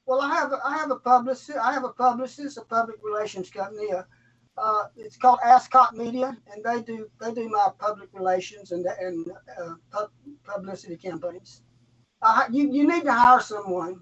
Well, 0.08 0.22
I 0.22 0.34
have 0.34 0.52
I 0.66 0.78
have 0.78 0.90
a 0.90 0.96
publicist. 0.96 1.56
I 1.60 1.72
have 1.72 1.84
a 1.84 1.90
publicist, 1.90 2.58
a 2.58 2.62
public 2.62 2.98
relations 3.04 3.52
company. 3.52 3.92
Uh, 3.92 4.02
uh, 4.62 4.84
it's 4.98 5.18
called 5.18 5.40
Ascot 5.44 5.96
Media, 5.96 6.38
and 6.52 6.64
they 6.64 6.82
do 6.82 7.10
they 7.20 7.34
do 7.34 7.50
my 7.50 7.70
public 7.80 8.10
relations 8.14 8.72
and 8.72 8.86
and 9.00 9.32
uh, 9.62 9.76
pub, 9.92 10.12
publicity 10.44 10.98
campaigns. 10.98 11.62
Uh, 12.22 12.44
you 12.52 12.72
you 12.72 12.88
need 12.88 13.04
to 13.04 13.14
hire 13.14 13.40
someone, 13.40 14.00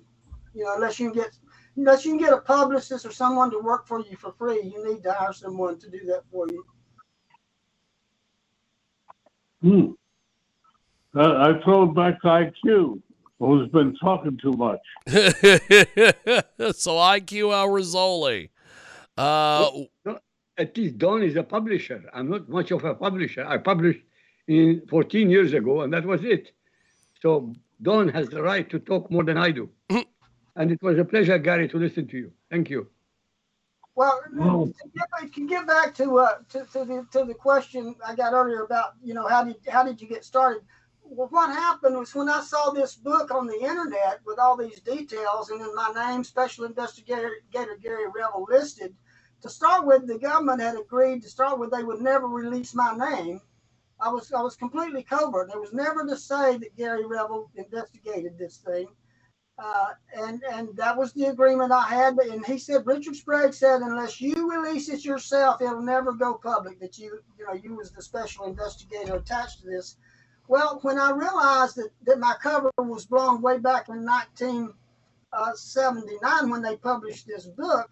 you 0.53 0.63
know, 0.63 0.75
unless 0.75 0.99
you 0.99 1.11
can 1.11 1.21
get 1.21 1.37
unless 1.75 2.05
you 2.05 2.11
can 2.11 2.19
get 2.19 2.33
a 2.33 2.37
publicist 2.37 3.05
or 3.05 3.11
someone 3.11 3.51
to 3.51 3.59
work 3.59 3.87
for 3.87 3.99
you 4.01 4.17
for 4.17 4.31
free. 4.33 4.61
You 4.63 4.83
need 4.87 5.03
to 5.03 5.13
hire 5.13 5.33
someone 5.33 5.77
to 5.79 5.89
do 5.89 5.99
that 6.07 6.23
for 6.31 6.47
you. 6.49 6.65
Hmm. 9.61 9.85
Uh, 11.19 11.33
I 11.33 11.63
throw 11.63 11.83
it 11.83 11.95
back 11.95 12.21
to 12.21 12.27
IQ 12.27 13.01
who's 13.39 13.69
been 13.69 13.95
talking 13.95 14.37
too 14.41 14.53
much. 14.53 14.79
so 15.07 15.13
IQ 16.95 17.53
Al 17.53 17.67
Rassooli. 17.69 18.49
Uh, 19.17 19.69
no, 20.05 20.19
at 20.57 20.75
least 20.77 20.97
Don 20.97 21.23
is 21.23 21.35
a 21.35 21.43
publisher. 21.43 22.03
I'm 22.13 22.29
not 22.29 22.49
much 22.49 22.71
of 22.71 22.83
a 22.83 22.95
publisher. 22.95 23.45
I 23.45 23.57
published 23.57 24.01
in 24.47 24.81
14 24.89 25.29
years 25.29 25.53
ago, 25.53 25.81
and 25.81 25.93
that 25.93 26.05
was 26.05 26.23
it. 26.23 26.51
So 27.21 27.53
Don 27.81 28.07
has 28.09 28.29
the 28.29 28.41
right 28.41 28.69
to 28.69 28.79
talk 28.79 29.11
more 29.11 29.23
than 29.23 29.37
I 29.37 29.51
do. 29.51 29.69
and 30.55 30.71
it 30.71 30.81
was 30.81 30.97
a 30.97 31.05
pleasure, 31.05 31.37
Gary, 31.37 31.67
to 31.69 31.77
listen 31.77 32.07
to 32.07 32.17
you. 32.17 32.31
Thank 32.49 32.69
you. 32.69 32.87
Well, 33.95 34.21
to 34.31 34.71
get, 34.95 35.33
to 35.33 35.47
get 35.47 35.65
back 35.65 35.95
to, 35.95 36.19
uh, 36.19 36.35
to, 36.49 36.65
to 36.71 36.85
the 36.85 37.07
to 37.11 37.25
the 37.25 37.33
question 37.33 37.95
I 38.05 38.13
got 38.13 38.33
earlier 38.33 38.63
about 38.63 38.93
you 39.03 39.15
know 39.15 39.27
how 39.27 39.43
did 39.43 39.55
how 39.67 39.83
did 39.83 39.99
you 39.99 40.07
get 40.07 40.23
started? 40.23 40.61
well, 41.09 41.27
what 41.29 41.49
happened 41.49 41.97
was 41.97 42.13
when 42.13 42.29
I 42.29 42.41
saw 42.41 42.71
this 42.71 42.95
book 42.95 43.31
on 43.31 43.47
the 43.47 43.59
internet 43.59 44.19
with 44.25 44.39
all 44.39 44.57
these 44.57 44.79
details 44.81 45.49
and 45.49 45.61
then 45.61 45.73
my 45.75 45.91
name, 45.95 46.23
Special 46.23 46.65
Investigator 46.65 47.31
Gary 47.51 48.07
Revel, 48.13 48.45
listed, 48.49 48.95
to 49.41 49.49
start 49.49 49.85
with, 49.85 50.07
the 50.07 50.17
government 50.17 50.61
had 50.61 50.75
agreed 50.75 51.21
to 51.23 51.29
start 51.29 51.59
with 51.59 51.71
they 51.71 51.83
would 51.83 52.01
never 52.01 52.27
release 52.27 52.73
my 52.73 52.95
name. 52.95 53.41
I 53.99 54.09
was 54.09 54.31
I 54.31 54.41
was 54.41 54.55
completely 54.55 55.03
covert. 55.03 55.49
There 55.49 55.59
was 55.59 55.73
never 55.73 56.05
to 56.05 56.15
say 56.15 56.57
that 56.57 56.77
Gary 56.77 57.05
Revel 57.05 57.49
investigated 57.55 58.37
this 58.37 58.57
thing, 58.57 58.87
uh, 59.57 59.87
and 60.15 60.43
and 60.51 60.69
that 60.77 60.95
was 60.95 61.13
the 61.13 61.25
agreement 61.25 61.71
I 61.71 61.87
had. 61.87 62.15
And 62.19 62.45
he 62.45 62.59
said 62.59 62.85
Richard 62.85 63.15
Sprague 63.15 63.55
said 63.55 63.81
unless 63.81 64.21
you 64.21 64.51
release 64.51 64.87
it 64.89 65.03
yourself, 65.03 65.61
it'll 65.61 65.81
never 65.81 66.13
go 66.13 66.35
public. 66.35 66.79
That 66.79 66.99
you 66.99 67.19
you 67.39 67.45
know 67.45 67.53
you 67.53 67.73
was 67.75 67.91
the 67.91 68.03
special 68.03 68.45
investigator 68.45 69.15
attached 69.15 69.61
to 69.61 69.65
this. 69.65 69.97
Well, 70.47 70.77
when 70.83 70.99
I 70.99 71.09
realized 71.11 71.77
that, 71.77 71.89
that 72.05 72.19
my 72.19 72.35
cover 72.41 72.71
was 72.77 73.05
blown 73.05 73.41
way 73.41 73.57
back 73.57 73.89
in 73.89 74.05
1979 74.05 76.19
uh, 76.23 76.47
when 76.47 76.61
they 76.61 76.77
published 76.77 77.27
this 77.27 77.47
book, 77.47 77.89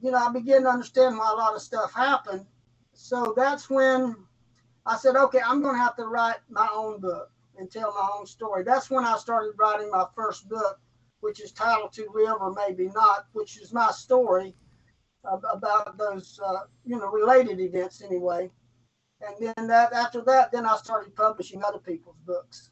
you 0.00 0.10
know, 0.10 0.18
I 0.18 0.32
began 0.32 0.62
to 0.62 0.68
understand 0.68 1.16
why 1.16 1.30
a 1.30 1.36
lot 1.36 1.54
of 1.54 1.62
stuff 1.62 1.92
happened. 1.92 2.46
So 2.92 3.34
that's 3.36 3.68
when 3.68 4.16
I 4.86 4.96
said, 4.96 5.16
okay, 5.16 5.40
I'm 5.44 5.62
going 5.62 5.74
to 5.74 5.80
have 5.80 5.96
to 5.96 6.04
write 6.04 6.36
my 6.48 6.68
own 6.74 7.00
book 7.00 7.30
and 7.56 7.70
tell 7.70 7.92
my 7.92 8.08
own 8.18 8.26
story. 8.26 8.62
That's 8.64 8.90
when 8.90 9.04
I 9.04 9.16
started 9.16 9.52
writing 9.56 9.90
my 9.90 10.04
first 10.14 10.48
book, 10.48 10.80
which 11.20 11.40
is 11.40 11.52
titled 11.52 11.92
To 11.94 12.08
Live 12.14 12.36
or 12.40 12.52
Maybe 12.52 12.90
Not, 12.94 13.26
which 13.32 13.58
is 13.58 13.72
my 13.72 13.90
story 13.90 14.54
about 15.24 15.96
those, 15.96 16.38
uh, 16.44 16.60
you 16.84 16.98
know, 16.98 17.10
related 17.10 17.60
events 17.60 18.02
anyway 18.02 18.50
and 19.20 19.34
then 19.56 19.66
that 19.68 19.92
after 19.92 20.20
that, 20.22 20.52
then 20.52 20.66
I 20.66 20.76
started 20.76 21.14
publishing 21.14 21.62
other 21.62 21.78
people's 21.78 22.18
books. 22.26 22.70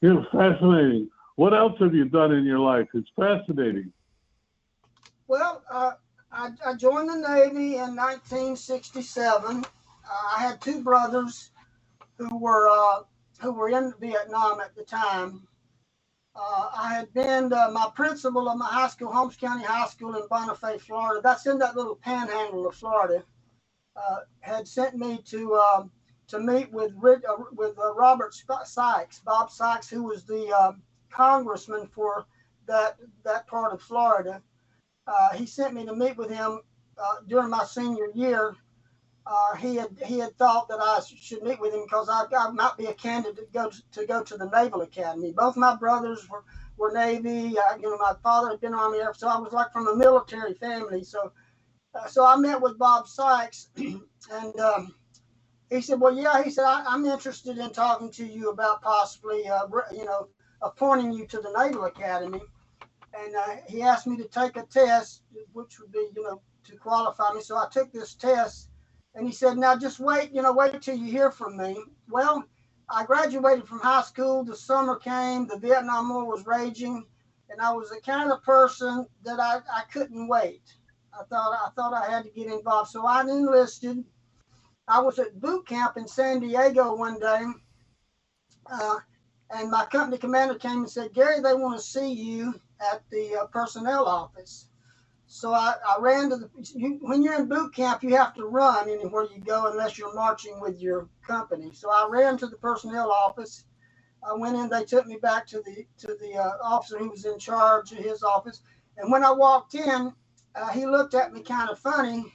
You're 0.00 0.26
fascinating. 0.32 1.08
What 1.38 1.54
else 1.54 1.78
have 1.78 1.94
you 1.94 2.04
done 2.04 2.32
in 2.32 2.44
your 2.44 2.58
life? 2.58 2.88
It's 2.94 3.08
fascinating. 3.14 3.92
Well, 5.28 5.62
uh, 5.70 5.92
I, 6.32 6.50
I, 6.66 6.74
joined 6.74 7.10
the 7.10 7.14
Navy 7.14 7.76
in 7.76 7.94
1967. 7.94 9.64
Uh, 9.64 9.64
I 10.36 10.42
had 10.42 10.60
two 10.60 10.82
brothers 10.82 11.50
who 12.16 12.36
were 12.36 12.68
uh, 12.68 13.02
who 13.40 13.52
were 13.52 13.68
in 13.68 13.94
Vietnam 14.00 14.60
at 14.60 14.74
the 14.74 14.82
time, 14.82 15.46
uh, 16.34 16.70
I 16.76 16.94
had 16.94 17.12
been 17.14 17.48
my 17.50 17.88
principal 17.94 18.48
of 18.48 18.58
my 18.58 18.66
high 18.66 18.88
school, 18.88 19.12
Holmes 19.12 19.36
County 19.36 19.64
High 19.64 19.86
School 19.86 20.16
in 20.16 20.22
Bonifay, 20.28 20.80
Florida. 20.80 21.20
That's 21.22 21.46
in 21.46 21.58
that 21.58 21.76
little 21.76 21.96
panhandle 21.96 22.66
of 22.66 22.74
Florida. 22.74 23.22
Uh, 23.96 24.18
had 24.40 24.66
sent 24.66 24.96
me 24.96 25.18
to 25.26 25.54
um, 25.54 25.90
to 26.26 26.38
meet 26.38 26.72
with 26.72 26.92
uh, 27.04 27.44
with 27.52 27.76
Robert 27.76 28.34
Sikes, 28.34 29.20
Bob 29.20 29.50
Sikes, 29.50 29.88
who 29.88 30.04
was 30.04 30.24
the 30.24 30.52
um, 30.52 30.82
congressman 31.10 31.86
for 31.88 32.26
that 32.66 32.96
that 33.24 33.46
part 33.46 33.72
of 33.72 33.82
Florida. 33.82 34.42
Uh, 35.06 35.30
he 35.34 35.46
sent 35.46 35.74
me 35.74 35.84
to 35.86 35.94
meet 35.94 36.16
with 36.16 36.30
him 36.30 36.60
during 37.28 37.50
my 37.50 37.64
senior 37.64 38.08
year. 38.14 38.54
uh, 39.26 39.54
he 39.56 39.76
had 39.76 39.88
he 40.04 40.18
had 40.18 40.36
thought 40.38 40.68
that 40.68 40.80
I 40.80 41.00
should 41.20 41.42
meet 41.42 41.60
with 41.60 41.74
him 41.74 41.82
because 41.84 42.08
I, 42.08 42.24
I 42.36 42.50
might 42.50 42.76
be 42.78 42.86
a 42.86 42.94
candidate 42.94 43.36
to 43.36 43.52
go 43.52 43.70
to, 43.70 43.82
to 43.92 44.06
go 44.06 44.22
to 44.22 44.36
the 44.36 44.46
Naval 44.50 44.82
Academy. 44.82 45.32
Both 45.32 45.56
my 45.56 45.76
brothers 45.76 46.28
were, 46.28 46.44
were 46.78 46.92
Navy. 46.92 47.58
Uh, 47.58 47.76
you 47.76 47.82
know, 47.90 47.98
my 47.98 48.14
father 48.22 48.50
had 48.50 48.60
been 48.60 48.74
Army 48.74 48.98
Air, 48.98 49.12
so 49.14 49.28
I 49.28 49.38
was 49.38 49.52
like 49.52 49.72
from 49.72 49.88
a 49.88 49.96
military 49.96 50.54
family. 50.54 51.04
So, 51.04 51.32
uh, 51.94 52.06
so 52.06 52.24
I 52.24 52.36
met 52.36 52.60
with 52.62 52.78
Bob 52.78 53.06
Sikes, 53.06 53.68
and 53.76 54.60
um, 54.60 54.94
he 55.70 55.82
said, 55.82 56.00
"Well, 56.00 56.16
yeah," 56.16 56.42
he 56.42 56.50
said, 56.50 56.64
I, 56.64 56.94
am 56.94 57.04
interested 57.04 57.58
in 57.58 57.70
talking 57.70 58.10
to 58.12 58.26
you 58.26 58.50
about 58.50 58.82
possibly, 58.82 59.46
uh, 59.48 59.66
you 59.92 60.04
know, 60.06 60.28
appointing 60.62 61.12
you 61.12 61.26
to 61.26 61.38
the 61.38 61.52
Naval 61.58 61.84
Academy." 61.84 62.40
And 63.14 63.34
uh, 63.34 63.56
he 63.66 63.82
asked 63.82 64.06
me 64.06 64.16
to 64.18 64.28
take 64.28 64.56
a 64.56 64.64
test, 64.64 65.22
which 65.52 65.80
would 65.80 65.90
be, 65.90 66.08
you 66.14 66.22
know, 66.22 66.40
to 66.64 66.76
qualify 66.76 67.32
me. 67.32 67.40
So 67.40 67.56
I 67.56 67.66
took 67.70 67.92
this 67.92 68.14
test 68.14 68.68
and 69.14 69.26
he 69.26 69.32
said, 69.32 69.56
Now 69.56 69.76
just 69.76 69.98
wait, 69.98 70.30
you 70.32 70.42
know, 70.42 70.52
wait 70.52 70.80
till 70.80 70.96
you 70.96 71.10
hear 71.10 71.30
from 71.30 71.56
me. 71.56 71.76
Well, 72.08 72.44
I 72.88 73.04
graduated 73.04 73.66
from 73.66 73.80
high 73.80 74.02
school. 74.02 74.44
The 74.44 74.56
summer 74.56 74.96
came, 74.96 75.46
the 75.46 75.58
Vietnam 75.58 76.08
War 76.08 76.24
was 76.24 76.46
raging, 76.46 77.04
and 77.50 77.60
I 77.60 77.72
was 77.72 77.90
the 77.90 78.00
kind 78.00 78.30
of 78.30 78.42
person 78.42 79.06
that 79.24 79.40
I, 79.40 79.56
I 79.74 79.82
couldn't 79.92 80.28
wait. 80.28 80.62
I 81.12 81.24
thought 81.24 81.52
I 81.52 81.70
thought 81.74 81.94
I 81.94 82.10
had 82.10 82.24
to 82.24 82.30
get 82.30 82.46
involved. 82.46 82.90
So 82.90 83.04
I 83.06 83.22
enlisted. 83.22 84.04
I 84.86 85.00
was 85.00 85.18
at 85.18 85.40
boot 85.40 85.66
camp 85.66 85.96
in 85.96 86.06
San 86.06 86.40
Diego 86.40 86.94
one 86.94 87.18
day, 87.18 87.42
uh, 88.72 88.96
and 89.50 89.70
my 89.70 89.84
company 89.86 90.18
commander 90.18 90.54
came 90.54 90.78
and 90.78 90.90
said, 90.90 91.14
Gary, 91.14 91.40
they 91.40 91.54
want 91.54 91.78
to 91.78 91.84
see 91.84 92.12
you 92.12 92.60
at 92.92 93.02
the 93.10 93.40
uh, 93.42 93.46
personnel 93.46 94.06
office. 94.06 94.68
So 95.26 95.52
I, 95.52 95.74
I 95.86 96.00
ran 96.00 96.30
to 96.30 96.36
the, 96.36 96.50
you, 96.74 96.98
when 97.02 97.22
you're 97.22 97.38
in 97.38 97.48
boot 97.48 97.74
camp, 97.74 98.02
you 98.02 98.16
have 98.16 98.34
to 98.34 98.44
run 98.44 98.88
anywhere 98.88 99.24
you 99.24 99.40
go 99.40 99.70
unless 99.70 99.98
you're 99.98 100.14
marching 100.14 100.60
with 100.60 100.80
your 100.80 101.08
company. 101.26 101.70
So 101.72 101.90
I 101.90 102.06
ran 102.10 102.38
to 102.38 102.46
the 102.46 102.56
personnel 102.56 103.10
office. 103.10 103.64
I 104.28 104.34
went 104.34 104.56
in, 104.56 104.68
they 104.68 104.84
took 104.84 105.06
me 105.06 105.16
back 105.16 105.46
to 105.48 105.62
the, 105.62 105.86
to 105.98 106.16
the 106.20 106.34
uh, 106.38 106.52
officer 106.62 106.98
who 106.98 107.10
was 107.10 107.24
in 107.24 107.38
charge 107.38 107.92
of 107.92 107.98
his 107.98 108.22
office. 108.22 108.62
And 108.96 109.12
when 109.12 109.24
I 109.24 109.30
walked 109.30 109.74
in, 109.74 110.12
uh, 110.54 110.70
he 110.70 110.86
looked 110.86 111.14
at 111.14 111.32
me 111.32 111.42
kind 111.42 111.70
of 111.70 111.78
funny 111.78 112.32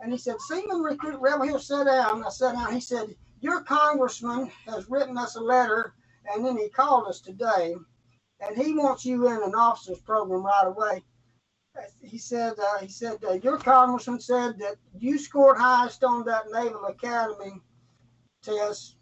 and 0.00 0.12
he 0.12 0.18
said, 0.18 0.36
Seaman 0.48 0.80
Recruit 0.80 1.18
Rebel, 1.20 1.46
here, 1.46 1.58
sit 1.58 1.86
down. 1.86 2.24
I 2.24 2.28
sat 2.28 2.54
down. 2.54 2.72
He 2.72 2.80
said, 2.80 3.16
Your 3.40 3.62
congressman 3.62 4.50
has 4.66 4.88
written 4.88 5.18
us 5.18 5.34
a 5.34 5.40
letter 5.40 5.94
and 6.32 6.44
then 6.44 6.56
he 6.56 6.68
called 6.68 7.06
us 7.08 7.20
today 7.20 7.74
and 8.40 8.56
he 8.56 8.74
wants 8.74 9.04
you 9.04 9.26
in 9.28 9.42
an 9.42 9.54
officer's 9.54 10.00
program 10.00 10.44
right 10.44 10.66
away 10.66 11.02
he 12.00 12.18
said, 12.18 12.54
uh, 12.58 12.78
he 12.78 12.88
said, 12.88 13.18
uh, 13.24 13.34
your 13.34 13.58
congressman 13.58 14.20
said 14.20 14.58
that 14.58 14.76
you 14.98 15.18
scored 15.18 15.58
highest 15.58 16.04
on 16.04 16.24
that 16.24 16.50
Naval 16.52 16.86
Academy 16.86 17.60
test 18.42 18.96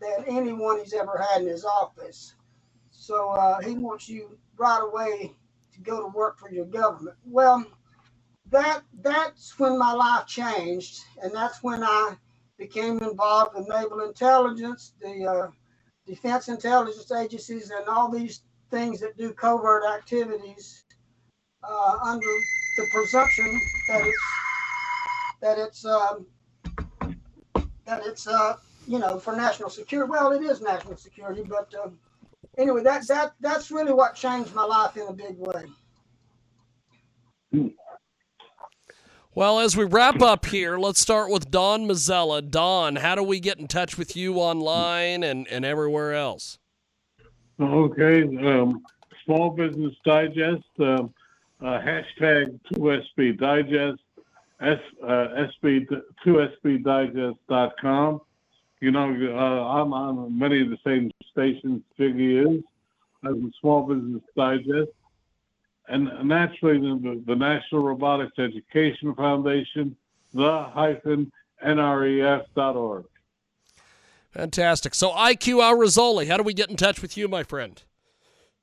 than 0.00 0.24
anyone 0.26 0.78
he's 0.78 0.94
ever 0.94 1.18
had 1.30 1.42
in 1.42 1.48
his 1.48 1.64
office. 1.64 2.34
So 2.90 3.30
uh, 3.30 3.60
he 3.60 3.74
wants 3.74 4.08
you 4.08 4.38
right 4.56 4.80
away 4.82 5.34
to 5.74 5.80
go 5.80 6.00
to 6.00 6.08
work 6.08 6.38
for 6.38 6.50
your 6.50 6.66
government. 6.66 7.16
Well, 7.24 7.64
that 8.50 8.82
that's 9.02 9.58
when 9.58 9.78
my 9.78 9.92
life 9.92 10.26
changed, 10.26 11.02
and 11.22 11.34
that's 11.34 11.62
when 11.62 11.82
I 11.82 12.16
became 12.58 12.98
involved 12.98 13.56
in 13.56 13.64
naval 13.64 14.00
intelligence, 14.00 14.92
the 15.00 15.26
uh, 15.26 15.50
defense 16.06 16.48
intelligence 16.48 17.10
agencies, 17.12 17.70
and 17.70 17.88
all 17.88 18.10
these 18.10 18.42
things 18.70 19.00
that 19.00 19.16
do 19.16 19.32
covert 19.32 19.84
activities 19.86 20.84
uh, 21.62 21.98
under 22.02 22.26
the 22.76 22.86
presumption 22.92 23.60
that 23.88 24.06
it's 24.06 24.18
that 25.40 25.58
it's 25.58 25.84
um, 25.84 26.26
that 27.86 28.02
it's 28.04 28.26
uh, 28.26 28.56
you 28.86 28.98
know 28.98 29.18
for 29.18 29.36
national 29.36 29.70
security. 29.70 30.10
Well, 30.10 30.32
it 30.32 30.42
is 30.42 30.60
national 30.60 30.96
security, 30.96 31.42
but 31.48 31.72
uh, 31.74 31.90
anyway, 32.58 32.82
that 32.82 33.06
that 33.08 33.34
that's 33.40 33.70
really 33.70 33.92
what 33.92 34.14
changed 34.14 34.54
my 34.54 34.64
life 34.64 34.96
in 34.96 35.06
a 35.08 35.12
big 35.12 35.36
way. 35.38 35.64
Well, 39.36 39.58
as 39.58 39.76
we 39.76 39.82
wrap 39.82 40.22
up 40.22 40.46
here, 40.46 40.78
let's 40.78 41.00
start 41.00 41.28
with 41.28 41.50
Don 41.50 41.88
Mazzella. 41.88 42.48
Don, 42.48 42.94
how 42.94 43.16
do 43.16 43.22
we 43.24 43.40
get 43.40 43.58
in 43.58 43.66
touch 43.66 43.98
with 43.98 44.16
you 44.16 44.36
online 44.36 45.24
and, 45.24 45.48
and 45.48 45.64
everywhere 45.64 46.14
else? 46.14 46.60
Okay, 47.60 48.22
um, 48.46 48.84
Small 49.24 49.50
Business 49.50 49.92
Digest. 50.04 50.62
Um, 50.78 51.12
uh, 51.60 51.80
hashtag 51.80 52.60
2SB 52.74 53.36
Digest, 53.40 54.00
S, 54.60 54.78
uh, 55.02 55.46
SB, 55.64 55.88
2SBDigest.com. 56.24 58.20
You 58.80 58.90
know, 58.92 59.08
uh, 59.36 59.80
I'm 59.80 59.92
on 59.92 60.38
many 60.38 60.60
of 60.60 60.70
the 60.70 60.78
same 60.86 61.10
stations 61.32 61.82
Jiggy 61.98 62.38
is, 62.38 62.62
as 63.24 63.32
a 63.32 63.50
Small 63.60 63.82
Business 63.82 64.22
Digest. 64.36 64.92
And 65.88 66.10
naturally, 66.26 66.78
the, 66.78 67.22
the 67.26 67.36
National 67.36 67.82
Robotics 67.82 68.38
Education 68.38 69.14
Foundation, 69.14 69.96
the 70.32 70.64
hyphen 70.72 71.30
NREF.org. 71.64 73.04
Fantastic. 74.30 74.94
So, 74.94 75.10
IQ 75.10 75.62
Al 75.62 75.76
Rassooli, 75.76 76.26
how 76.26 76.36
do 76.36 76.42
we 76.42 76.54
get 76.54 76.70
in 76.70 76.76
touch 76.76 77.00
with 77.02 77.16
you, 77.16 77.28
my 77.28 77.42
friend? 77.42 77.82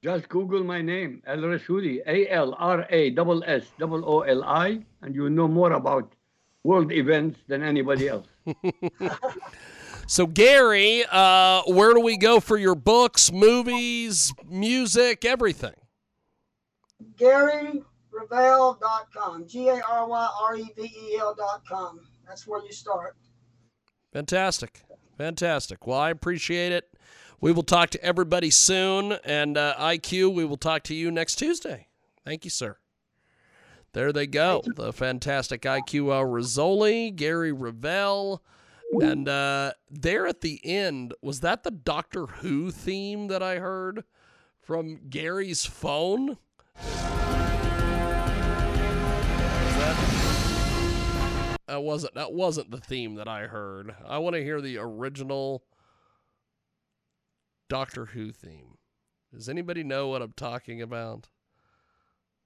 Just 0.03 0.27
Google 0.29 0.63
my 0.63 0.81
name, 0.81 1.21
Al 1.27 1.37
Rassooli, 1.37 2.01
A 2.07 2.27
L 2.31 2.55
R 2.57 2.87
A 2.89 3.15
S 3.15 3.27
S 3.45 3.63
O 3.79 4.03
O 4.03 4.21
L 4.21 4.43
I, 4.43 4.79
and 5.03 5.13
you 5.13 5.29
know 5.29 5.47
more 5.47 5.73
about 5.73 6.11
world 6.63 6.91
events 6.91 7.39
than 7.47 7.61
anybody 7.61 8.07
else. 8.09 8.27
so, 10.07 10.25
Gary, 10.25 11.05
uh, 11.11 11.61
where 11.67 11.93
do 11.93 11.99
we 11.99 12.17
go 12.17 12.39
for 12.39 12.57
your 12.57 12.75
books, 12.75 13.31
movies, 13.31 14.33
music, 14.49 15.23
everything? 15.23 15.75
GaryRevel.com. 17.17 19.47
G 19.47 19.69
A 19.69 19.81
R 19.81 20.07
Y 20.07 20.29
R 20.43 20.57
E 20.57 20.71
V 20.75 20.83
E 20.83 21.17
L.com. 21.19 22.01
That's 22.27 22.45
where 22.47 22.63
you 22.63 22.71
start. 22.71 23.15
Fantastic. 24.13 24.83
Fantastic. 25.17 25.87
Well, 25.87 25.99
I 25.99 26.09
appreciate 26.09 26.71
it. 26.71 26.87
We 27.39 27.51
will 27.51 27.63
talk 27.63 27.89
to 27.91 28.03
everybody 28.03 28.49
soon. 28.49 29.13
And 29.23 29.57
uh, 29.57 29.75
IQ, 29.77 30.33
we 30.33 30.45
will 30.45 30.57
talk 30.57 30.83
to 30.83 30.95
you 30.95 31.11
next 31.11 31.35
Tuesday. 31.35 31.87
Thank 32.25 32.45
you, 32.45 32.51
sir. 32.51 32.77
There 33.93 34.13
they 34.13 34.27
go. 34.27 34.63
The 34.75 34.93
fantastic 34.93 35.63
IQ 35.63 36.13
Al 36.13 36.25
Rassooli, 36.25 37.15
Gary 37.15 37.51
Revel. 37.51 38.41
And 39.01 39.27
uh, 39.27 39.73
there 39.89 40.27
at 40.27 40.41
the 40.41 40.59
end, 40.63 41.13
was 41.21 41.39
that 41.41 41.63
the 41.63 41.71
Doctor 41.71 42.27
Who 42.27 42.71
theme 42.71 43.27
that 43.27 43.41
I 43.41 43.57
heard 43.57 44.03
from 44.59 45.09
Gary's 45.09 45.65
phone? 45.65 46.37
That 51.71 51.83
wasn't 51.83 52.15
that 52.15 52.33
wasn't 52.33 52.69
the 52.69 52.81
theme 52.81 53.15
that 53.15 53.29
I 53.29 53.47
heard. 53.47 53.95
I 54.05 54.17
want 54.17 54.35
to 54.35 54.43
hear 54.43 54.59
the 54.59 54.77
original 54.77 55.63
Doctor 57.69 58.07
Who 58.07 58.33
theme. 58.33 58.77
Does 59.33 59.47
anybody 59.47 59.81
know 59.81 60.09
what 60.09 60.21
I'm 60.21 60.33
talking 60.35 60.81
about? 60.81 61.29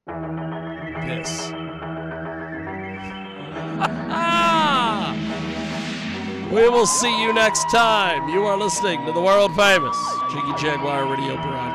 This. 0.05 1.49
we 6.51 6.69
will 6.69 6.85
see 6.85 7.23
you 7.23 7.33
next 7.33 7.67
time. 7.71 8.29
You 8.29 8.45
are 8.45 8.55
listening 8.55 9.03
to 9.07 9.11
the 9.11 9.19
world 9.19 9.55
famous 9.55 9.97
Jiggy 10.31 10.53
Jaguar 10.61 11.11
radio 11.11 11.33
broadcast. 11.37 11.74